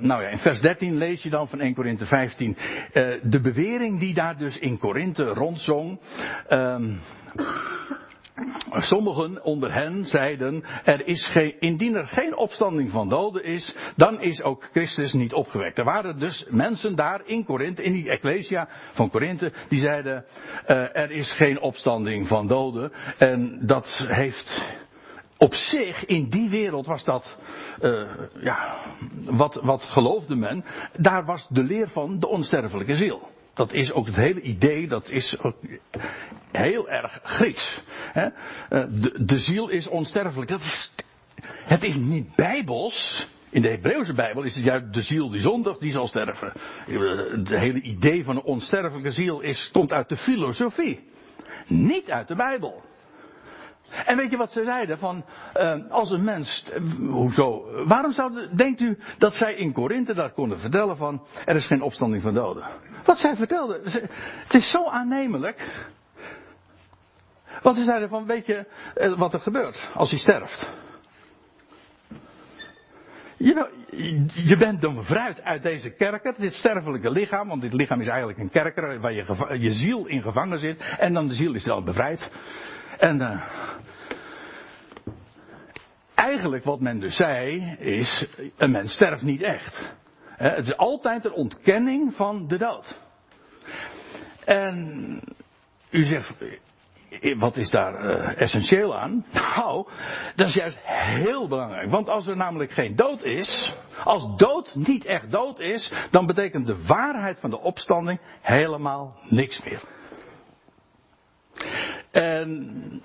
nou 0.00 0.22
ja, 0.22 0.28
in 0.28 0.38
vers 0.38 0.60
13 0.60 0.96
lees 0.96 1.22
je 1.22 1.30
dan 1.30 1.48
van 1.48 1.60
1 1.60 1.74
Korinthe 1.74 2.06
15 2.06 2.56
de 3.22 3.40
bewering 3.42 4.00
die 4.00 4.14
daar 4.14 4.38
dus 4.38 4.58
in 4.58 4.78
Korinthe 4.78 5.24
rondzong. 5.24 6.00
Um, 6.48 7.00
Sommigen 8.70 9.44
onder 9.44 9.72
hen 9.74 10.04
zeiden, 10.04 10.64
er 10.84 11.06
is 11.06 11.26
geen, 11.26 11.60
indien 11.60 11.94
er 11.94 12.06
geen 12.06 12.36
opstanding 12.36 12.90
van 12.90 13.08
doden 13.08 13.44
is, 13.44 13.76
dan 13.96 14.20
is 14.20 14.42
ook 14.42 14.68
Christus 14.72 15.12
niet 15.12 15.32
opgewekt. 15.32 15.78
Er 15.78 15.84
waren 15.84 16.18
dus 16.18 16.46
mensen 16.48 16.96
daar 16.96 17.22
in 17.24 17.44
Korinthe, 17.44 17.82
in 17.82 17.92
die 17.92 18.10
Ecclesia 18.10 18.68
van 18.92 19.10
Korinthe, 19.10 19.52
die 19.68 19.80
zeiden, 19.80 20.24
uh, 20.68 20.96
er 20.96 21.10
is 21.10 21.32
geen 21.32 21.60
opstanding 21.60 22.26
van 22.26 22.46
doden. 22.46 22.92
En 23.18 23.66
dat 23.66 24.04
heeft 24.08 24.64
op 25.38 25.54
zich, 25.54 26.04
in 26.04 26.28
die 26.28 26.48
wereld 26.48 26.86
was 26.86 27.04
dat, 27.04 27.36
uh, 27.80 28.10
ja, 28.40 28.76
wat, 29.24 29.54
wat 29.54 29.82
geloofde 29.82 30.36
men, 30.36 30.64
daar 30.96 31.24
was 31.24 31.48
de 31.48 31.62
leer 31.62 31.88
van 31.88 32.18
de 32.18 32.28
onsterfelijke 32.28 32.96
ziel. 32.96 33.34
Dat 33.56 33.72
is 33.72 33.92
ook 33.92 34.06
het 34.06 34.16
hele 34.16 34.40
idee, 34.40 34.88
dat 34.88 35.10
is 35.10 35.36
heel 36.52 36.88
erg 36.88 37.20
Grieks. 37.22 37.80
Eh, 38.12 38.26
de, 38.68 39.24
de 39.24 39.38
ziel 39.38 39.68
is 39.68 39.88
onsterfelijk. 39.88 40.50
Dat 40.50 40.60
is, 40.60 40.94
het 41.44 41.82
is 41.82 41.94
niet 41.94 42.34
bijbels. 42.34 43.26
In 43.50 43.62
de 43.62 43.68
Hebreeuwse 43.68 44.14
Bijbel 44.14 44.42
is 44.42 44.54
het 44.54 44.64
juist 44.64 44.92
de 44.92 45.02
ziel 45.02 45.30
die 45.30 45.40
zondigt, 45.40 45.80
die 45.80 45.92
zal 45.92 46.06
sterven. 46.06 46.52
Het 47.30 47.48
hele 47.48 47.80
idee 47.80 48.24
van 48.24 48.36
een 48.36 48.42
onsterfelijke 48.42 49.10
ziel 49.10 49.40
is, 49.40 49.72
uit 49.88 50.08
de 50.08 50.16
filosofie. 50.16 51.00
Niet 51.66 52.10
uit 52.10 52.28
de 52.28 52.36
Bijbel. 52.36 52.82
En 54.06 54.16
weet 54.16 54.30
je 54.30 54.36
wat 54.36 54.52
ze 54.52 54.64
zeiden? 54.64 54.98
Van, 54.98 55.24
uh, 55.56 55.90
als 55.90 56.10
een 56.10 56.24
mens, 56.24 56.64
uh, 56.74 57.08
hoezo? 57.10 57.64
Waarom 57.86 58.12
zou, 58.12 58.56
denkt 58.56 58.80
u 58.80 58.98
dat 59.18 59.34
zij 59.34 59.54
in 59.54 59.72
Korinthe 59.72 60.14
dat 60.14 60.32
konden 60.32 60.58
vertellen 60.58 60.96
van, 60.96 61.22
er 61.44 61.56
is 61.56 61.66
geen 61.66 61.82
opstanding 61.82 62.22
van 62.22 62.34
doden? 62.34 62.64
Wat 63.04 63.18
zij 63.18 63.36
vertelden, 63.36 63.80
het 64.44 64.54
is 64.54 64.70
zo 64.70 64.84
aannemelijk. 64.84 65.84
Want 67.62 67.76
ze 67.76 67.84
zeiden 67.84 68.08
van, 68.08 68.26
weet 68.26 68.46
je 68.46 68.66
uh, 68.96 69.18
wat 69.18 69.32
er 69.32 69.40
gebeurt 69.40 69.86
als 69.94 70.10
hij 70.10 70.18
sterft? 70.18 70.66
Je, 73.38 73.70
je 74.34 74.56
bent 74.56 74.80
dan 74.80 74.94
bevrijd 74.94 75.42
uit 75.42 75.62
deze 75.62 75.90
kerker, 75.90 76.34
dit 76.38 76.54
sterfelijke 76.54 77.10
lichaam, 77.10 77.48
want 77.48 77.60
dit 77.60 77.72
lichaam 77.72 78.00
is 78.00 78.06
eigenlijk 78.06 78.38
een 78.38 78.50
kerker 78.50 79.00
waar 79.00 79.12
je, 79.12 79.58
je 79.58 79.72
ziel 79.72 80.06
in 80.06 80.22
gevangen 80.22 80.58
zit, 80.58 80.84
en 80.98 81.12
dan 81.12 81.28
de 81.28 81.34
ziel 81.34 81.54
is 81.54 81.64
dan 81.64 81.84
bevrijd. 81.84 82.30
En 82.98 83.20
uh, 83.20 83.42
eigenlijk 86.14 86.64
wat 86.64 86.80
men 86.80 87.00
dus 87.00 87.16
zei 87.16 87.74
is, 87.78 88.26
een 88.56 88.70
mens 88.70 88.92
sterft 88.92 89.22
niet 89.22 89.42
echt. 89.42 89.94
Het 90.36 90.66
is 90.66 90.76
altijd 90.76 91.24
een 91.24 91.32
ontkenning 91.32 92.14
van 92.14 92.48
de 92.48 92.58
dood. 92.58 92.98
En 94.44 95.20
u 95.90 96.04
zegt, 96.04 96.34
wat 97.38 97.56
is 97.56 97.70
daar 97.70 98.04
uh, 98.04 98.40
essentieel 98.40 98.98
aan? 98.98 99.24
Nou, 99.56 99.88
dat 100.34 100.48
is 100.48 100.54
juist 100.54 100.78
heel 100.82 101.48
belangrijk. 101.48 101.90
Want 101.90 102.08
als 102.08 102.26
er 102.26 102.36
namelijk 102.36 102.70
geen 102.72 102.96
dood 102.96 103.22
is, 103.22 103.72
als 104.04 104.36
dood 104.36 104.74
niet 104.74 105.04
echt 105.04 105.30
dood 105.30 105.60
is, 105.60 105.92
dan 106.10 106.26
betekent 106.26 106.66
de 106.66 106.84
waarheid 106.86 107.38
van 107.38 107.50
de 107.50 107.60
opstanding 107.60 108.20
helemaal 108.40 109.16
niks 109.28 109.64
meer. 109.64 109.82
En 112.16 113.02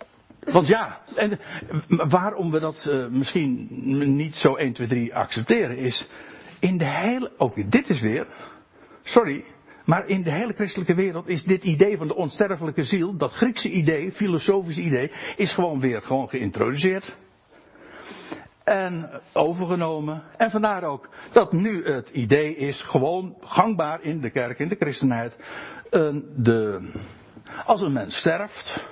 want 0.51 0.67
ja, 0.67 0.99
en 1.15 1.39
waarom 1.87 2.51
we 2.51 2.59
dat 2.59 2.85
uh, 2.89 3.07
misschien 3.07 3.67
niet 4.15 4.35
zo 4.35 4.55
1, 4.55 4.73
2, 4.73 4.87
3 4.87 5.15
accepteren 5.15 5.77
is, 5.77 6.07
in 6.59 6.77
de 6.77 6.85
hele, 6.85 7.31
ook 7.37 7.71
dit 7.71 7.89
is 7.89 8.01
weer, 8.01 8.27
sorry, 9.03 9.43
maar 9.85 10.07
in 10.07 10.23
de 10.23 10.31
hele 10.31 10.53
christelijke 10.53 10.95
wereld 10.95 11.27
is 11.27 11.43
dit 11.43 11.63
idee 11.63 11.97
van 11.97 12.07
de 12.07 12.15
onsterfelijke 12.15 12.83
ziel, 12.83 13.17
dat 13.17 13.31
Griekse 13.31 13.69
idee, 13.69 14.11
filosofische 14.11 14.81
idee, 14.81 15.11
is 15.35 15.53
gewoon 15.53 15.79
weer 15.79 16.01
gewoon 16.01 16.29
geïntroduceerd. 16.29 17.15
En 18.63 19.21
overgenomen. 19.33 20.23
En 20.37 20.51
vandaar 20.51 20.83
ook 20.83 21.09
dat 21.31 21.51
nu 21.51 21.85
het 21.85 22.09
idee 22.09 22.55
is 22.55 22.81
gewoon 22.81 23.35
gangbaar 23.41 24.01
in 24.01 24.21
de 24.21 24.29
kerk, 24.29 24.59
in 24.59 24.69
de 24.69 24.75
christenheid. 24.75 25.35
De, 26.35 26.89
als 27.65 27.81
een 27.81 27.93
mens 27.93 28.15
sterft, 28.15 28.85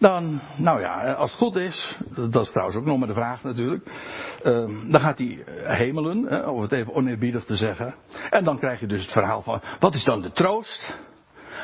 dan, 0.00 0.40
nou 0.56 0.80
ja, 0.80 1.12
als 1.12 1.30
het 1.30 1.40
goed 1.40 1.56
is, 1.56 1.96
dat 2.30 2.44
is 2.44 2.50
trouwens 2.50 2.78
ook 2.78 2.84
nog 2.84 2.98
maar 2.98 3.08
de 3.08 3.14
vraag 3.14 3.42
natuurlijk, 3.42 3.86
uh, 4.42 4.90
dan 4.90 5.00
gaat 5.00 5.18
hij 5.18 5.44
hemelen, 5.64 6.48
om 6.48 6.60
het 6.60 6.72
even 6.72 6.94
oneerbiedig 6.94 7.44
te 7.44 7.56
zeggen. 7.56 7.94
En 8.30 8.44
dan 8.44 8.58
krijg 8.58 8.80
je 8.80 8.86
dus 8.86 9.02
het 9.02 9.12
verhaal 9.12 9.42
van, 9.42 9.60
wat 9.78 9.94
is 9.94 10.04
dan 10.04 10.22
de 10.22 10.32
troost? 10.32 10.94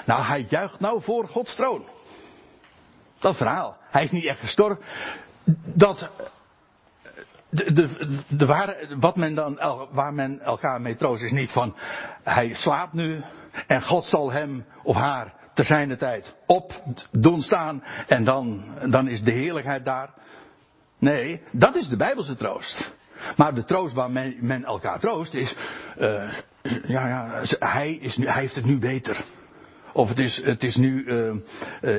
Nou, 0.06 0.22
hij 0.22 0.46
juicht 0.48 0.80
nou 0.80 1.02
voor 1.02 1.28
Gods 1.28 1.54
troon. 1.54 1.84
Dat 3.18 3.36
verhaal. 3.36 3.76
Hij 3.90 4.04
is 4.04 4.10
niet 4.10 4.24
echt 4.26 4.40
gestorven. 4.40 4.84
Dat, 5.74 6.10
de, 7.48 7.72
de, 7.72 8.36
de 8.36 8.96
wat 8.98 9.16
men 9.16 9.34
dan, 9.34 9.54
waar 9.90 10.14
men 10.14 10.40
elkaar 10.40 10.80
mee 10.80 10.96
troost 10.96 11.22
is 11.22 11.32
niet 11.32 11.52
van, 11.52 11.76
hij 12.22 12.54
slaapt 12.54 12.92
nu 12.92 13.22
en 13.66 13.82
God 13.82 14.04
zal 14.04 14.32
hem 14.32 14.66
of 14.82 14.96
haar 14.96 15.34
ter 15.56 15.64
zijner 15.64 15.98
tijd 15.98 16.34
op 16.46 16.82
doen 17.10 17.40
staan 17.40 17.82
en 18.06 18.24
dan, 18.24 18.64
dan 18.90 19.08
is 19.08 19.22
de 19.22 19.32
heerlijkheid 19.32 19.84
daar. 19.84 20.10
Nee, 20.98 21.40
dat 21.52 21.74
is 21.74 21.88
de 21.88 21.96
Bijbelse 21.96 22.36
troost. 22.36 22.92
Maar 23.36 23.54
de 23.54 23.64
troost 23.64 23.94
waar 23.94 24.10
men, 24.10 24.36
men 24.40 24.64
elkaar 24.64 25.00
troost 25.00 25.34
is, 25.34 25.56
uh, 25.98 26.32
ja, 26.86 27.08
ja, 27.08 27.42
hij, 27.58 27.92
is 27.92 28.16
nu, 28.16 28.26
hij 28.26 28.40
heeft 28.40 28.54
het 28.54 28.64
nu 28.64 28.78
beter. 28.78 29.24
Of 29.92 30.08
het 30.08 30.18
is, 30.18 30.42
het 30.44 30.62
is 30.62 30.76
nu, 30.76 31.04
uh, 31.04 31.34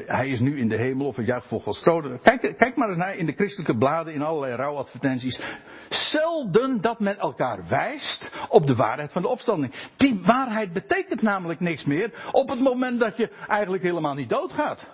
hij 0.05 0.29
is 0.29 0.39
nu 0.39 0.59
in 0.59 0.67
de 0.67 0.77
hemel 0.77 1.07
of 1.07 1.15
het 1.15 1.25
juicht 1.25 1.47
voor 1.47 1.61
Gods. 1.61 1.83
Kijk, 1.83 2.53
kijk 2.57 2.75
maar 2.75 2.89
eens 2.89 2.97
naar 2.97 3.15
in 3.15 3.25
de 3.25 3.33
christelijke 3.33 3.77
bladen, 3.77 4.13
in 4.13 4.21
allerlei 4.21 4.55
rouwadvertenties. 4.55 5.41
Zelden 5.89 6.81
dat 6.81 6.99
men 6.99 7.17
elkaar 7.17 7.67
wijst 7.67 8.31
op 8.49 8.65
de 8.67 8.75
waarheid 8.75 9.11
van 9.11 9.21
de 9.21 9.27
opstanding. 9.27 9.73
Die 9.97 10.21
waarheid 10.25 10.73
betekent 10.73 11.21
namelijk 11.21 11.59
niks 11.59 11.83
meer 11.83 12.29
op 12.31 12.49
het 12.49 12.59
moment 12.59 12.99
dat 12.99 13.17
je 13.17 13.29
eigenlijk 13.47 13.83
helemaal 13.83 14.13
niet 14.13 14.29
doodgaat. 14.29 14.87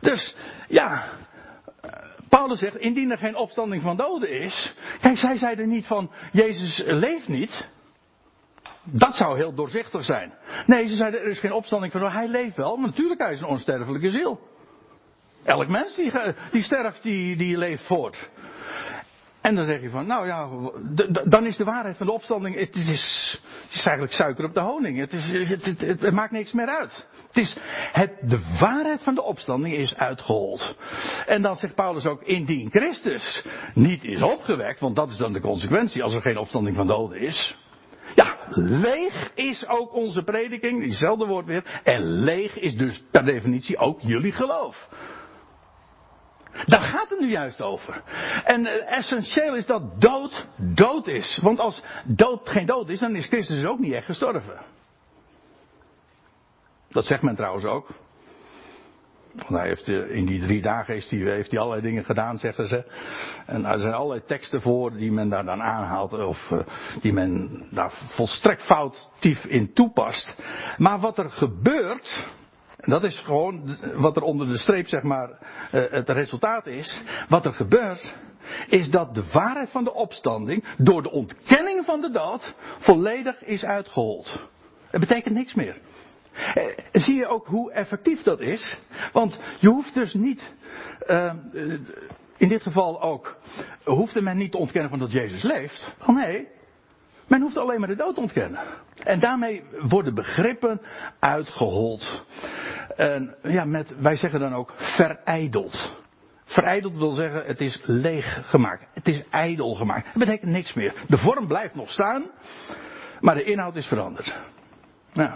Dus, 0.00 0.36
ja, 0.68 1.08
Paulus 2.28 2.58
zegt, 2.58 2.76
indien 2.76 3.10
er 3.10 3.18
geen 3.18 3.36
opstanding 3.36 3.82
van 3.82 3.96
doden 3.96 4.30
is. 4.30 4.74
Kijk, 5.00 5.18
zij 5.18 5.36
zeiden 5.36 5.68
niet 5.68 5.86
van, 5.86 6.10
Jezus 6.32 6.82
leeft 6.84 7.28
niet. 7.28 7.68
Dat 8.82 9.14
zou 9.14 9.36
heel 9.36 9.54
doorzichtig 9.54 10.04
zijn. 10.04 10.32
Nee, 10.66 10.86
ze 10.86 10.94
zeiden 10.94 11.20
er 11.20 11.28
is 11.28 11.40
geen 11.40 11.52
opstanding 11.52 11.92
van. 11.92 12.12
Hij 12.12 12.28
leeft 12.28 12.56
wel, 12.56 12.76
maar 12.76 12.86
natuurlijk 12.88 13.20
hij 13.20 13.32
is 13.32 13.40
een 13.40 13.46
onsterfelijke 13.46 14.10
ziel. 14.10 14.40
Elk 15.44 15.68
mens 15.68 15.96
die, 15.96 16.12
die 16.50 16.62
sterft, 16.62 17.02
die, 17.02 17.36
die 17.36 17.58
leeft 17.58 17.86
voort. 17.86 18.28
En 19.46 19.54
dan 19.54 19.66
zeg 19.66 19.80
je 19.80 19.90
van, 19.90 20.06
nou 20.06 20.26
ja, 20.26 20.48
dan 21.24 21.46
is 21.46 21.56
de 21.56 21.64
waarheid 21.64 21.96
van 21.96 22.06
de 22.06 22.12
opstanding, 22.12 22.56
het 22.56 22.74
is, 22.74 23.40
is 23.70 23.84
eigenlijk 23.84 24.12
suiker 24.12 24.44
op 24.44 24.54
de 24.54 24.60
honing. 24.60 24.98
Het, 24.98 25.12
is, 25.12 25.30
het, 25.78 26.10
maakt 26.10 26.32
niks 26.32 26.52
meer 26.52 26.66
uit. 26.66 27.08
Het 27.26 27.36
is, 27.36 27.56
de 28.20 28.56
waarheid 28.60 29.02
van 29.02 29.14
de 29.14 29.22
opstanding 29.22 29.74
is 29.74 29.94
uitgehold. 29.96 30.76
En 31.26 31.42
dan 31.42 31.56
zegt 31.56 31.74
Paulus 31.74 32.06
ook, 32.06 32.22
indien 32.22 32.70
Christus 32.70 33.44
niet 33.74 34.04
is 34.04 34.22
opgewekt, 34.22 34.80
want 34.80 34.96
dat 34.96 35.10
is 35.10 35.16
dan 35.16 35.32
de 35.32 35.40
consequentie 35.40 36.02
als 36.02 36.14
er 36.14 36.22
geen 36.22 36.38
opstanding 36.38 36.76
van 36.76 36.86
doden 36.86 37.20
is. 37.20 37.56
Ja, 38.14 38.36
leeg 38.48 39.30
is 39.34 39.66
ook 39.66 39.94
onze 39.94 40.22
prediking, 40.22 40.82
diezelfde 40.82 41.26
woord 41.26 41.46
weer. 41.46 41.80
En 41.84 42.02
leeg 42.02 42.58
is 42.58 42.76
dus 42.76 43.02
per 43.10 43.24
definitie 43.24 43.78
ook 43.78 44.00
jullie 44.00 44.32
geloof. 44.32 44.88
Daar 46.66 46.80
gaat 46.80 47.08
het 47.08 47.20
nu 47.20 47.30
juist 47.30 47.60
over. 47.60 48.02
En 48.44 48.66
uh, 48.66 48.96
essentieel 48.96 49.56
is 49.56 49.66
dat 49.66 50.00
dood 50.00 50.46
dood 50.56 51.06
is. 51.06 51.38
Want 51.42 51.58
als 51.58 51.82
dood 52.04 52.48
geen 52.48 52.66
dood 52.66 52.88
is, 52.88 52.98
dan 52.98 53.16
is 53.16 53.26
Christus 53.26 53.64
ook 53.64 53.78
niet 53.78 53.92
echt 53.92 54.06
gestorven. 54.06 54.58
Dat 56.88 57.04
zegt 57.04 57.22
men 57.22 57.36
trouwens 57.36 57.64
ook. 57.64 57.88
Want 59.36 59.60
hij 59.60 59.68
heeft 59.68 59.88
eh, 59.88 60.16
in 60.16 60.26
die 60.26 60.40
drie 60.40 60.62
dagen 60.62 60.94
heeft 60.94 61.10
hij, 61.10 61.18
heeft 61.18 61.50
hij 61.50 61.60
allerlei 61.60 61.82
dingen 61.88 62.04
gedaan, 62.04 62.38
zeggen 62.38 62.66
ze. 62.66 62.84
En 63.46 63.64
er 63.64 63.78
zijn 63.78 63.92
allerlei 63.92 64.22
teksten 64.26 64.60
voor 64.60 64.92
die 64.92 65.12
men 65.12 65.28
daar 65.28 65.44
dan 65.44 65.62
aanhaalt, 65.62 66.12
of 66.12 66.50
uh, 66.52 66.58
die 67.00 67.12
men 67.12 67.62
daar 67.70 67.92
volstrekt 67.92 68.62
foutief 68.62 69.44
in 69.44 69.72
toepast. 69.72 70.36
Maar 70.76 71.00
wat 71.00 71.18
er 71.18 71.30
gebeurt, 71.30 72.26
en 72.76 72.90
dat 72.90 73.04
is 73.04 73.18
gewoon 73.18 73.76
wat 73.94 74.16
er 74.16 74.22
onder 74.22 74.46
de 74.46 74.58
streep, 74.58 74.88
zeg 74.88 75.02
maar, 75.02 75.28
uh, 75.30 75.90
het 75.90 76.08
resultaat 76.08 76.66
is. 76.66 77.02
Wat 77.28 77.46
er 77.46 77.52
gebeurt, 77.52 78.14
is 78.68 78.90
dat 78.90 79.14
de 79.14 79.24
waarheid 79.32 79.70
van 79.70 79.84
de 79.84 79.94
opstanding 79.94 80.64
door 80.78 81.02
de 81.02 81.10
ontkenning 81.10 81.84
van 81.84 82.00
de 82.00 82.10
dood 82.10 82.54
volledig 82.78 83.42
is 83.42 83.64
uitgehold. 83.64 84.46
Het 84.90 85.00
betekent 85.00 85.34
niks 85.34 85.54
meer. 85.54 85.80
Eh, 86.54 86.64
zie 86.92 87.14
je 87.14 87.26
ook 87.26 87.46
hoe 87.46 87.72
effectief 87.72 88.22
dat 88.22 88.40
is? 88.40 88.78
Want 89.12 89.40
je 89.60 89.68
hoeft 89.68 89.94
dus 89.94 90.14
niet, 90.14 90.50
uh, 91.06 91.32
in 92.36 92.48
dit 92.48 92.62
geval 92.62 93.02
ook, 93.02 93.36
hoefde 93.84 94.20
men 94.20 94.36
niet 94.36 94.50
te 94.50 94.58
ontkennen 94.58 94.90
van 94.90 94.98
dat 94.98 95.12
Jezus 95.12 95.42
leeft. 95.42 95.96
Oh 96.00 96.16
nee, 96.16 96.48
men 97.26 97.40
hoeft 97.40 97.56
alleen 97.56 97.78
maar 97.78 97.88
de 97.88 97.96
dood 97.96 98.14
te 98.14 98.20
ontkennen. 98.20 98.60
En 99.04 99.20
daarmee 99.20 99.64
worden 99.80 100.14
begrippen 100.14 100.80
uitgehold. 101.18 102.24
En 102.96 103.36
ja, 103.42 103.64
met, 103.64 104.00
wij 104.00 104.16
zeggen 104.16 104.40
dan 104.40 104.54
ook 104.54 104.74
verijdeld. 104.76 106.04
Verijdeld 106.44 106.96
wil 106.96 107.10
zeggen, 107.10 107.44
het 107.44 107.60
is 107.60 107.80
leeg 107.84 108.50
gemaakt. 108.50 108.86
Het 108.92 109.08
is 109.08 109.22
ijdel 109.30 109.74
gemaakt. 109.74 110.06
Het 110.06 110.18
betekent 110.18 110.50
niks 110.50 110.74
meer. 110.74 111.04
De 111.08 111.18
vorm 111.18 111.46
blijft 111.46 111.74
nog 111.74 111.90
staan, 111.90 112.30
maar 113.20 113.34
de 113.34 113.44
inhoud 113.44 113.76
is 113.76 113.86
veranderd. 113.86 114.34
Nou. 115.12 115.30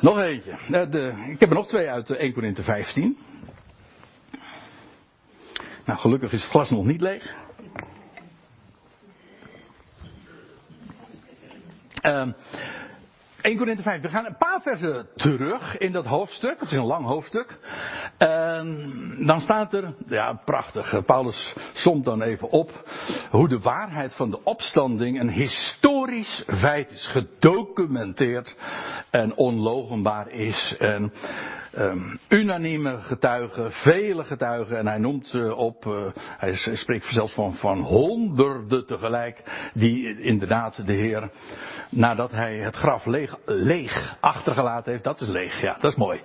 Nog 0.00 0.18
eentje. 0.18 0.50
Eh, 0.50 0.90
de, 0.90 1.24
ik 1.28 1.40
heb 1.40 1.48
er 1.48 1.54
nog 1.54 1.68
twee 1.68 1.90
uit 1.90 2.10
1 2.10 2.32
Corinthië 2.32 2.62
15. 2.62 3.18
Nou, 5.84 5.98
gelukkig 5.98 6.32
is 6.32 6.42
het 6.42 6.50
glas 6.50 6.70
nog 6.70 6.84
niet 6.84 7.00
leeg. 7.00 7.34
Um, 12.06 12.34
1 13.40 13.56
Corinthië 13.56 13.82
5. 13.82 14.00
We 14.00 14.08
gaan 14.08 14.26
een 14.26 14.36
paar 14.36 14.62
versen 14.62 15.06
terug 15.16 15.78
in 15.78 15.92
dat 15.92 16.04
hoofdstuk. 16.04 16.60
Het 16.60 16.70
is 16.70 16.76
een 16.76 16.84
lang 16.84 17.06
hoofdstuk. 17.06 17.58
En 18.18 19.16
dan 19.26 19.40
staat 19.40 19.74
er, 19.74 19.94
ja 20.06 20.40
prachtig, 20.44 21.04
Paulus 21.04 21.54
somt 21.72 22.04
dan 22.04 22.22
even 22.22 22.50
op 22.50 22.70
hoe 23.30 23.48
de 23.48 23.58
waarheid 23.58 24.14
van 24.14 24.30
de 24.30 24.44
opstanding 24.44 25.20
een 25.20 25.30
historisch 25.30 26.44
feit 26.46 26.90
is. 26.90 27.06
Gedocumenteerd 27.06 28.56
en 29.10 29.36
onlogenbaar 29.36 30.28
is. 30.30 30.74
En 30.78 31.12
um, 31.78 32.18
unanieme 32.28 32.98
getuigen, 32.98 33.72
vele 33.72 34.24
getuigen. 34.24 34.78
En 34.78 34.86
hij 34.86 34.98
noemt 34.98 35.26
ze 35.26 35.54
op, 35.54 35.84
uh, 35.84 36.06
hij 36.14 36.56
spreekt 36.56 37.06
zelfs 37.06 37.32
van, 37.32 37.54
van 37.54 37.80
honderden 37.80 38.86
tegelijk. 38.86 39.42
Die 39.72 40.20
inderdaad 40.20 40.86
de 40.86 40.92
Heer, 40.92 41.30
nadat 41.90 42.30
hij 42.30 42.56
het 42.56 42.76
graf 42.76 43.04
leeg, 43.44 44.16
achtergelaten 44.20 44.92
heeft. 44.92 45.04
Dat 45.04 45.20
is 45.20 45.28
leeg, 45.28 45.60
ja, 45.60 45.72
dat 45.72 45.90
is 45.90 45.96
mooi. 45.96 46.22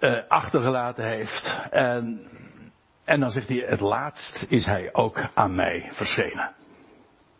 Uh, 0.00 0.18
achtergelaten 0.28 1.04
heeft. 1.04 1.66
En, 1.70 2.20
en 3.04 3.20
dan 3.20 3.30
zegt 3.30 3.48
hij, 3.48 3.64
het 3.66 3.80
laatst 3.80 4.46
is 4.48 4.64
hij 4.64 4.88
ook 4.92 5.20
aan 5.34 5.54
mij 5.54 5.88
verschenen. 5.92 6.50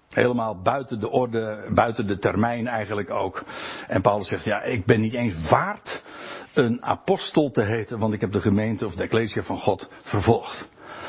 Helemaal 0.09 0.63
buiten 0.63 1.01
de 1.01 1.11
orde, 1.11 1.71
buiten 1.75 2.07
de 2.07 2.19
termijn 2.19 2.67
eigenlijk 2.67 3.11
ook. 3.11 3.45
En 3.87 4.03
Paulus 4.03 4.29
zegt, 4.29 4.45
ja, 4.45 4.63
ik 4.63 4.85
ben 4.85 5.01
niet 5.01 5.15
eens 5.15 5.49
waard 5.49 6.03
een 6.55 6.83
apostel 6.85 7.51
te 7.51 7.63
heten, 7.63 7.99
want 7.99 8.13
ik 8.13 8.21
heb 8.21 8.33
de 8.33 8.41
gemeente 8.41 8.87
of 8.87 8.95
de 8.95 9.03
ecclesia 9.03 9.43
van 9.43 9.59
God 9.59 9.89
vervolgd. 10.03 10.69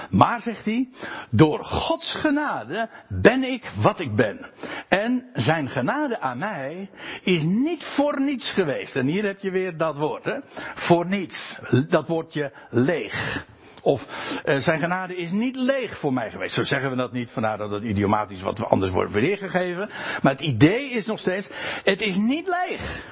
Maar, 0.10 0.42
zegt 0.42 0.66
hij, 0.66 0.90
door 1.30 1.64
Gods 1.64 2.16
genade 2.16 2.90
ben 3.10 3.44
ik 3.44 3.72
wat 3.82 4.00
ik 4.00 4.16
ben. 4.16 4.46
En 4.90 5.30
zijn 5.34 5.70
genade 5.70 6.20
aan 6.20 6.38
mij 6.38 6.90
is 7.24 7.42
niet 7.42 7.84
voor 7.84 8.22
niets 8.22 8.54
geweest. 8.54 8.96
En 8.96 9.08
hier 9.08 9.24
heb 9.24 9.40
je 9.40 9.52
weer 9.52 9.78
dat 9.78 9.98
woord, 9.98 10.26
hè. 10.26 10.40
Voor 10.74 11.08
niets. 11.08 11.60
Dat 11.90 12.08
woordje 12.08 12.54
leeg. 12.70 13.46
Of 13.82 14.02
uh, 14.46 14.60
zijn 14.60 14.80
genade 14.80 15.16
is 15.16 15.32
niet 15.32 15.56
leeg 15.56 16.00
voor 16.00 16.14
mij 16.14 16.32
geweest. 16.32 16.54
Zo 16.54 16.64
zeggen 16.64 16.90
we 16.90 16.96
dat 16.96 17.12
niet, 17.12 17.32
vandaar 17.32 17.58
dat 17.58 17.72
het 17.72 17.84
idiomatisch 17.84 18.42
wat 18.42 18.66
anders 18.66 18.92
wordt 18.92 19.12
weergegeven. 19.12 19.90
Maar 20.22 20.32
het 20.32 20.42
idee 20.42 20.90
is 20.90 21.06
nog 21.06 21.20
steeds, 21.20 21.50
het 21.84 22.02
is 22.02 22.16
niet 22.16 22.48
leeg. 22.48 23.06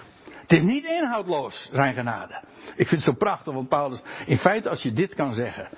Het 0.52 0.60
is 0.60 0.66
niet 0.66 0.86
inhoudloos, 0.86 1.70
zijn 1.72 1.94
genade. 1.94 2.42
Ik 2.76 2.88
vind 2.88 2.90
het 2.90 3.02
zo 3.02 3.12
prachtig, 3.14 3.54
want 3.54 3.70
Paulus, 3.70 4.02
in 4.26 4.38
feite 4.38 4.70
als 4.70 4.82
je 4.82 4.94
dit 4.94 5.16
kan 5.16 5.34
zeggen, 5.34 5.70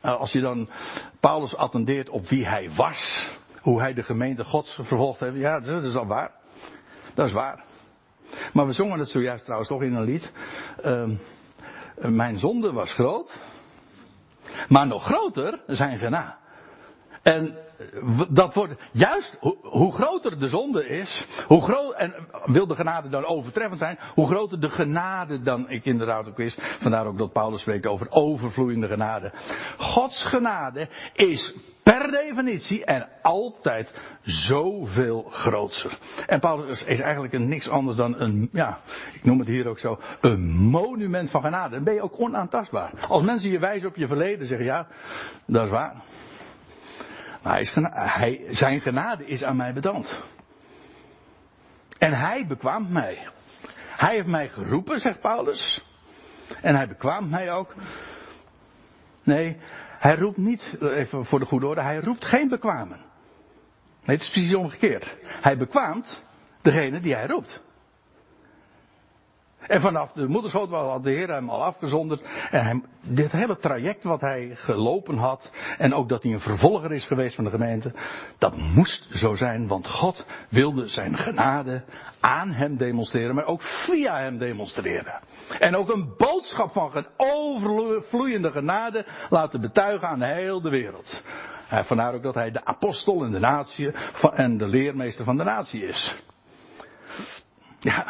eh, 0.00 0.16
als 0.16 0.32
je 0.32 0.40
dan 0.40 0.68
Paulus 1.20 1.56
attendeert 1.56 2.08
op 2.08 2.28
wie 2.28 2.46
hij 2.46 2.70
was, 2.76 3.30
hoe 3.60 3.80
hij 3.80 3.94
de 3.94 4.02
gemeente 4.02 4.44
Gods 4.44 4.74
vervolgd 4.74 5.20
heeft, 5.20 5.36
ja, 5.36 5.60
dat 5.60 5.82
is 5.82 5.94
al 5.94 6.06
waar. 6.06 6.30
Dat 7.14 7.26
is 7.26 7.32
waar. 7.32 7.64
Maar 8.52 8.66
we 8.66 8.72
zongen 8.72 8.98
het 8.98 9.08
zojuist 9.08 9.44
trouwens 9.44 9.70
toch 9.70 9.82
in 9.82 9.94
een 9.94 10.04
lied. 10.04 10.32
Uh, 10.84 11.10
mijn 11.96 12.38
zonde 12.38 12.72
was 12.72 12.92
groot, 12.92 13.40
maar 14.68 14.86
nog 14.86 15.04
groter 15.04 15.60
zijn 15.66 15.98
genade. 15.98 16.34
En 17.22 17.58
dat 18.28 18.54
wordt, 18.54 18.74
juist 18.92 19.36
hoe 19.62 19.92
groter 19.92 20.38
de 20.38 20.48
zonde 20.48 20.88
is, 20.88 21.26
hoe 21.46 21.62
groot, 21.62 21.94
en 21.94 22.14
wil 22.44 22.66
de 22.66 22.74
genade 22.74 23.08
dan 23.08 23.24
overtreffend 23.24 23.80
zijn, 23.80 23.98
hoe 24.14 24.26
groter 24.26 24.60
de 24.60 24.70
genade 24.70 25.42
dan 25.42 25.70
ik 25.70 25.84
inderdaad 25.84 26.28
ook 26.28 26.36
wist. 26.36 26.62
Vandaar 26.80 27.06
ook 27.06 27.18
dat 27.18 27.32
Paulus 27.32 27.60
spreekt 27.60 27.86
over 27.86 28.06
overvloeiende 28.10 28.86
genade. 28.86 29.32
Gods 29.76 30.24
genade 30.24 30.88
is 31.14 31.54
per 31.82 32.10
definitie 32.10 32.84
en 32.84 33.08
altijd 33.22 33.94
zoveel 34.22 35.22
groter. 35.30 35.98
En 36.26 36.40
Paulus 36.40 36.84
is 36.84 37.00
eigenlijk 37.00 37.32
een 37.32 37.48
niks 37.48 37.68
anders 37.68 37.96
dan 37.96 38.20
een, 38.20 38.48
ja, 38.52 38.78
ik 39.14 39.24
noem 39.24 39.38
het 39.38 39.48
hier 39.48 39.68
ook 39.68 39.78
zo, 39.78 39.98
een 40.20 40.40
monument 40.56 41.30
van 41.30 41.42
genade. 41.42 41.74
Dan 41.74 41.84
ben 41.84 41.94
je 41.94 42.02
ook 42.02 42.20
onaantastbaar. 42.20 42.90
Als 43.08 43.22
mensen 43.22 43.50
je 43.50 43.58
wijzen 43.58 43.88
op 43.88 43.96
je 43.96 44.06
verleden, 44.06 44.46
zeggen 44.46 44.66
ja, 44.66 44.86
dat 45.46 45.64
is 45.64 45.70
waar. 45.70 46.02
Maar 47.46 47.70
hij 47.72 47.90
hij, 47.92 48.46
zijn 48.50 48.80
genade 48.80 49.26
is 49.26 49.42
aan 49.42 49.56
mij 49.56 49.72
bedankt. 49.72 50.22
En 51.98 52.12
hij 52.12 52.46
bekwaamt 52.46 52.90
mij. 52.90 53.28
Hij 53.76 54.14
heeft 54.14 54.26
mij 54.26 54.48
geroepen, 54.48 55.00
zegt 55.00 55.20
Paulus. 55.20 55.82
En 56.62 56.74
hij 56.74 56.88
bekwaamt 56.88 57.30
mij 57.30 57.52
ook. 57.52 57.74
Nee, 59.22 59.56
hij 59.98 60.16
roept 60.16 60.36
niet, 60.36 60.76
even 60.80 61.24
voor 61.24 61.38
de 61.38 61.44
goede 61.44 61.66
orde, 61.66 61.82
hij 61.82 61.98
roept 61.98 62.24
geen 62.24 62.48
bekwamen. 62.48 62.98
Nee, 64.04 64.16
het 64.16 64.20
is 64.20 64.30
precies 64.30 64.54
omgekeerd. 64.54 65.16
Hij 65.22 65.56
bekwaamt 65.56 66.22
degene 66.62 67.00
die 67.00 67.14
hij 67.14 67.26
roept. 67.26 67.62
En 69.66 69.80
vanaf 69.80 70.12
de 70.12 70.28
moederschoot 70.28 70.70
had 70.70 71.04
de 71.04 71.10
Heer 71.10 71.28
hem 71.28 71.50
al 71.50 71.64
afgezonderd. 71.64 72.22
En 72.50 72.84
dit 73.00 73.32
hele 73.32 73.58
traject 73.58 74.04
wat 74.04 74.20
hij 74.20 74.50
gelopen 74.54 75.16
had. 75.16 75.52
En 75.78 75.94
ook 75.94 76.08
dat 76.08 76.22
hij 76.22 76.32
een 76.32 76.40
vervolger 76.40 76.92
is 76.92 77.06
geweest 77.06 77.34
van 77.34 77.44
de 77.44 77.50
gemeente. 77.50 77.94
Dat 78.38 78.56
moest 78.56 79.08
zo 79.12 79.34
zijn, 79.34 79.68
want 79.68 79.88
God 79.88 80.26
wilde 80.48 80.88
zijn 80.88 81.16
genade 81.16 81.84
aan 82.20 82.52
hem 82.52 82.76
demonstreren. 82.76 83.34
Maar 83.34 83.46
ook 83.46 83.62
via 83.62 84.18
hem 84.18 84.38
demonstreren. 84.38 85.20
En 85.58 85.76
ook 85.76 85.90
een 85.90 86.14
boodschap 86.16 86.72
van 86.72 87.06
overvloeiende 87.16 88.50
genade 88.50 89.06
laten 89.28 89.60
betuigen 89.60 90.08
aan 90.08 90.22
heel 90.22 90.60
de 90.60 90.70
wereld. 90.70 91.22
Vandaar 91.68 92.14
ook 92.14 92.22
dat 92.22 92.34
hij 92.34 92.50
de 92.50 92.64
apostel 92.64 93.24
en 93.24 93.30
de 93.30 93.38
natie 93.38 93.90
en 94.32 94.58
de 94.58 94.66
leermeester 94.66 95.24
van 95.24 95.36
de 95.36 95.44
natie 95.44 95.86
is. 95.86 96.16
Ja, 97.86 98.06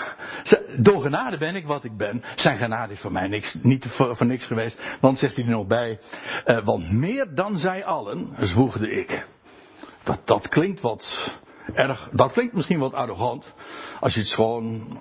door 0.76 1.00
genade 1.00 1.38
ben 1.38 1.56
ik 1.56 1.66
wat 1.66 1.84
ik 1.84 1.96
ben. 1.96 2.22
Zijn 2.36 2.56
genade 2.56 2.92
is 2.92 3.00
voor 3.00 3.12
mij 3.12 3.28
niks, 3.28 3.54
niet 3.62 3.86
voor, 3.86 4.26
niks 4.26 4.46
geweest. 4.46 4.96
Want 5.00 5.18
zegt 5.18 5.36
hij 5.36 5.44
er 5.44 5.50
nog 5.50 5.66
bij, 5.66 5.98
eh, 6.44 6.64
want 6.64 6.92
meer 6.92 7.34
dan 7.34 7.58
zij 7.58 7.84
allen 7.84 8.28
zwoegde 8.40 8.90
ik. 8.90 9.26
Dat, 10.04 10.20
dat 10.24 10.48
klinkt 10.48 10.80
wat 10.80 11.34
erg, 11.74 12.08
dat 12.12 12.32
klinkt 12.32 12.54
misschien 12.54 12.78
wat 12.78 12.92
arrogant. 12.92 13.54
Als 14.00 14.14
je 14.14 14.20
het 14.20 14.32
gewoon 14.32 14.98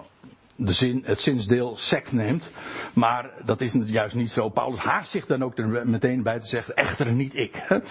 de 0.55 0.73
zin, 0.73 1.03
het 1.05 1.19
zinsdeel 1.19 1.77
sect 1.77 2.11
neemt. 2.11 2.49
Maar 2.93 3.31
dat 3.45 3.61
is 3.61 3.73
juist 3.85 4.15
niet 4.15 4.31
zo. 4.31 4.49
Paulus 4.49 4.79
haast 4.79 5.11
zich 5.11 5.25
dan 5.25 5.43
ook 5.43 5.57
er 5.57 5.87
meteen 5.87 6.23
bij 6.23 6.39
te 6.39 6.47
zeggen, 6.47 6.75
echter 6.75 7.11
niet 7.11 7.35
ik. 7.35 7.81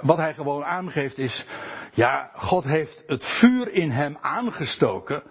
Wat 0.00 0.16
hij 0.16 0.34
gewoon 0.34 0.64
aangeeft 0.64 1.18
is, 1.18 1.46
ja, 1.92 2.30
God 2.34 2.64
heeft 2.64 3.04
het 3.06 3.24
vuur 3.24 3.72
in 3.72 3.90
hem 3.90 4.16
aangestoken. 4.20 5.22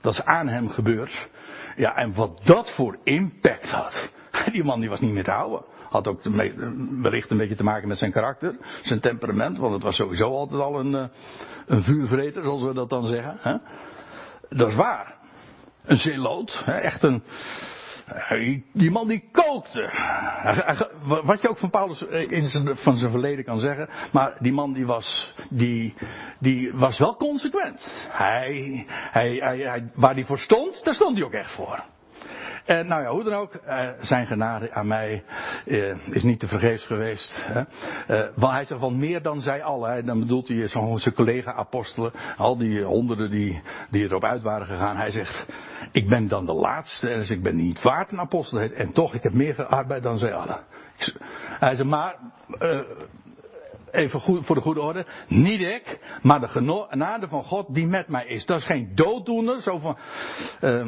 Dat 0.00 0.12
is 0.12 0.24
aan 0.24 0.48
hem 0.48 0.68
gebeurd. 0.68 1.28
Ja, 1.76 1.94
en 1.94 2.14
wat 2.14 2.40
dat 2.44 2.74
voor 2.74 2.98
impact 3.04 3.70
had. 3.70 4.08
Die 4.52 4.64
man 4.64 4.80
die 4.80 4.88
was 4.88 5.00
niet 5.00 5.12
meer 5.12 5.24
te 5.24 5.30
houden. 5.30 5.64
Had 5.90 6.06
ook 6.06 6.22
wellicht 7.02 7.30
een 7.30 7.36
beetje 7.36 7.56
te 7.56 7.64
maken 7.64 7.88
met 7.88 7.98
zijn 7.98 8.12
karakter, 8.12 8.56
zijn 8.82 9.00
temperament, 9.00 9.58
want 9.58 9.72
het 9.72 9.82
was 9.82 9.96
sowieso 9.96 10.24
altijd 10.24 10.60
al 10.60 10.80
een, 10.80 10.94
eh, 10.94 11.08
een 11.66 11.82
vuurvreter, 11.82 12.42
zoals 12.42 12.62
we 12.62 12.74
dat 12.74 12.88
dan 12.88 13.06
zeggen. 13.06 13.62
Dat 14.48 14.68
is 14.68 14.74
waar. 14.74 15.14
Een 15.84 15.96
zeeloot, 15.96 16.62
echt 16.66 17.02
een, 17.02 17.22
die 18.72 18.90
man 18.90 19.08
die 19.08 19.28
kookte. 19.32 19.90
Wat 21.24 21.40
je 21.40 21.48
ook 21.48 21.58
van 21.58 21.70
Paulus 21.70 22.06
eh, 22.06 22.30
in 22.30 22.48
zijn, 22.48 22.76
van 22.76 22.96
zijn 22.96 23.10
verleden 23.10 23.44
kan 23.44 23.60
zeggen. 23.60 23.88
Maar 24.12 24.36
die 24.38 24.52
man 24.52 24.72
die 24.72 24.86
was, 24.86 25.34
die, 25.50 25.94
die 26.38 26.72
was 26.72 26.98
wel 26.98 27.16
consequent. 27.16 27.86
Hij, 28.08 28.84
hij, 28.88 29.34
hij, 29.34 29.58
hij, 29.58 29.90
waar 29.94 30.14
hij 30.14 30.24
voor 30.24 30.38
stond, 30.38 30.84
daar 30.84 30.94
stond 30.94 31.16
hij 31.16 31.26
ook 31.26 31.32
echt 31.32 31.54
voor. 31.54 31.84
En 32.66 32.88
nou 32.88 33.02
ja, 33.02 33.10
hoe 33.10 33.24
dan 33.24 33.32
ook, 33.32 33.54
uh, 33.54 33.88
zijn 34.00 34.26
genade 34.26 34.72
aan 34.72 34.86
mij 34.86 35.24
uh, 35.64 35.96
is 36.06 36.22
niet 36.22 36.40
te 36.40 36.48
vergeefs 36.48 36.86
geweest. 36.86 37.46
Want 38.34 38.52
hij 38.52 38.64
zegt 38.64 38.80
van 38.80 38.98
meer 38.98 39.22
dan 39.22 39.40
zij 39.40 39.62
allen. 39.62 40.06
Dan 40.06 40.18
bedoelt 40.18 40.48
hij 40.48 40.68
zo'n 40.68 40.98
zijn 40.98 41.14
collega-apostelen, 41.14 42.12
al 42.36 42.58
die 42.58 42.82
honderden 42.82 43.30
die, 43.30 43.62
die 43.90 44.04
erop 44.04 44.24
uit 44.24 44.42
waren 44.42 44.66
gegaan. 44.66 44.96
Hij 44.96 45.10
zegt, 45.10 45.46
ik 45.92 46.08
ben 46.08 46.28
dan 46.28 46.46
de 46.46 46.52
laatste, 46.52 47.06
dus 47.06 47.30
ik 47.30 47.42
ben 47.42 47.56
niet 47.56 47.82
waard 47.82 48.12
een 48.12 48.20
apostel. 48.20 48.58
En 48.60 48.92
toch, 48.92 49.14
ik 49.14 49.22
heb 49.22 49.32
meer 49.32 49.54
gearbeid 49.54 50.02
dan 50.02 50.18
zij 50.18 50.34
allen. 50.34 50.60
Hij 51.58 51.74
zegt, 51.74 51.88
maar 51.88 52.16
even 53.90 54.20
goed, 54.20 54.46
voor 54.46 54.54
de 54.54 54.62
goede 54.62 54.80
orde, 54.80 55.06
niet 55.28 55.60
ik, 55.60 55.98
maar 56.22 56.40
de 56.40 56.48
genade 56.48 57.28
van 57.28 57.42
God 57.42 57.74
die 57.74 57.86
met 57.86 58.08
mij 58.08 58.26
is. 58.26 58.46
Dat 58.46 58.58
is 58.58 58.66
geen 58.66 58.92
dooddoener, 58.94 59.60
zo 59.60 59.78
van, 59.78 59.98
uh, 60.60 60.86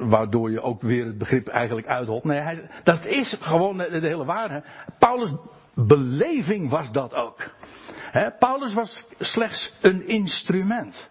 waardoor 0.00 0.50
je 0.50 0.60
ook 0.60 0.82
weer 0.82 1.04
het 1.06 1.18
begrip 1.18 1.48
eigenlijk 1.48 1.86
uitholt. 1.86 2.24
Nee, 2.24 2.38
hij, 2.38 2.70
dat 2.84 3.04
is 3.04 3.36
gewoon 3.40 3.76
de, 3.76 3.98
hele 4.00 4.24
waarheid. 4.24 4.64
Paulus' 4.98 5.34
beleving 5.74 6.70
was 6.70 6.92
dat 6.92 7.14
ook. 7.14 7.50
Paulus 8.38 8.74
was 8.74 9.04
slechts 9.18 9.72
een 9.80 10.08
instrument. 10.08 11.08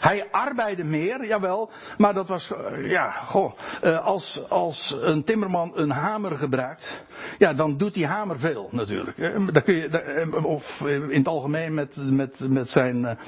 Hij 0.00 0.28
arbeidde 0.30 0.84
meer, 0.84 1.26
jawel, 1.26 1.70
maar 1.96 2.14
dat 2.14 2.28
was, 2.28 2.52
eh, 2.52 2.90
ja, 2.90 3.10
goh, 3.10 3.52
eh, 3.80 4.04
als, 4.04 4.42
als 4.48 4.96
een 5.00 5.24
timmerman 5.24 5.72
een 5.74 5.90
hamer 5.90 6.36
gebruikt, 6.36 7.04
ja, 7.38 7.54
dan 7.54 7.76
doet 7.76 7.94
die 7.94 8.06
hamer 8.06 8.38
veel 8.38 8.68
natuurlijk. 8.70 9.16
Dan 9.52 9.62
kun 9.62 9.74
je, 9.74 9.88
eh, 9.88 10.44
of 10.44 10.80
in 10.80 11.18
het 11.18 11.28
algemeen 11.28 11.74
met, 11.74 11.96
met, 11.96 12.40
met 12.48 12.68
zijn 12.68 13.18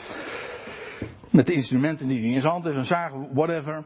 met 1.30 1.46
de 1.46 1.52
instrumenten 1.52 2.08
die 2.08 2.20
hij 2.20 2.30
in 2.30 2.40
zijn 2.40 2.52
hand 2.52 2.64
heeft, 2.64 2.76
een 2.76 2.84
zaag, 2.84 3.12
whatever. 3.32 3.84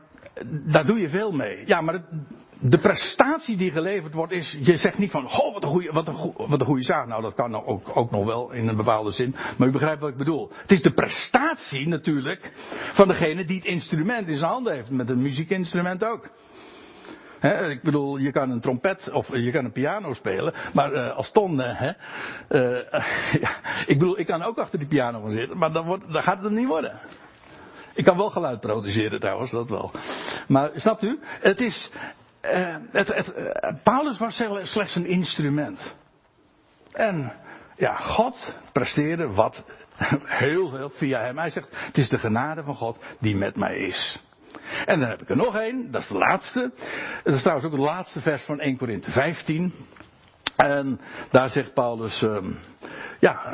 Daar 0.64 0.86
doe 0.86 0.98
je 0.98 1.08
veel 1.08 1.32
mee. 1.32 1.62
Ja, 1.66 1.80
maar 1.80 2.04
de 2.60 2.78
prestatie 2.78 3.56
die 3.56 3.70
geleverd 3.70 4.14
wordt 4.14 4.32
is, 4.32 4.58
je 4.60 4.76
zegt 4.76 4.98
niet 4.98 5.10
van, 5.10 5.28
goh, 5.28 5.52
wat 5.52 5.62
een 5.62 5.68
goede, 5.68 5.92
wat 5.92 6.08
een, 6.08 6.32
wat 6.36 6.60
een 6.60 6.66
goede 6.66 6.82
zaak. 6.82 7.06
Nou, 7.06 7.22
dat 7.22 7.34
kan 7.34 7.50
nou 7.50 7.64
ook, 7.64 7.96
ook 7.96 8.10
nog 8.10 8.24
wel 8.24 8.52
in 8.52 8.68
een 8.68 8.76
bepaalde 8.76 9.10
zin. 9.10 9.34
Maar 9.58 9.68
u 9.68 9.72
begrijpt 9.72 10.00
wat 10.00 10.10
ik 10.10 10.16
bedoel. 10.16 10.50
Het 10.54 10.70
is 10.70 10.82
de 10.82 10.92
prestatie 10.92 11.88
natuurlijk 11.88 12.52
van 12.94 13.08
degene 13.08 13.44
die 13.44 13.56
het 13.56 13.66
instrument 13.66 14.28
in 14.28 14.36
zijn 14.36 14.50
handen 14.50 14.74
heeft. 14.74 14.90
Met 14.90 15.10
een 15.10 15.22
muziekinstrument 15.22 16.04
ook. 16.04 16.30
Ik 17.42 17.82
bedoel, 17.82 18.16
je 18.16 18.32
kan 18.32 18.50
een 18.50 18.60
trompet 18.60 19.10
of 19.10 19.36
je 19.36 19.50
kan 19.50 19.64
een 19.64 19.72
piano 19.72 20.14
spelen, 20.14 20.54
maar 20.74 20.92
uh, 20.92 21.16
als 21.16 21.32
ton, 21.32 21.60
uh, 21.60 21.82
uh, 21.82 22.78
ja, 23.42 23.50
ik 23.86 23.98
bedoel, 23.98 24.18
ik 24.18 24.26
kan 24.26 24.42
ook 24.42 24.58
achter 24.58 24.78
die 24.78 24.88
piano 24.88 25.20
gaan 25.20 25.32
zitten, 25.32 25.58
maar 25.58 25.72
dan, 25.72 25.86
wordt, 25.86 26.12
dan 26.12 26.22
gaat 26.22 26.42
het 26.42 26.52
niet 26.52 26.66
worden. 26.66 27.00
Ik 27.94 28.04
kan 28.04 28.16
wel 28.16 28.30
geluid 28.30 28.60
produceren 28.60 29.20
trouwens, 29.20 29.50
dat 29.50 29.68
wel. 29.68 29.92
Maar 30.48 30.70
snapt 30.74 31.02
u? 31.02 31.18
Het 31.22 31.60
is, 31.60 31.90
het, 32.90 33.32
Paulus 33.82 34.18
was 34.18 34.42
slechts 34.62 34.94
een 34.94 35.06
instrument. 35.06 35.94
En 36.92 37.32
ja, 37.76 37.96
God 37.96 38.54
presteerde 38.72 39.32
wat 39.32 39.64
heel 40.26 40.68
veel 40.68 40.90
via 40.90 41.20
hem. 41.20 41.38
Hij 41.38 41.50
zegt, 41.50 41.68
het 41.70 41.98
is 41.98 42.08
de 42.08 42.18
genade 42.18 42.62
van 42.62 42.74
God 42.74 43.04
die 43.20 43.36
met 43.36 43.56
mij 43.56 43.76
is. 43.76 44.18
En 44.84 45.00
dan 45.00 45.08
heb 45.08 45.22
ik 45.22 45.30
er 45.30 45.36
nog 45.36 45.56
één, 45.56 45.90
dat 45.90 46.02
is 46.02 46.08
de 46.08 46.18
laatste. 46.18 46.72
Dat 47.24 47.34
is 47.34 47.40
trouwens 47.40 47.66
ook 47.66 47.72
het 47.72 47.80
laatste 47.80 48.20
vers 48.20 48.42
van 48.42 48.60
1 48.60 48.76
Korinthe 48.76 49.10
15. 49.10 49.72
En 50.56 51.00
daar 51.30 51.50
zegt 51.50 51.74
Paulus, 51.74 52.22
uh, 52.22 52.44
ja, 53.20 53.52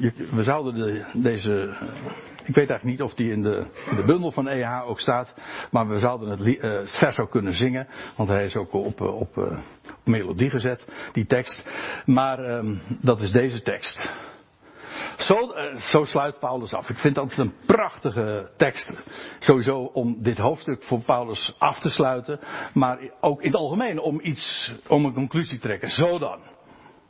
uh, 0.00 0.10
we 0.30 0.42
zouden 0.42 0.74
de, 0.74 1.04
deze 1.12 1.74
ik 2.46 2.54
weet 2.54 2.70
eigenlijk 2.70 2.84
niet 2.84 3.02
of 3.02 3.14
die 3.14 3.32
in 3.32 3.42
de, 3.42 3.66
de 3.96 4.04
bundel 4.04 4.32
van 4.32 4.48
EH 4.48 4.88
ook 4.88 5.00
staat. 5.00 5.34
Maar 5.70 5.88
we 5.88 5.98
zouden 5.98 6.28
het, 6.28 6.62
het 6.62 6.96
vers 6.98 7.18
ook 7.18 7.30
kunnen 7.30 7.52
zingen. 7.52 7.88
Want 8.16 8.28
hij 8.28 8.44
is 8.44 8.56
ook 8.56 8.72
op, 8.72 9.00
uh, 9.00 9.14
op, 9.14 9.36
op 9.36 10.04
melodie 10.04 10.50
gezet, 10.50 10.86
die 11.12 11.26
tekst. 11.26 11.66
Maar 12.04 12.50
um, 12.50 12.80
dat 13.00 13.22
is 13.22 13.30
deze 13.30 13.62
tekst. 13.62 14.10
Zo, 15.16 15.54
zo, 15.76 16.04
sluit 16.04 16.38
Paulus 16.38 16.74
af. 16.74 16.90
Ik 16.90 16.98
vind 16.98 17.14
dat 17.14 17.36
een 17.36 17.54
prachtige 17.66 18.50
tekst. 18.56 18.92
Sowieso 19.38 19.78
om 19.78 20.22
dit 20.22 20.38
hoofdstuk 20.38 20.82
voor 20.82 21.00
Paulus 21.00 21.54
af 21.58 21.80
te 21.80 21.90
sluiten. 21.90 22.40
Maar 22.72 22.98
ook 23.20 23.40
in 23.40 23.46
het 23.46 23.56
algemeen 23.56 24.00
om 24.00 24.20
iets, 24.22 24.72
om 24.88 25.04
een 25.04 25.14
conclusie 25.14 25.58
te 25.58 25.66
trekken. 25.66 25.90
Zo 25.90 26.18
dan. 26.18 26.38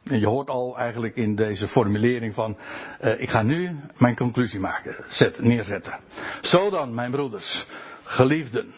En 0.04 0.20
je 0.20 0.26
hoort 0.26 0.48
al 0.48 0.78
eigenlijk 0.78 1.16
in 1.16 1.34
deze 1.34 1.68
formulering 1.68 2.34
van, 2.34 2.56
uh, 3.00 3.20
ik 3.20 3.30
ga 3.30 3.42
nu 3.42 3.76
mijn 3.96 4.16
conclusie 4.16 4.60
maken, 4.60 5.04
zet, 5.08 5.38
neerzetten. 5.38 5.98
Zo 6.40 6.70
dan, 6.70 6.94
mijn 6.94 7.10
broeders, 7.10 7.66
geliefden, 8.02 8.74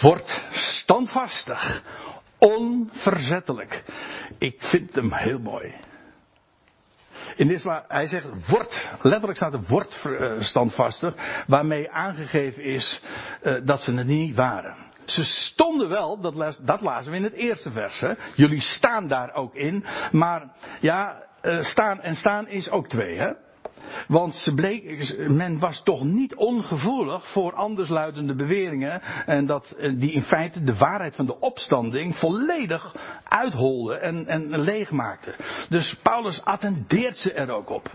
word 0.00 0.44
standvastig, 0.50 1.82
onverzettelijk 2.38 3.84
Ik 4.38 4.56
vind 4.58 4.94
hem 4.94 5.12
heel 5.12 5.38
mooi. 5.38 5.74
Hij 7.88 8.06
zegt, 8.06 8.48
wordt, 8.48 8.90
letterlijk 9.02 9.36
staat 9.36 9.52
er 9.52 9.64
wordt 9.68 10.06
standvastig, 10.38 11.14
waarmee 11.46 11.90
aangegeven 11.90 12.62
is 12.62 13.02
uh, 13.42 13.60
dat 13.64 13.80
ze 13.80 13.92
het 13.92 14.06
niet 14.06 14.36
waren. 14.36 14.74
Ze 15.04 15.24
stonden 15.24 15.88
wel, 15.88 16.20
dat, 16.20 16.58
dat 16.62 16.80
lazen 16.80 17.10
we 17.10 17.16
in 17.16 17.24
het 17.24 17.32
eerste 17.32 17.70
vers. 17.70 18.00
Hè. 18.00 18.12
Jullie 18.34 18.60
staan 18.60 19.08
daar 19.08 19.34
ook 19.34 19.54
in, 19.54 19.84
maar 20.12 20.52
ja, 20.80 21.22
uh, 21.42 21.64
staan 21.64 22.00
en 22.00 22.16
staan 22.16 22.48
is 22.48 22.70
ook 22.70 22.88
twee. 22.88 23.18
Hè. 23.18 23.32
Want 24.08 24.52
bleek, 24.54 25.16
men 25.28 25.58
was 25.58 25.82
toch 25.82 26.04
niet 26.04 26.34
ongevoelig 26.34 27.32
voor 27.32 27.52
andersluidende 27.52 28.34
beweringen. 28.34 29.02
En 29.26 29.46
dat, 29.46 29.70
eh, 29.70 29.92
die 29.98 30.12
in 30.12 30.22
feite 30.22 30.62
de 30.62 30.76
waarheid 30.76 31.14
van 31.14 31.26
de 31.26 31.40
opstanding 31.40 32.16
volledig 32.16 32.94
uitholden 33.24 34.02
en, 34.02 34.26
en 34.26 34.60
leegmaakten. 34.60 35.34
Dus 35.68 35.94
Paulus 36.02 36.44
attendeert 36.44 37.16
ze 37.16 37.32
er 37.32 37.50
ook 37.50 37.70
op. 37.70 37.90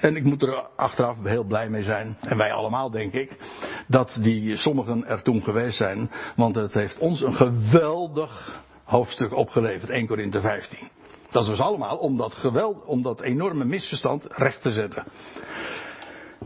En 0.00 0.16
ik 0.16 0.24
moet 0.24 0.42
er 0.42 0.66
achteraf 0.76 1.16
heel 1.22 1.44
blij 1.44 1.68
mee 1.68 1.82
zijn, 1.82 2.16
en 2.20 2.36
wij 2.36 2.52
allemaal 2.52 2.90
denk 2.90 3.12
ik, 3.12 3.36
dat 3.86 4.18
die 4.22 4.56
sommigen 4.56 5.06
er 5.06 5.22
toen 5.22 5.42
geweest 5.42 5.76
zijn, 5.76 6.10
want 6.36 6.54
het 6.54 6.74
heeft 6.74 6.98
ons 6.98 7.22
een 7.22 7.34
geweldig 7.34 8.62
hoofdstuk 8.84 9.34
opgeleverd, 9.34 9.90
1 9.90 10.06
Korinthe 10.06 10.40
15. 10.40 10.78
Dat 11.30 11.46
was 11.46 11.60
allemaal 11.60 11.96
om 11.96 12.16
dat 12.16 12.34
geweld, 12.34 12.84
om 12.84 13.02
dat 13.02 13.20
enorme 13.20 13.64
misverstand 13.64 14.26
recht 14.30 14.62
te 14.62 14.70
zetten. 14.70 15.04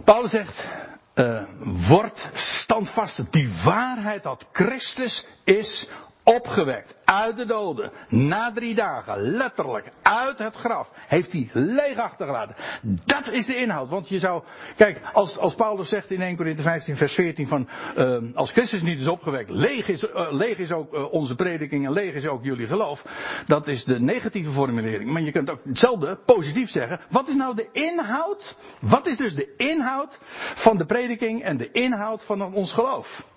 Paulus 0.04 0.30
zegt, 0.30 0.68
uh, 1.14 1.42
word 1.88 2.30
standvastig. 2.34 3.28
Die 3.30 3.48
waarheid 3.64 4.22
dat 4.22 4.46
Christus 4.52 5.26
is 5.44 5.88
opgewekt 6.24 6.96
uit 7.04 7.36
de 7.36 7.46
doden. 7.46 7.92
Na 8.08 8.52
drie 8.52 8.74
dagen, 8.74 9.20
letterlijk, 9.20 9.92
uit 10.02 10.38
het 10.38 10.54
graf, 10.54 10.88
heeft 10.94 11.32
hij 11.32 11.48
leeg 11.52 11.96
achtergelaten. 11.96 12.56
Dat 13.04 13.28
is 13.28 13.46
de 13.46 13.54
inhoud. 13.54 13.88
Want 13.88 14.08
je 14.08 14.18
zou, 14.18 14.42
kijk, 14.76 15.00
als, 15.12 15.38
als 15.38 15.54
Paulus 15.54 15.88
zegt 15.88 16.10
in 16.10 16.20
1 16.20 16.36
Corinthië 16.36 16.62
15 16.62 16.96
vers 16.96 17.14
14 17.14 17.48
van, 17.48 17.68
uh, 17.96 18.18
als 18.34 18.52
Christus 18.52 18.82
niet 18.82 19.00
is 19.00 19.08
opgewekt, 19.08 19.50
leeg 19.50 19.88
is, 19.88 20.04
uh, 20.04 20.26
leeg 20.30 20.58
is 20.58 20.72
ook 20.72 20.94
uh, 20.94 21.12
onze 21.12 21.34
prediking 21.34 21.86
en 21.86 21.92
leeg 21.92 22.14
is 22.14 22.26
ook 22.26 22.44
jullie 22.44 22.66
geloof. 22.66 23.02
Dat 23.46 23.68
is 23.68 23.84
de 23.84 24.00
negatieve 24.00 24.50
formulering. 24.50 25.10
Maar 25.10 25.22
je 25.22 25.32
kunt 25.32 25.50
ook 25.50 25.60
hetzelfde 25.64 26.18
positief 26.26 26.70
zeggen. 26.70 27.00
Wat 27.10 27.28
is 27.28 27.34
nou 27.34 27.54
de 27.54 27.68
inhoud? 27.72 28.56
Wat 28.80 29.06
is 29.06 29.16
dus 29.16 29.34
de 29.34 29.54
inhoud 29.56 30.18
van 30.54 30.78
de 30.78 30.84
prediking 30.84 31.42
en 31.42 31.56
de 31.56 31.70
inhoud 31.70 32.24
van 32.24 32.54
ons 32.54 32.72
geloof? 32.72 33.30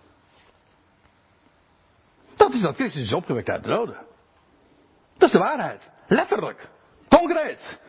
Dat 2.45 2.53
is 2.53 2.61
dat 2.61 2.75
Christus 2.75 3.01
is 3.01 3.13
opgewekt 3.13 3.49
uit 3.49 3.63
de 3.63 3.69
doden. 3.69 3.97
Dat 5.13 5.23
is 5.23 5.31
de 5.31 5.39
waarheid. 5.39 5.89
Letterlijk. 6.07 6.69
Concreet. 7.09 7.79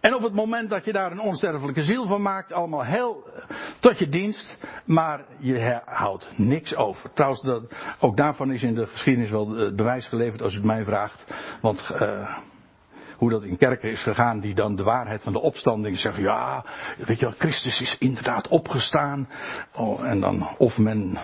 En 0.00 0.14
op 0.14 0.22
het 0.22 0.32
moment 0.32 0.70
dat 0.70 0.84
je 0.84 0.92
daar 0.92 1.10
een 1.10 1.20
onsterfelijke 1.20 1.82
ziel 1.82 2.06
van 2.06 2.22
maakt, 2.22 2.52
allemaal 2.52 2.84
heel 2.84 3.24
eh, 3.34 3.56
tot 3.80 3.98
je 3.98 4.08
dienst, 4.08 4.56
maar 4.84 5.24
je 5.38 5.80
houdt 5.84 6.28
niks 6.36 6.74
over. 6.74 7.12
Trouwens, 7.12 7.42
dat, 7.42 7.62
ook 8.00 8.16
daarvan 8.16 8.52
is 8.52 8.62
in 8.62 8.74
de 8.74 8.86
geschiedenis 8.86 9.30
wel 9.30 9.48
het 9.56 9.76
bewijs 9.76 10.06
geleverd 10.06 10.42
als 10.42 10.52
u 10.52 10.56
het 10.56 10.66
mij 10.66 10.84
vraagt. 10.84 11.24
Want 11.60 11.90
uh, 11.92 12.38
hoe 13.16 13.30
dat 13.30 13.44
in 13.44 13.56
kerken 13.56 13.90
is 13.90 14.02
gegaan, 14.02 14.40
die 14.40 14.54
dan 14.54 14.76
de 14.76 14.82
waarheid 14.82 15.22
van 15.22 15.32
de 15.32 15.40
opstanding 15.40 15.98
zeggen, 15.98 16.22
ja, 16.22 16.64
weet 16.96 17.18
je 17.18 17.24
wel, 17.26 17.34
Christus 17.38 17.80
is 17.80 17.96
inderdaad 17.98 18.48
opgestaan. 18.48 19.28
Oh, 19.74 20.04
en 20.04 20.20
dan, 20.20 20.48
of 20.58 20.78
men 20.78 21.18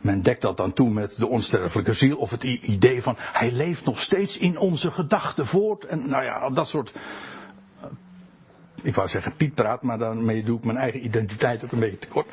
men 0.00 0.22
dekt 0.22 0.42
dat 0.42 0.56
dan 0.56 0.72
toe 0.72 0.90
met 0.90 1.16
de 1.16 1.26
onsterfelijke 1.26 1.92
ziel 1.92 2.16
of 2.16 2.30
het 2.30 2.42
idee 2.42 3.02
van 3.02 3.14
hij 3.18 3.50
leeft 3.52 3.84
nog 3.84 4.00
steeds 4.00 4.38
in 4.38 4.58
onze 4.58 4.90
gedachten 4.90 5.46
voort. 5.46 5.84
En 5.84 6.08
nou 6.08 6.24
ja, 6.24 6.50
dat 6.50 6.66
soort. 6.66 6.92
Eh, 7.80 7.88
ik 8.82 8.94
wou 8.94 9.08
zeggen 9.08 9.36
Piet 9.36 9.54
praat, 9.54 9.82
maar 9.82 9.98
daarmee 9.98 10.42
doe 10.42 10.58
ik 10.58 10.64
mijn 10.64 10.78
eigen 10.78 11.04
identiteit 11.04 11.64
ook 11.64 11.72
een 11.72 11.80
beetje 11.80 11.98
tekort. 11.98 12.28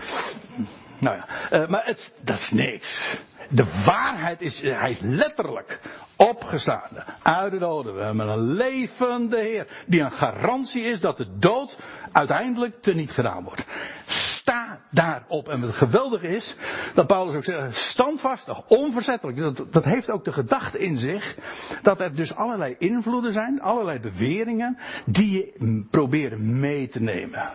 Nou 0.99 1.15
ja, 1.15 1.27
uh, 1.51 1.67
maar 1.67 1.85
het, 1.85 2.13
dat 2.23 2.39
is 2.39 2.51
niks. 2.51 3.19
De 3.49 3.83
waarheid 3.85 4.41
is, 4.41 4.61
hij 4.61 4.91
is 4.91 4.99
letterlijk 5.01 5.79
opgestaan 6.17 6.89
uit 7.23 7.51
de 7.51 7.59
doden. 7.59 7.95
We 7.95 8.03
hebben 8.03 8.27
een 8.27 8.53
levende 8.53 9.37
Heer 9.37 9.83
die 9.87 10.01
een 10.01 10.11
garantie 10.11 10.83
is 10.83 10.99
dat 10.99 11.17
de 11.17 11.37
dood 11.37 11.77
uiteindelijk 12.11 12.81
teniet 12.81 13.11
gedaan 13.11 13.43
wordt. 13.43 13.65
Sta 14.07 14.79
daarop. 14.91 15.49
En 15.49 15.61
het 15.61 15.75
geweldige 15.75 16.27
is 16.27 16.55
dat 16.93 17.07
Paulus 17.07 17.35
ook 17.35 17.43
zegt, 17.43 17.77
standvastig, 17.77 18.67
onverzettelijk. 18.67 19.37
Dat, 19.37 19.73
dat 19.73 19.83
heeft 19.83 20.11
ook 20.11 20.23
de 20.23 20.33
gedachte 20.33 20.77
in 20.77 20.97
zich 20.97 21.35
dat 21.81 21.99
er 21.99 22.15
dus 22.15 22.35
allerlei 22.35 22.75
invloeden 22.77 23.33
zijn, 23.33 23.61
allerlei 23.61 23.99
beweringen 23.99 24.77
die 25.05 25.31
je 25.31 25.85
proberen 25.91 26.59
mee 26.59 26.87
te 26.87 26.99
nemen. 26.99 27.53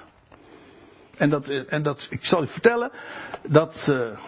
En 1.16 1.30
dat, 1.30 1.49
en 1.49 1.82
dat 1.82 2.07
ik 2.11 2.24
zal 2.24 2.41
je 2.41 2.49
vertellen, 2.49 2.91
dat, 3.49 3.86
uh, 3.91 4.18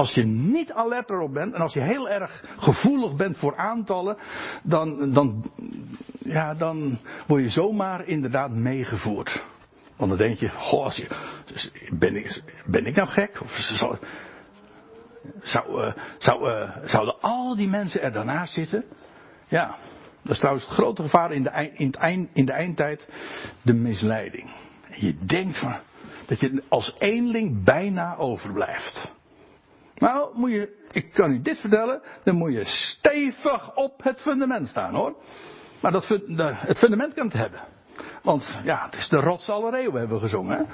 als 0.00 0.14
je 0.14 0.24
niet 0.26 0.72
alert 0.72 1.10
erop 1.10 1.32
bent 1.32 1.54
en 1.54 1.60
als 1.60 1.72
je 1.72 1.80
heel 1.80 2.08
erg 2.08 2.44
gevoelig 2.56 3.16
bent 3.16 3.38
voor 3.38 3.56
aantallen, 3.56 4.16
dan, 4.62 5.12
dan, 5.12 5.50
ja, 6.18 6.54
dan 6.54 6.98
word 7.26 7.42
je 7.42 7.48
zomaar 7.48 8.06
inderdaad 8.06 8.50
meegevoerd. 8.50 9.44
Want 9.96 10.10
dan 10.10 10.18
denk 10.18 10.38
je, 10.38 10.48
goh, 10.48 10.84
als 10.84 10.96
je, 10.96 11.06
ben, 11.90 12.16
ik, 12.16 12.42
ben 12.66 12.86
ik 12.86 12.94
nou 12.94 13.08
gek? 13.08 13.40
Of 13.42 13.50
zou, 13.50 13.96
zou, 15.42 15.92
zou, 16.18 16.50
uh, 16.50 16.76
zouden 16.84 17.20
al 17.20 17.56
die 17.56 17.68
mensen 17.68 18.02
er 18.02 18.12
daarnaast 18.12 18.52
zitten? 18.52 18.84
Ja, 19.48 19.76
dat 20.22 20.32
is 20.32 20.38
trouwens 20.38 20.64
het 20.64 20.74
grote 20.74 21.02
gevaar 21.02 21.32
in 21.32 21.42
de, 21.42 21.70
in, 21.74 21.86
het 21.86 21.96
eind, 21.96 22.30
in 22.32 22.44
de 22.44 22.52
eindtijd, 22.52 23.08
de 23.62 23.74
misleiding. 23.74 24.50
je 24.94 25.16
denkt 25.26 25.58
van, 25.58 25.76
dat 26.26 26.40
je 26.40 26.62
als 26.68 26.94
eenling 26.98 27.64
bijna 27.64 28.16
overblijft. 28.16 29.18
Nou, 30.00 30.30
moet 30.34 30.50
je, 30.50 30.86
ik 30.92 31.12
kan 31.12 31.30
u 31.30 31.42
dit 31.42 31.58
vertellen, 31.58 32.02
dan 32.24 32.34
moet 32.34 32.52
je 32.52 32.64
stevig 32.64 33.74
op 33.74 34.02
het 34.02 34.20
fundament 34.20 34.68
staan 34.68 34.94
hoor. 34.94 35.14
Maar 35.80 35.92
dat, 35.92 36.08
het 36.08 36.78
fundament 36.78 37.14
kan 37.14 37.26
het 37.26 37.36
hebben. 37.36 37.60
Want 38.22 38.58
ja, 38.64 38.84
het 38.84 38.94
is 38.94 39.08
de 39.08 39.20
rots 39.20 39.48
aller 39.48 39.74
eeuwen 39.74 39.98
hebben 39.98 40.16
we 40.16 40.22
gezongen. 40.22 40.68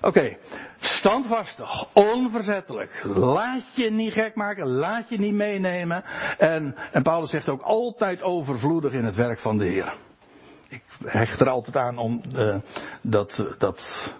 Oké, 0.00 0.36
standvastig, 0.78 1.94
onverzettelijk. 1.94 3.02
Laat 3.04 3.74
je 3.74 3.90
niet 3.90 4.12
gek 4.12 4.34
maken, 4.34 4.68
laat 4.68 5.08
je 5.08 5.18
niet 5.18 5.34
meenemen. 5.34 6.04
En, 6.38 6.76
en 6.92 7.02
Paulus 7.02 7.30
zegt 7.30 7.48
ook 7.48 7.62
altijd 7.62 8.22
overvloedig 8.22 8.92
in 8.92 9.04
het 9.04 9.14
werk 9.14 9.38
van 9.38 9.58
de 9.58 9.64
Heer. 9.64 9.94
Ik 10.68 10.82
hecht 11.04 11.40
er 11.40 11.48
altijd 11.48 11.76
aan 11.76 11.98
om 11.98 12.22
uh, 12.34 12.56
dat, 13.02 13.54
dat 13.58 14.12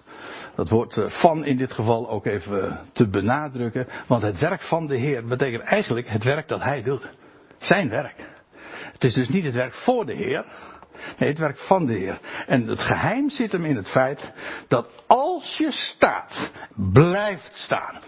dat 0.55 0.69
woord 0.69 0.97
eh, 0.97 1.09
van 1.09 1.45
in 1.45 1.57
dit 1.57 1.73
geval 1.73 2.09
ook 2.09 2.25
even 2.25 2.79
te 2.93 3.07
benadrukken. 3.09 3.87
Want 4.07 4.21
het 4.21 4.39
werk 4.39 4.61
van 4.61 4.87
de 4.87 4.97
Heer 4.97 5.25
betekent 5.25 5.63
eigenlijk 5.63 6.07
het 6.07 6.23
werk 6.23 6.47
dat 6.47 6.61
Hij 6.61 6.81
doet. 6.81 7.11
Zijn 7.57 7.89
werk. 7.89 8.31
Het 8.91 9.03
is 9.03 9.13
dus 9.13 9.29
niet 9.29 9.43
het 9.43 9.53
werk 9.53 9.73
voor 9.73 10.05
de 10.05 10.13
Heer. 10.13 10.45
Nee, 11.17 11.29
het 11.29 11.39
werk 11.39 11.57
van 11.57 11.85
de 11.85 11.93
Heer. 11.93 12.19
En 12.47 12.67
het 12.67 12.81
geheim 12.81 13.29
zit 13.29 13.51
hem 13.51 13.65
in 13.65 13.75
het 13.75 13.89
feit 13.89 14.33
dat 14.67 15.03
als 15.07 15.57
je 15.57 15.71
staat, 15.71 16.51
blijft 16.75 17.55
staan. 17.55 18.01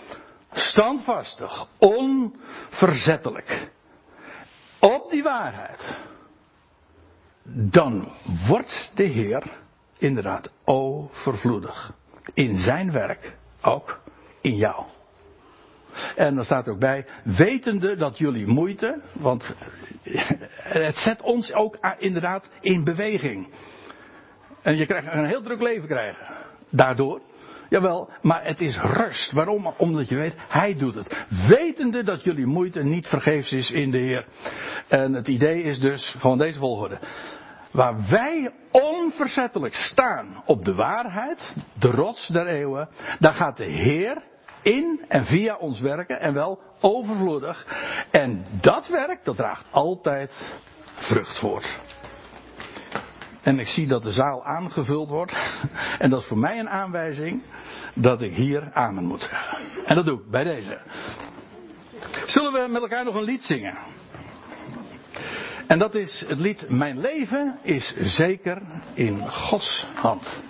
Standvastig, 0.51 1.67
onverzettelijk. 1.79 3.69
Op 4.79 5.09
die 5.11 5.23
waarheid. 5.23 5.97
Dan 7.43 8.11
wordt 8.47 8.91
de 8.93 9.03
Heer 9.03 9.43
inderdaad 9.97 10.51
overvloedig 10.63 11.93
in 12.33 12.57
zijn 12.57 12.91
werk 12.91 13.35
ook 13.61 14.01
in 14.41 14.55
jou. 14.55 14.85
En 16.15 16.35
dan 16.35 16.45
staat 16.45 16.67
ook 16.67 16.79
bij, 16.79 17.05
wetende 17.23 17.95
dat 17.95 18.17
jullie 18.17 18.47
moeite, 18.47 19.01
want 19.13 19.55
het 20.53 20.95
zet 20.95 21.21
ons 21.21 21.53
ook 21.53 21.77
inderdaad 21.97 22.49
in 22.61 22.83
beweging. 22.83 23.47
En 24.61 24.75
je 24.75 24.85
krijgt 24.85 25.07
een 25.11 25.25
heel 25.25 25.41
druk 25.41 25.61
leven 25.61 25.87
krijgen. 25.87 26.27
Daardoor. 26.69 27.21
Jawel, 27.69 28.09
maar 28.21 28.45
het 28.45 28.61
is 28.61 28.77
rust. 28.77 29.31
Waarom? 29.31 29.73
Omdat 29.77 30.09
je 30.09 30.15
weet, 30.15 30.33
hij 30.37 30.75
doet 30.75 30.95
het. 30.95 31.25
Wetende 31.47 32.03
dat 32.03 32.23
jullie 32.23 32.45
moeite 32.45 32.83
niet 32.83 33.07
vergeefs 33.07 33.51
is 33.51 33.71
in 33.71 33.91
de 33.91 33.97
Heer. 33.97 34.25
En 34.87 35.13
het 35.13 35.27
idee 35.27 35.63
is 35.63 35.79
dus 35.79 36.15
gewoon 36.17 36.37
deze 36.37 36.59
volgorde 36.59 36.99
waar 37.75 37.95
wij 38.09 38.51
onverzettelijk 38.71 39.73
staan 39.73 40.43
op 40.45 40.65
de 40.65 40.73
waarheid, 40.73 41.55
de 41.79 41.91
rots 41.91 42.27
der 42.27 42.47
eeuwen, 42.47 42.89
daar 43.19 43.33
gaat 43.33 43.57
de 43.57 43.65
Heer 43.65 44.23
in 44.61 45.05
en 45.07 45.25
via 45.25 45.55
ons 45.55 45.79
werken 45.79 46.19
en 46.19 46.33
wel 46.33 46.59
overvloedig. 46.81 47.65
En 48.11 48.45
dat 48.61 48.87
werk, 48.87 49.23
dat 49.23 49.35
draagt 49.35 49.65
altijd 49.71 50.53
vrucht 50.95 51.39
voort. 51.39 51.77
En 53.41 53.59
ik 53.59 53.67
zie 53.67 53.87
dat 53.87 54.03
de 54.03 54.11
zaal 54.11 54.45
aangevuld 54.45 55.09
wordt. 55.09 55.35
En 55.99 56.09
dat 56.09 56.21
is 56.21 56.27
voor 56.27 56.37
mij 56.37 56.59
een 56.59 56.69
aanwijzing 56.69 57.43
dat 57.95 58.21
ik 58.21 58.33
hier 58.33 58.71
amen 58.73 59.03
moet 59.03 59.19
zeggen. 59.19 59.57
En 59.85 59.95
dat 59.95 60.05
doe 60.05 60.19
ik 60.19 60.29
bij 60.29 60.43
deze. 60.43 60.79
Zullen 62.25 62.53
we 62.53 62.67
met 62.71 62.81
elkaar 62.81 63.05
nog 63.05 63.15
een 63.15 63.23
lied 63.23 63.43
zingen? 63.43 63.77
En 65.67 65.79
dat 65.79 65.95
is 65.95 66.23
het 66.27 66.39
lied 66.39 66.69
Mijn 66.69 66.99
leven 66.99 67.59
is 67.61 67.93
zeker 67.97 68.61
in 68.93 69.29
Gods 69.29 69.85
hand. 69.93 70.41